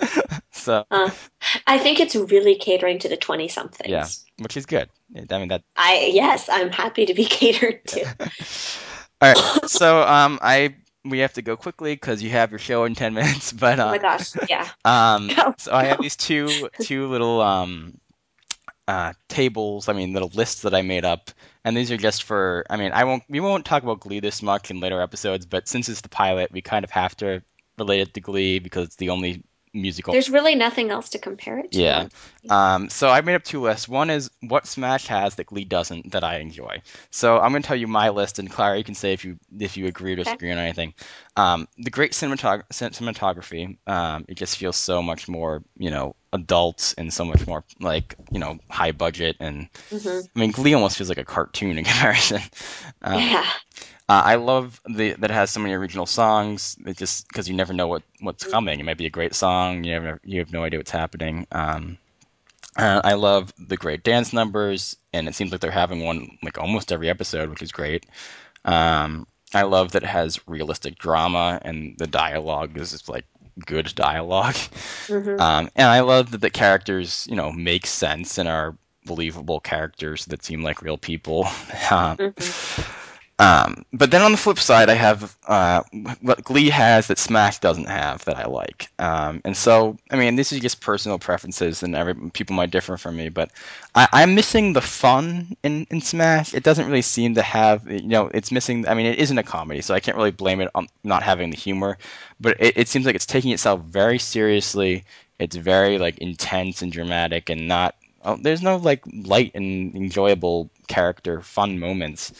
so 0.52 0.84
Uh, 0.90 1.10
I 1.66 1.78
think 1.78 2.00
it's 2.00 2.14
really 2.14 2.56
catering 2.56 2.98
to 3.00 3.08
the 3.08 3.16
twenty 3.16 3.48
somethings. 3.48 3.90
Yeah. 3.90 4.06
which 4.38 4.56
is 4.56 4.66
good. 4.66 4.88
I 5.14 5.38
mean 5.38 5.48
that. 5.48 5.62
I 5.76 6.10
yes, 6.12 6.48
I'm 6.50 6.70
happy 6.70 7.06
to 7.06 7.14
be 7.14 7.24
catered 7.26 7.84
to. 7.88 8.04
All 9.20 9.32
right. 9.32 9.70
So 9.70 10.02
um, 10.02 10.38
I 10.42 10.76
we 11.04 11.20
have 11.20 11.34
to 11.34 11.42
go 11.42 11.56
quickly 11.56 11.94
because 11.94 12.22
you 12.22 12.30
have 12.30 12.50
your 12.50 12.58
show 12.58 12.84
in 12.84 12.94
ten 12.94 13.14
minutes. 13.14 13.52
But 13.52 13.78
Oh 13.78 13.88
uh, 13.88 13.90
my 13.90 13.98
gosh, 13.98 14.32
yeah. 14.48 14.68
Um, 14.84 15.28
Go, 15.28 15.54
so 15.58 15.72
I 15.72 15.84
have 15.84 16.00
these 16.00 16.16
two 16.16 16.68
two 16.80 17.06
little 17.08 17.40
um, 17.40 17.98
uh, 18.88 19.12
tables. 19.28 19.88
I 19.88 19.92
mean, 19.92 20.12
little 20.12 20.30
lists 20.34 20.62
that 20.62 20.74
I 20.74 20.82
made 20.82 21.04
up, 21.04 21.30
and 21.64 21.76
these 21.76 21.90
are 21.90 21.96
just 21.96 22.24
for. 22.24 22.64
I 22.68 22.76
mean, 22.76 22.92
I 22.92 23.04
won't. 23.04 23.22
We 23.28 23.40
won't 23.40 23.64
talk 23.64 23.82
about 23.82 24.00
Glee 24.00 24.20
this 24.20 24.42
much 24.42 24.70
in 24.70 24.80
later 24.80 25.00
episodes, 25.00 25.46
but 25.46 25.68
since 25.68 25.88
it's 25.88 26.00
the 26.00 26.08
pilot, 26.08 26.52
we 26.52 26.62
kind 26.62 26.84
of 26.84 26.90
have 26.90 27.16
to 27.18 27.42
relate 27.78 28.00
it 28.00 28.14
to 28.14 28.20
Glee 28.20 28.58
because 28.58 28.86
it's 28.86 28.96
the 28.96 29.10
only 29.10 29.44
musical. 29.74 30.12
There's 30.12 30.30
really 30.30 30.54
nothing 30.54 30.90
else 30.90 31.10
to 31.10 31.18
compare 31.18 31.58
it 31.58 31.72
to. 31.72 31.78
Yeah. 31.78 32.08
Um, 32.48 32.88
so 32.90 33.08
I 33.08 33.20
made 33.22 33.34
up 33.34 33.44
two 33.44 33.60
lists. 33.60 33.88
One 33.88 34.10
is 34.10 34.30
what 34.40 34.66
Smash 34.66 35.06
has 35.06 35.36
that 35.36 35.46
Glee 35.46 35.64
doesn't 35.64 36.12
that 36.12 36.24
I 36.24 36.38
enjoy. 36.38 36.82
So 37.10 37.38
I'm 37.38 37.50
going 37.52 37.62
to 37.62 37.66
tell 37.66 37.76
you 37.76 37.86
my 37.86 38.10
list, 38.10 38.38
and 38.38 38.50
Clara, 38.50 38.76
you 38.76 38.84
can 38.84 38.94
say 38.94 39.12
if 39.12 39.24
you 39.24 39.38
if 39.58 39.76
you 39.76 39.86
agree 39.86 40.12
or 40.12 40.16
Okay. 40.26 40.36
disagree 40.36 40.50
on 40.50 40.58
anything. 40.58 40.94
Um, 41.36 41.68
the 41.78 41.90
great 41.90 42.12
cinematog- 42.12 42.64
cinematography. 42.72 43.76
Um, 43.86 44.24
it 44.28 44.34
just 44.34 44.56
feels 44.58 44.76
so 44.76 45.02
much 45.02 45.28
more, 45.28 45.62
you 45.78 45.90
know, 45.90 46.14
adult 46.32 46.94
and 46.98 47.12
so 47.12 47.24
much 47.24 47.46
more 47.46 47.64
like 47.80 48.14
you 48.30 48.40
know 48.40 48.58
high 48.70 48.92
budget. 48.92 49.36
And 49.40 49.68
hmm 49.90 50.20
I 50.36 50.38
mean, 50.38 50.50
Glee 50.52 50.74
almost 50.74 50.96
feels 50.98 51.08
like 51.08 51.18
a 51.18 51.24
cartoon 51.24 51.78
in 51.78 51.84
comparison. 51.84 52.40
Um, 53.02 53.32
yeah. 53.32 53.46
Uh, 54.12 54.22
I 54.24 54.36
love 54.36 54.80
the 54.88 55.12
that 55.14 55.30
it 55.30 55.34
has 55.34 55.50
so 55.50 55.60
many 55.60 55.74
original 55.74 56.06
songs. 56.06 56.76
It 56.86 56.96
just 56.98 57.28
because 57.28 57.48
you 57.48 57.54
never 57.54 57.72
know 57.72 57.88
what 57.88 58.02
what's 58.20 58.44
coming. 58.44 58.80
It 58.80 58.84
might 58.84 58.98
be 58.98 59.06
a 59.06 59.10
great 59.10 59.34
song. 59.34 59.84
You 59.84 59.92
never 59.92 60.20
you 60.24 60.40
have 60.40 60.52
no 60.52 60.64
idea 60.64 60.78
what's 60.80 60.90
happening. 60.90 61.46
Um, 61.52 61.98
uh, 62.76 63.00
I 63.04 63.14
love 63.14 63.52
the 63.58 63.76
great 63.76 64.04
dance 64.04 64.32
numbers, 64.32 64.96
and 65.12 65.28
it 65.28 65.34
seems 65.34 65.52
like 65.52 65.60
they're 65.60 65.70
having 65.70 66.04
one 66.04 66.38
like 66.42 66.58
almost 66.58 66.92
every 66.92 67.08
episode, 67.10 67.50
which 67.50 67.62
is 67.62 67.72
great. 67.72 68.06
Um, 68.64 69.26
I 69.54 69.62
love 69.62 69.92
that 69.92 70.02
it 70.04 70.08
has 70.08 70.46
realistic 70.48 70.98
drama, 70.98 71.60
and 71.62 71.96
the 71.98 72.06
dialogue 72.06 72.76
is 72.78 72.92
just 72.92 73.08
like 73.08 73.24
good 73.66 73.94
dialogue. 73.94 74.56
hmm 75.08 75.38
Um, 75.38 75.70
and 75.76 75.88
I 75.88 76.00
love 76.00 76.30
that 76.32 76.40
the 76.40 76.50
characters, 76.50 77.26
you 77.30 77.36
know, 77.36 77.52
make 77.52 77.86
sense 77.86 78.38
and 78.38 78.48
are 78.48 78.76
believable 79.06 79.60
characters 79.60 80.26
that 80.26 80.44
seem 80.44 80.62
like 80.62 80.82
real 80.82 80.98
people. 80.98 81.46
Um, 81.90 82.18
hmm 82.18 83.01
um, 83.42 83.84
but 83.92 84.10
then 84.12 84.22
on 84.22 84.32
the 84.32 84.38
flip 84.38 84.58
side, 84.58 84.88
I 84.90 84.94
have 84.94 85.36
uh, 85.48 85.82
what 86.20 86.44
Glee 86.44 86.70
has 86.70 87.08
that 87.08 87.18
Smash 87.18 87.58
doesn't 87.58 87.88
have 87.88 88.24
that 88.26 88.36
I 88.36 88.44
like. 88.46 88.88
Um, 88.98 89.40
and 89.44 89.56
so, 89.56 89.96
I 90.10 90.16
mean, 90.16 90.36
this 90.36 90.52
is 90.52 90.60
just 90.60 90.80
personal 90.80 91.18
preferences, 91.18 91.82
and 91.82 91.96
every 91.96 92.14
people 92.30 92.54
might 92.54 92.70
differ 92.70 92.96
from 92.96 93.16
me. 93.16 93.30
But 93.30 93.50
I, 93.94 94.08
I'm 94.12 94.34
missing 94.34 94.74
the 94.74 94.80
fun 94.80 95.56
in, 95.64 95.86
in 95.90 96.00
Smash. 96.00 96.54
It 96.54 96.62
doesn't 96.62 96.86
really 96.86 97.02
seem 97.02 97.34
to 97.34 97.42
have, 97.42 97.90
you 97.90 98.02
know, 98.06 98.30
it's 98.34 98.52
missing. 98.52 98.86
I 98.86 98.94
mean, 98.94 99.06
it 99.06 99.18
isn't 99.18 99.38
a 99.38 99.42
comedy, 99.42 99.80
so 99.82 99.94
I 99.94 100.00
can't 100.00 100.16
really 100.16 100.30
blame 100.30 100.60
it 100.60 100.70
on 100.74 100.86
not 101.02 101.22
having 101.24 101.50
the 101.50 101.56
humor. 101.56 101.98
But 102.40 102.56
it, 102.60 102.76
it 102.76 102.88
seems 102.88 103.06
like 103.06 103.16
it's 103.16 103.26
taking 103.26 103.50
itself 103.52 103.80
very 103.82 104.18
seriously. 104.18 105.04
It's 105.40 105.56
very 105.56 105.98
like 105.98 106.18
intense 106.18 106.82
and 106.82 106.92
dramatic, 106.92 107.50
and 107.50 107.66
not. 107.66 107.96
Oh, 108.24 108.36
there's 108.40 108.62
no 108.62 108.76
like 108.76 109.02
light 109.24 109.50
and 109.54 109.96
enjoyable 109.96 110.70
character 110.86 111.40
fun 111.42 111.80
moments. 111.80 112.32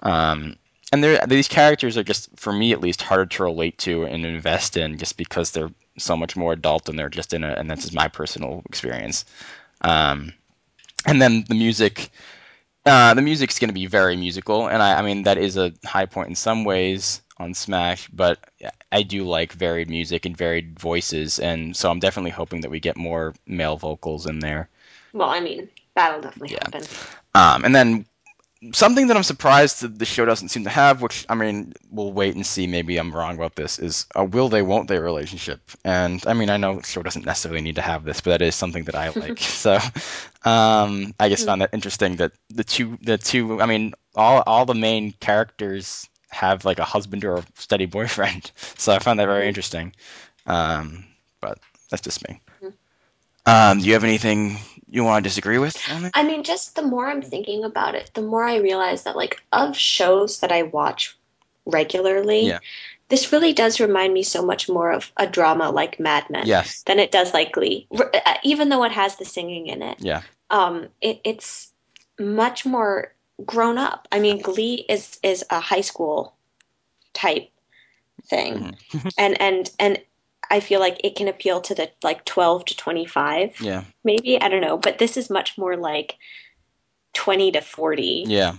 Um, 0.00 0.56
and 0.92 1.04
these 1.28 1.48
characters 1.48 1.98
are 1.98 2.04
just, 2.04 2.30
for 2.36 2.52
me 2.52 2.72
at 2.72 2.80
least, 2.80 3.02
harder 3.02 3.26
to 3.26 3.42
relate 3.42 3.76
to 3.78 4.04
and 4.04 4.24
invest 4.24 4.76
in 4.76 4.96
just 4.96 5.16
because 5.16 5.50
they're 5.50 5.70
so 5.98 6.16
much 6.16 6.36
more 6.36 6.52
adult 6.52 6.88
and 6.88 6.98
they're 6.98 7.10
just 7.10 7.34
in 7.34 7.44
it. 7.44 7.58
And 7.58 7.70
that's 7.70 7.82
just 7.82 7.94
my 7.94 8.08
personal 8.08 8.62
experience. 8.66 9.26
Um, 9.82 10.32
and 11.06 11.20
then 11.20 11.44
the 11.48 11.54
music, 11.54 12.10
uh, 12.86 13.14
the 13.14 13.22
music's 13.22 13.58
going 13.58 13.68
to 13.68 13.74
be 13.74 13.86
very 13.86 14.16
musical, 14.16 14.68
and 14.68 14.82
I, 14.82 14.98
I 14.98 15.02
mean 15.02 15.24
that 15.24 15.38
is 15.38 15.56
a 15.56 15.72
high 15.84 16.06
point 16.06 16.28
in 16.28 16.34
some 16.34 16.64
ways 16.64 17.22
on 17.38 17.54
Smash, 17.54 18.08
but 18.08 18.38
I 18.90 19.02
do 19.02 19.24
like 19.24 19.52
varied 19.52 19.90
music 19.90 20.26
and 20.26 20.36
varied 20.36 20.78
voices, 20.78 21.38
and 21.38 21.76
so 21.76 21.90
I'm 21.90 22.00
definitely 22.00 22.30
hoping 22.32 22.62
that 22.62 22.70
we 22.70 22.80
get 22.80 22.96
more 22.96 23.34
male 23.46 23.76
vocals 23.76 24.26
in 24.26 24.40
there. 24.40 24.68
Well, 25.12 25.28
I 25.28 25.40
mean, 25.40 25.68
that'll 25.94 26.20
definitely 26.20 26.56
Yeah. 26.56 26.64
happen. 26.64 26.84
Um, 27.34 27.64
and 27.64 27.74
then 27.74 28.06
something 28.72 29.06
that 29.08 29.16
I'm 29.16 29.22
surprised 29.22 29.82
that 29.82 29.98
the 29.98 30.04
show 30.04 30.24
doesn't 30.24 30.48
seem 30.48 30.64
to 30.64 30.70
have, 30.70 31.00
which 31.02 31.24
I 31.28 31.34
mean, 31.34 31.72
we'll 31.90 32.12
wait 32.12 32.34
and 32.34 32.44
see. 32.46 32.66
Maybe 32.66 32.96
I'm 32.96 33.12
wrong 33.12 33.36
about 33.36 33.54
this. 33.56 33.78
Is 33.78 34.06
a 34.14 34.24
will 34.24 34.48
they, 34.48 34.62
won't 34.62 34.88
they 34.88 34.98
relationship? 34.98 35.60
And 35.84 36.22
I 36.26 36.34
mean, 36.34 36.50
I 36.50 36.56
know 36.56 36.76
the 36.76 36.86
show 36.86 37.02
doesn't 37.02 37.24
necessarily 37.26 37.60
need 37.62 37.76
to 37.76 37.82
have 37.82 38.04
this, 38.04 38.20
but 38.20 38.30
that 38.30 38.42
is 38.42 38.54
something 38.54 38.84
that 38.84 38.94
I 38.94 39.08
like. 39.20 39.38
so 39.38 39.78
um, 40.44 41.14
I 41.18 41.28
just 41.28 41.44
found 41.46 41.60
that 41.62 41.70
interesting 41.72 42.16
that 42.16 42.32
the 42.50 42.64
two, 42.64 42.98
the 43.02 43.18
two, 43.18 43.60
I 43.60 43.66
mean, 43.66 43.94
all 44.14 44.42
all 44.46 44.64
the 44.66 44.74
main 44.74 45.12
characters 45.12 46.08
have 46.30 46.64
like 46.64 46.78
a 46.78 46.84
husband 46.84 47.24
or 47.24 47.38
a 47.38 47.44
steady 47.54 47.86
boyfriend. 47.86 48.50
So 48.78 48.92
I 48.92 48.98
found 48.98 49.18
that 49.20 49.26
very 49.26 49.46
Mhm. 49.46 49.48
interesting. 49.48 49.92
Um, 50.46 51.04
but 51.40 51.58
that's 51.90 52.02
just 52.02 52.26
me. 52.28 52.40
Um, 53.48 53.78
do 53.78 53.86
you 53.86 53.94
have 53.94 54.04
anything 54.04 54.58
you 54.90 55.04
want 55.04 55.24
to 55.24 55.28
disagree 55.28 55.58
with? 55.58 55.76
I 56.14 56.22
mean, 56.22 56.42
just 56.44 56.76
the 56.76 56.82
more 56.82 57.08
I'm 57.08 57.22
thinking 57.22 57.64
about 57.64 57.94
it, 57.94 58.10
the 58.12 58.20
more 58.22 58.44
I 58.44 58.56
realize 58.56 59.04
that, 59.04 59.16
like, 59.16 59.42
of 59.52 59.76
shows 59.76 60.40
that 60.40 60.52
I 60.52 60.64
watch 60.64 61.16
regularly, 61.64 62.46
Yeah. 62.48 62.58
this 63.08 63.32
really 63.32 63.54
does 63.54 63.80
remind 63.80 64.12
me 64.12 64.22
so 64.22 64.44
much 64.44 64.68
more 64.68 64.92
of 64.92 65.10
a 65.16 65.26
drama 65.26 65.70
like 65.70 65.98
Mad 65.98 66.28
Men 66.28 66.46
Yes. 66.46 66.82
than 66.82 66.98
it 66.98 67.10
does 67.10 67.32
like 67.32 67.52
Glee. 67.52 67.86
Uh, 67.90 68.34
Even 68.42 68.68
though 68.68 68.84
it 68.84 68.92
has 68.92 69.16
the 69.16 69.24
singing 69.24 69.68
in 69.68 69.80
it, 69.82 69.98
Yeah. 70.00 70.22
um, 70.50 70.88
it, 71.00 71.20
it's 71.24 71.72
much 72.18 72.66
more 72.66 73.14
grown 73.46 73.78
up. 73.78 74.08
I 74.12 74.18
mean, 74.18 74.42
Glee 74.42 74.84
is 74.88 75.18
is 75.22 75.44
a 75.48 75.60
high 75.60 75.82
school 75.82 76.34
type 77.14 77.50
thing, 78.24 78.76
Mhm. 78.90 79.12
and 79.16 79.40
and 79.40 79.70
and 79.78 79.98
I 80.50 80.60
feel 80.60 80.80
like 80.80 81.00
it 81.04 81.16
can 81.16 81.28
appeal 81.28 81.60
to 81.62 81.74
the 81.74 81.90
like 82.02 82.24
12 82.24 82.64
to 82.66 82.76
25 82.76 83.60
Yeah. 83.60 83.84
maybe 84.04 84.40
i 84.40 84.48
don't 84.48 84.60
know 84.62 84.76
but 84.78 84.98
this 84.98 85.16
is 85.16 85.30
much 85.30 85.58
more 85.58 85.76
like 85.76 86.16
20 87.14 87.52
to 87.52 87.60
40 87.60 88.24
Yeah. 88.26 88.54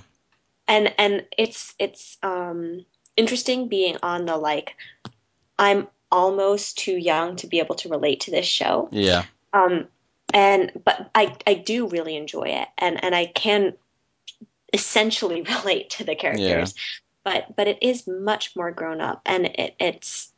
and 0.68 0.94
and 0.98 1.26
it's 1.38 1.74
it's 1.80 2.18
um 2.24 2.86
interesting 3.16 3.68
being 3.68 3.98
on 4.04 4.26
the 4.26 4.38
like 4.38 4.76
i'm 5.58 5.88
almost 6.12 6.78
too 6.78 6.98
young 6.98 7.36
to 7.38 7.48
be 7.48 7.60
able 7.60 7.76
to 7.76 7.90
relate 7.90 8.22
to 8.22 8.32
this 8.32 8.46
show 8.48 8.90
Yeah. 8.92 9.26
um 9.54 9.88
and 10.34 10.72
but 10.84 11.10
i 11.16 11.36
i 11.46 11.54
do 11.54 11.88
really 11.88 12.16
enjoy 12.16 12.50
it 12.50 12.68
and 12.78 13.04
and 13.04 13.16
i 13.16 13.26
can 13.26 13.74
essentially 14.74 15.42
relate 15.64 15.92
to 15.92 16.04
the 16.04 16.16
characters 16.16 16.74
but 17.24 17.56
but 17.56 17.68
it 17.68 17.80
is 17.82 18.08
much 18.08 18.56
more 18.56 18.72
grown 18.72 19.02
up 19.02 19.22
and 19.26 19.46
it, 19.46 19.76
it's 19.80 20.32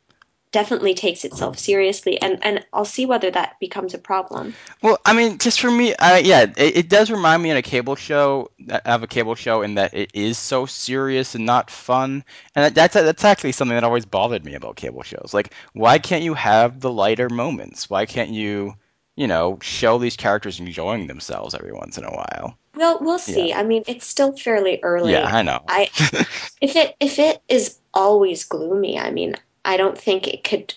definitely 0.52 0.94
takes 0.94 1.24
itself 1.24 1.58
seriously, 1.58 2.20
and 2.20 2.38
and 2.42 2.64
I'll 2.72 2.84
see 2.84 3.06
whether 3.06 3.30
that 3.30 3.58
becomes 3.58 3.94
a 3.94 3.98
problem. 3.98 4.54
Well, 4.82 4.98
I 5.04 5.14
mean, 5.14 5.38
just 5.38 5.60
for 5.60 5.70
me, 5.70 5.94
uh, 5.94 6.16
yeah, 6.18 6.42
it, 6.42 6.76
it 6.76 6.88
does 6.88 7.10
remind 7.10 7.42
me 7.42 7.50
of 7.50 7.56
a 7.56 7.62
cable 7.62 7.96
show 7.96 8.50
of 8.84 9.02
a 9.02 9.06
cable 9.06 9.34
show 9.34 9.62
in 9.62 9.74
that 9.74 9.94
it 9.94 10.10
is 10.14 10.38
so 10.38 10.66
serious 10.66 11.34
and 11.34 11.46
not 11.46 11.70
fun, 11.70 12.24
and 12.54 12.66
that, 12.66 12.74
that's 12.74 12.94
that's 12.94 13.24
actually 13.24 13.52
something 13.52 13.74
that 13.74 13.84
always 13.84 14.04
bothered 14.04 14.44
me 14.44 14.54
about 14.54 14.76
cable 14.76 15.02
shows. 15.02 15.30
Like, 15.32 15.52
why 15.72 15.98
can't 15.98 16.22
you 16.22 16.34
have 16.34 16.80
the 16.80 16.92
lighter 16.92 17.28
moments? 17.28 17.88
Why 17.88 18.06
can't 18.06 18.30
you, 18.30 18.74
you 19.16 19.26
know, 19.26 19.58
show 19.62 19.98
these 19.98 20.16
characters 20.16 20.60
enjoying 20.60 21.06
themselves 21.06 21.54
every 21.54 21.72
once 21.72 21.98
in 21.98 22.04
a 22.04 22.10
while? 22.12 22.58
Well, 22.74 22.98
we'll 23.00 23.18
see. 23.18 23.50
Yeah. 23.50 23.58
I 23.58 23.64
mean, 23.64 23.84
it's 23.86 24.06
still 24.06 24.36
fairly 24.36 24.80
early. 24.82 25.12
Yeah, 25.12 25.26
I 25.26 25.42
know. 25.42 25.62
I 25.66 25.90
if 26.60 26.76
it 26.76 26.94
if 27.00 27.18
it 27.18 27.40
is 27.48 27.78
always 27.94 28.44
gloomy, 28.44 28.98
I 28.98 29.10
mean, 29.10 29.36
I 29.64 29.76
don't 29.76 29.98
think 29.98 30.26
it 30.26 30.44
could 30.44 30.74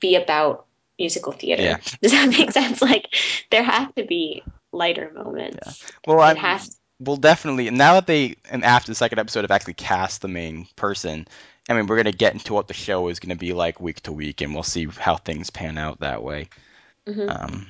be 0.00 0.16
about 0.16 0.66
musical 0.98 1.32
theater. 1.32 1.62
Yeah. 1.62 1.78
Does 2.02 2.12
that 2.12 2.28
make 2.28 2.52
sense? 2.52 2.80
Like 2.82 3.14
there 3.50 3.62
have 3.62 3.94
to 3.96 4.04
be 4.04 4.42
lighter 4.72 5.10
moments. 5.14 5.58
Yeah. 5.66 5.72
well, 6.06 6.20
It 6.20 6.30
I'm, 6.30 6.36
has 6.36 6.76
Well, 7.00 7.16
definitely. 7.16 7.70
Now 7.70 7.94
that 7.94 8.06
they, 8.06 8.36
and 8.50 8.64
after 8.64 8.90
the 8.90 8.94
second 8.96 9.18
episode, 9.18 9.42
have 9.42 9.50
actually 9.50 9.74
cast 9.74 10.22
the 10.22 10.28
main 10.28 10.66
person, 10.76 11.26
I 11.68 11.74
mean, 11.74 11.86
we're 11.86 11.96
going 11.96 12.12
to 12.12 12.16
get 12.16 12.32
into 12.32 12.54
what 12.54 12.68
the 12.68 12.74
show 12.74 13.08
is 13.08 13.20
going 13.20 13.36
to 13.36 13.40
be 13.40 13.52
like 13.52 13.80
week 13.80 14.00
to 14.02 14.12
week, 14.12 14.40
and 14.40 14.54
we'll 14.54 14.62
see 14.62 14.86
how 14.86 15.16
things 15.16 15.50
pan 15.50 15.78
out 15.78 16.00
that 16.00 16.22
way. 16.22 16.48
Mhm. 17.06 17.28
Um, 17.28 17.66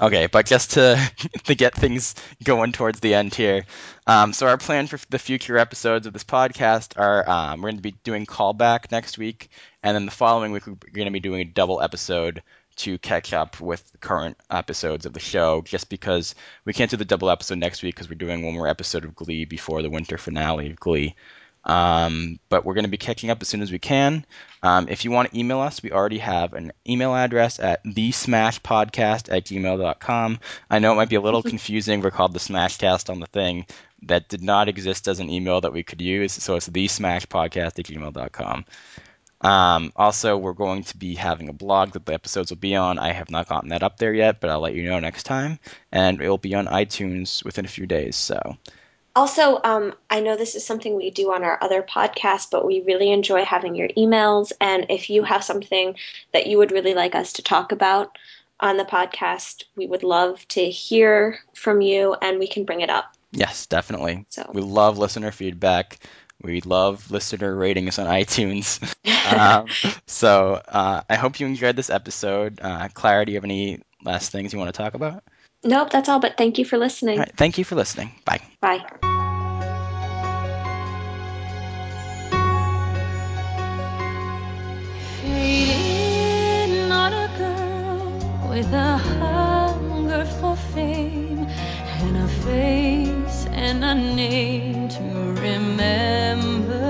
okay, 0.00 0.26
but 0.26 0.46
just 0.46 0.72
to 0.72 0.98
to 1.44 1.54
get 1.54 1.74
things 1.74 2.14
going 2.42 2.72
towards 2.72 3.00
the 3.00 3.14
end 3.14 3.34
here, 3.34 3.64
um, 4.06 4.32
so 4.32 4.46
our 4.46 4.58
plan 4.58 4.86
for 4.86 4.98
the 5.10 5.18
future 5.18 5.58
episodes 5.58 6.06
of 6.06 6.12
this 6.12 6.24
podcast 6.24 6.98
are 6.98 7.28
um, 7.28 7.60
we're 7.60 7.70
going 7.70 7.76
to 7.76 7.82
be 7.82 7.96
doing 8.02 8.26
callback 8.26 8.90
next 8.90 9.18
week, 9.18 9.48
and 9.82 9.94
then 9.94 10.04
the 10.04 10.12
following 10.12 10.52
week 10.52 10.66
we're 10.66 10.76
going 10.92 11.06
to 11.06 11.12
be 11.12 11.20
doing 11.20 11.40
a 11.40 11.44
double 11.44 11.80
episode 11.80 12.42
to 12.76 12.96
catch 12.98 13.32
up 13.32 13.60
with 13.60 13.82
current 14.00 14.36
episodes 14.50 15.04
of 15.04 15.12
the 15.12 15.20
show. 15.20 15.62
Just 15.62 15.88
because 15.88 16.34
we 16.64 16.72
can't 16.72 16.90
do 16.90 16.96
the 16.96 17.04
double 17.04 17.30
episode 17.30 17.58
next 17.58 17.82
week 17.82 17.94
because 17.94 18.08
we're 18.08 18.14
doing 18.14 18.44
one 18.44 18.54
more 18.54 18.68
episode 18.68 19.04
of 19.04 19.14
Glee 19.14 19.44
before 19.44 19.82
the 19.82 19.90
winter 19.90 20.16
finale 20.16 20.70
of 20.70 20.80
Glee. 20.80 21.14
Um, 21.68 22.40
but 22.48 22.64
we're 22.64 22.74
going 22.74 22.84
to 22.84 22.90
be 22.90 22.96
catching 22.96 23.30
up 23.30 23.42
as 23.42 23.48
soon 23.48 23.60
as 23.60 23.70
we 23.70 23.78
can. 23.78 24.24
Um, 24.62 24.88
if 24.88 25.04
you 25.04 25.10
want 25.10 25.30
to 25.30 25.38
email 25.38 25.60
us, 25.60 25.82
we 25.82 25.92
already 25.92 26.18
have 26.18 26.54
an 26.54 26.72
email 26.88 27.14
address 27.14 27.60
at 27.60 27.84
thesmashpodcast 27.84 29.30
at 29.30 29.44
gmail.com. 29.44 30.40
I 30.70 30.78
know 30.78 30.92
it 30.92 30.96
might 30.96 31.10
be 31.10 31.16
a 31.16 31.20
little 31.20 31.42
confusing. 31.54 32.00
We're 32.00 32.10
called 32.10 32.32
the 32.32 32.40
Smashcast 32.40 33.10
on 33.10 33.20
the 33.20 33.26
thing. 33.26 33.66
That 34.04 34.28
did 34.28 34.42
not 34.42 34.68
exist 34.68 35.08
as 35.08 35.20
an 35.20 35.28
email 35.28 35.60
that 35.60 35.72
we 35.72 35.82
could 35.82 36.00
use, 36.00 36.32
so 36.32 36.54
it's 36.56 36.68
thesmashpodcast 36.68 37.78
at 37.78 37.86
gmail.com. 37.86 38.64
Um, 39.40 39.92
also, 39.94 40.36
we're 40.36 40.52
going 40.52 40.84
to 40.84 40.96
be 40.96 41.14
having 41.14 41.48
a 41.48 41.52
blog 41.52 41.92
that 41.92 42.06
the 42.06 42.14
episodes 42.14 42.50
will 42.50 42.58
be 42.58 42.74
on. 42.76 42.98
I 42.98 43.12
have 43.12 43.30
not 43.30 43.48
gotten 43.48 43.68
that 43.70 43.82
up 43.82 43.98
there 43.98 44.14
yet, 44.14 44.40
but 44.40 44.50
I'll 44.50 44.60
let 44.60 44.74
you 44.74 44.88
know 44.88 44.98
next 44.98 45.24
time. 45.24 45.58
And 45.92 46.20
it 46.20 46.28
will 46.28 46.38
be 46.38 46.54
on 46.54 46.66
iTunes 46.66 47.44
within 47.44 47.64
a 47.64 47.68
few 47.68 47.86
days, 47.86 48.16
so 48.16 48.56
Also, 49.18 49.60
um, 49.64 49.94
I 50.08 50.20
know 50.20 50.36
this 50.36 50.54
is 50.54 50.64
something 50.64 50.94
we 50.94 51.10
do 51.10 51.32
on 51.32 51.42
our 51.42 51.58
other 51.60 51.82
podcast, 51.82 52.52
but 52.52 52.64
we 52.64 52.82
really 52.82 53.10
enjoy 53.10 53.44
having 53.44 53.74
your 53.74 53.88
emails. 53.88 54.52
And 54.60 54.86
if 54.90 55.10
you 55.10 55.24
have 55.24 55.42
something 55.42 55.96
that 56.32 56.46
you 56.46 56.56
would 56.58 56.70
really 56.70 56.94
like 56.94 57.16
us 57.16 57.32
to 57.32 57.42
talk 57.42 57.72
about 57.72 58.16
on 58.60 58.76
the 58.76 58.84
podcast, 58.84 59.64
we 59.74 59.88
would 59.88 60.04
love 60.04 60.46
to 60.50 60.70
hear 60.70 61.40
from 61.52 61.80
you 61.80 62.14
and 62.22 62.38
we 62.38 62.46
can 62.46 62.64
bring 62.64 62.80
it 62.80 62.90
up. 62.90 63.06
yes, 63.32 63.66
definitely. 63.66 64.24
So, 64.28 64.48
We 64.54 64.60
love 64.62 64.98
listener 64.98 65.32
feedback. 65.32 65.98
We 66.40 66.60
love 66.60 67.10
listener 67.10 67.56
ratings 67.56 67.98
on 67.98 68.06
iTunes. 68.22 68.78
um, 69.36 69.66
so 70.06 70.62
uh, 70.68 71.02
I 71.10 71.16
hope 71.16 71.40
you 71.40 71.46
enjoyed 71.48 71.74
this 71.74 71.90
episode. 71.90 72.60
Uh, 72.62 72.88
Clara, 72.94 73.26
do 73.26 73.32
you 73.32 73.36
have 73.38 73.44
any 73.44 73.82
last 74.04 74.30
things 74.30 74.52
you 74.52 74.60
want 74.60 74.72
to 74.72 74.78
talk 74.78 74.94
about? 74.94 75.24
Nope, 75.68 75.90
that's 75.90 76.08
all. 76.08 76.18
But 76.20 76.36
thank 76.36 76.58
you 76.58 76.64
for 76.64 76.78
listening. 76.78 77.18
All 77.18 77.24
right, 77.24 77.36
thank 77.36 77.58
you 77.58 77.64
for 77.64 77.74
listening. 77.76 78.10
Bye. 78.24 78.40
Bye. 78.60 78.84
Fading 85.22 86.90
on 86.92 87.12
a 87.12 87.28
girl 87.38 88.48
with 88.48 88.72
a 88.72 88.96
hunger 88.96 90.24
for 90.40 90.56
fame 90.74 91.46
and 92.00 92.16
a 92.16 92.28
face 92.28 93.46
and 93.52 93.84
a 93.84 93.94
name 93.94 94.88
to 94.88 95.02
remember. 95.40 96.86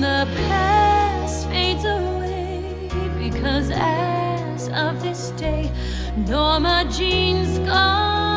The 0.00 0.26
past 0.48 1.46
fades 1.48 1.84
away 1.84 2.88
because 3.18 3.70
as 3.72 4.68
of 4.70 5.02
this 5.02 5.30
day, 5.32 5.70
Norma 6.16 6.84
Jean's 6.90 7.58
gone. 7.60 8.29